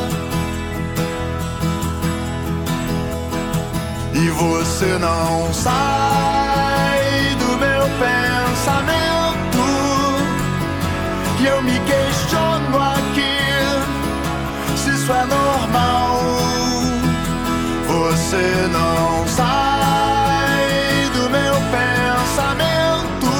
E 4.13 4.29
você 4.29 4.99
não 4.99 5.55
sai 5.55 7.35
do 7.39 7.57
meu 7.57 7.89
pensamento. 8.05 9.65
E 11.41 11.47
eu 11.47 11.63
me 11.63 11.81
isso 15.07 15.13
é 15.13 15.25
normal. 15.25 16.21
Você 17.87 18.69
não 18.73 19.25
sai 19.29 21.09
do 21.15 21.31
meu 21.31 21.55
pensamento. 21.77 23.31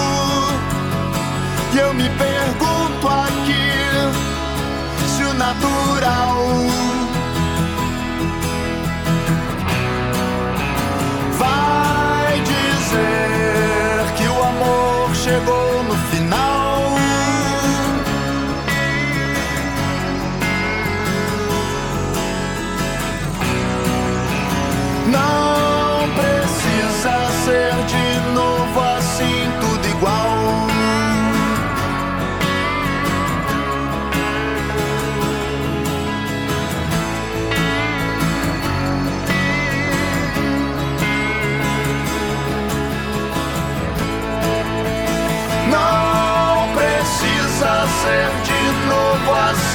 E 1.75 1.79
eu 1.79 1.93
me 1.93 2.09
pergunto 2.11 3.09
aqui 3.09 3.67
se 5.09 5.25
o 5.25 5.35
natural 5.35 6.37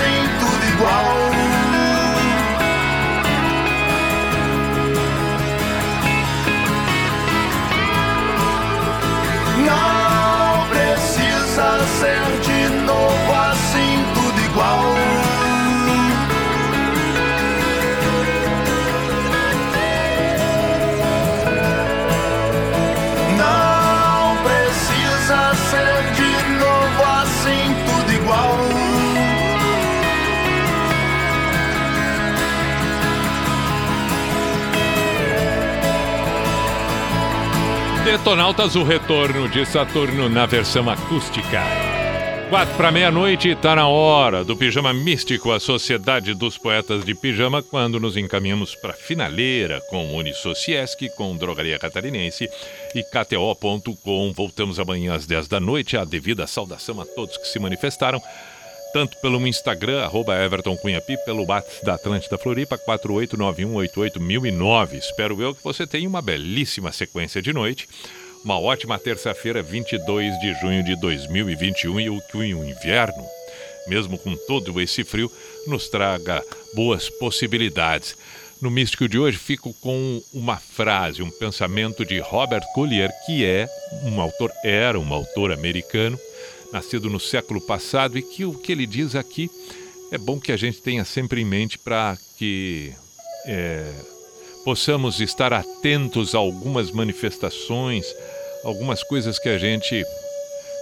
assim, 0.02 0.30
tudo 0.40 0.66
igual. 0.66 1.31
Detonautas, 38.12 38.76
o 38.76 38.84
retorno 38.84 39.48
de 39.48 39.66
Saturno 39.66 40.28
na 40.28 40.46
versão 40.46 40.90
acústica. 40.90 41.64
Quatro 42.50 42.76
para 42.76 42.92
meia-noite, 42.92 43.56
tá 43.56 43.74
na 43.74 43.88
hora 43.88 44.44
do 44.44 44.58
Pijama 44.58 44.94
Místico, 44.94 45.50
a 45.50 45.62
Sociedade 45.62 46.34
dos 46.34 46.58
Poetas 46.58 47.06
de 47.06 47.16
Pijama, 47.16 47.64
quando 47.64 48.02
nos 48.02 48.18
encaminhamos 48.18 48.76
para 48.76 48.92
finaleira 48.92 49.80
com 49.90 50.14
Unisociesc, 50.14 51.08
com 51.16 51.38
Drogaria 51.38 51.80
Catarinense 51.80 52.50
e 52.94 53.02
KTO.com. 53.02 54.34
Voltamos 54.36 54.78
amanhã 54.78 55.14
às 55.14 55.26
10 55.26 55.48
da 55.48 55.62
noite. 55.62 55.96
A 55.96 56.04
devida 56.04 56.46
saudação 56.46 57.00
a 57.00 57.06
todos 57.06 57.38
que 57.38 57.48
se 57.48 57.60
manifestaram, 57.60 58.22
tanto 58.94 59.18
pelo 59.18 59.48
Instagram, 59.48 60.04
arroba 60.04 60.36
Everton 60.36 60.78
pelo 61.26 61.48
WhatsApp 61.48 61.86
da 61.86 61.96
Atlântida 61.96 62.38
Floripa, 62.38 62.78
489188009. 62.78 64.94
Espero 64.94 65.42
eu 65.42 65.56
que 65.56 65.64
você 65.64 65.88
tenha 65.88 66.08
uma 66.08 66.22
belíssima 66.22 66.92
sequência 66.92 67.42
de 67.42 67.52
noite. 67.54 67.88
Uma 68.44 68.60
ótima 68.60 68.98
terça-feira, 68.98 69.62
22 69.62 70.40
de 70.40 70.54
junho 70.56 70.84
de 70.84 71.00
2021 71.00 72.00
e 72.00 72.10
o 72.10 72.20
que 72.32 72.38
o 72.38 72.44
inverno, 72.44 73.24
mesmo 73.88 74.18
com 74.18 74.36
todo 74.48 74.82
esse 74.82 75.04
frio, 75.04 75.32
nos 75.68 75.90
traga 75.90 76.44
boas 76.74 77.10
possibilidades. 77.10 78.16
No 78.62 78.70
Místico 78.70 79.08
de 79.08 79.18
hoje 79.18 79.38
fico 79.38 79.74
com 79.76 80.22
uma 80.34 80.58
frase, 80.58 81.24
um 81.24 81.32
pensamento 81.32 82.06
de 82.06 82.20
Robert 82.20 82.64
Collier, 82.74 83.12
que 83.26 83.44
é 83.44 83.68
um 84.04 84.22
autor, 84.22 84.52
era 84.64 85.00
um 85.00 85.14
autor 85.14 85.52
americano, 85.52 86.20
nascido 86.72 87.10
no 87.10 87.20
século 87.20 87.62
passado 87.62 88.18
e 88.18 88.22
que 88.22 88.46
o 88.46 88.54
que 88.54 88.72
ele 88.72 88.86
diz 88.86 89.16
aqui 89.16 89.50
é 90.12 90.18
bom 90.18 90.40
que 90.40 90.52
a 90.52 90.58
gente 90.58 90.82
tenha 90.82 91.06
sempre 91.06 91.42
em 91.42 91.46
mente 91.46 91.78
para 91.78 92.18
que 92.38 92.94
é, 93.46 93.92
possamos 94.64 95.20
estar 95.20 95.54
atentos 95.54 96.36
a 96.36 96.38
algumas 96.38 96.92
manifestações, 96.92 98.06
algumas 98.64 99.04
coisas 99.04 99.40
que 99.40 99.50
a 99.50 99.58
gente 99.58 100.04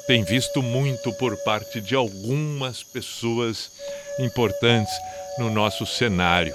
tem 0.08 0.24
visto 0.24 0.62
muito 0.62 1.14
por 1.14 1.38
parte 1.44 1.80
de 1.80 1.96
algumas 1.96 2.84
pessoas 2.84 3.72
importantes 4.20 4.92
no 5.38 5.50
nosso 5.50 5.86
cenário, 5.86 6.54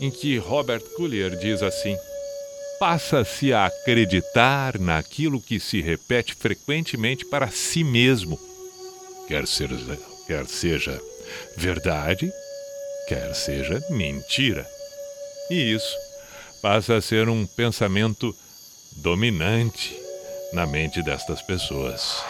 em 0.00 0.10
que 0.10 0.38
Robert 0.38 0.82
Collier 0.96 1.36
diz 1.36 1.62
assim: 1.62 1.96
passa-se 2.80 3.52
a 3.52 3.66
acreditar 3.66 4.78
naquilo 4.78 5.38
que 5.38 5.60
se 5.60 5.82
repete 5.82 6.34
frequentemente 6.34 7.26
para 7.26 7.50
si 7.50 7.84
mesmo, 7.84 8.40
quer, 9.28 9.46
ser, 9.46 9.68
quer 10.26 10.46
seja 10.46 10.98
verdade, 11.58 12.32
quer 13.06 13.34
seja 13.34 13.78
mentira. 13.90 14.66
E 15.50 15.74
isso 15.74 15.94
passa 16.62 16.96
a 16.96 17.02
ser 17.02 17.28
um 17.28 17.46
pensamento 17.46 18.34
dominante 18.96 19.94
na 20.54 20.66
mente 20.66 21.02
destas 21.02 21.42
pessoas. 21.42 22.24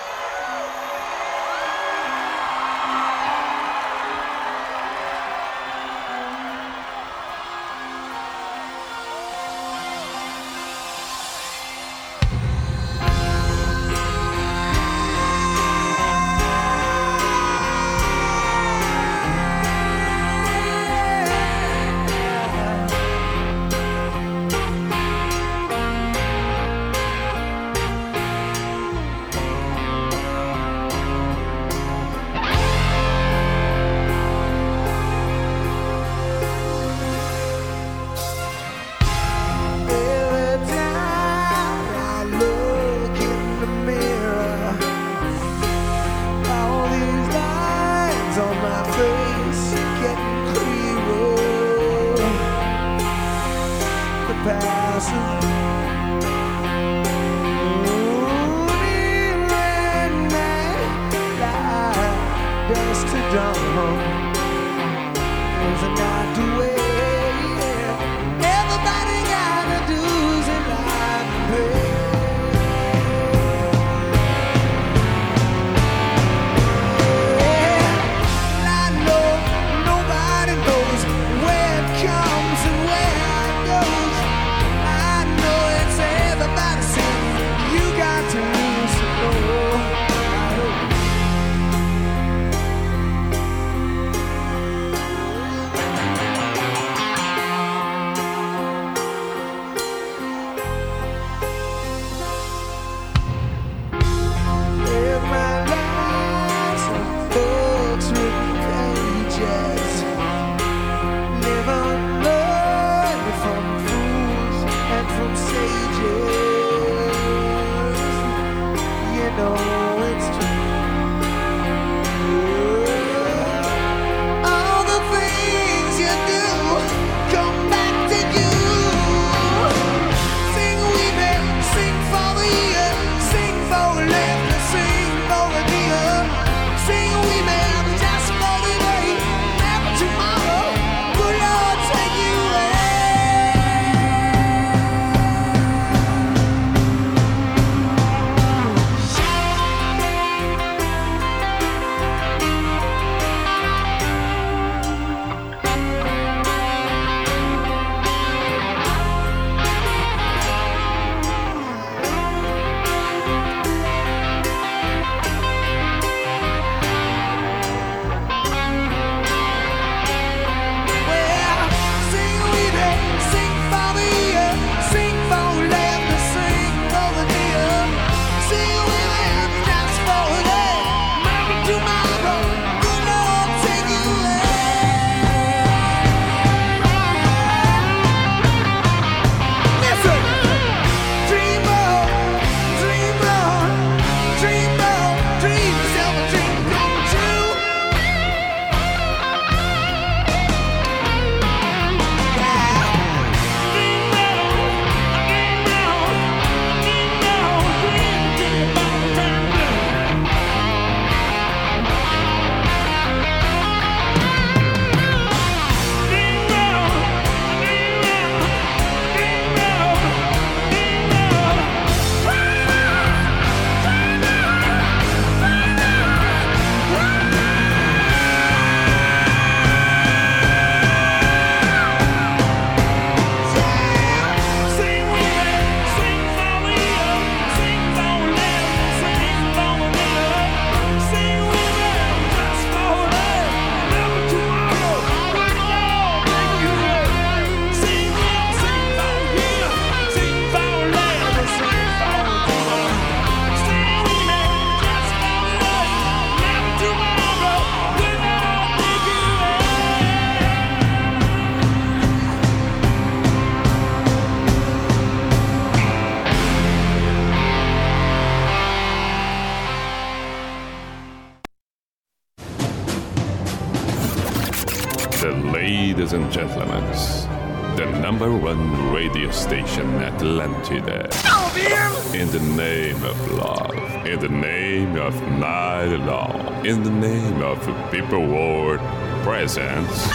People 287.91 288.21
world 288.21 288.81
presence. 289.25 290.09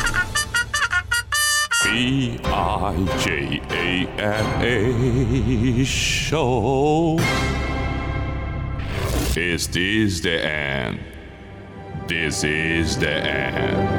B 1.84 2.40
I 2.46 3.06
J 3.20 3.62
A 3.70 4.08
N 4.18 4.64
A 4.64 5.84
show. 5.84 7.20
Is 9.36 9.68
this 9.68 10.22
the 10.22 10.46
end? 10.46 11.00
This 12.08 12.44
is 12.44 12.98
the 12.98 13.10
end. 13.10 13.95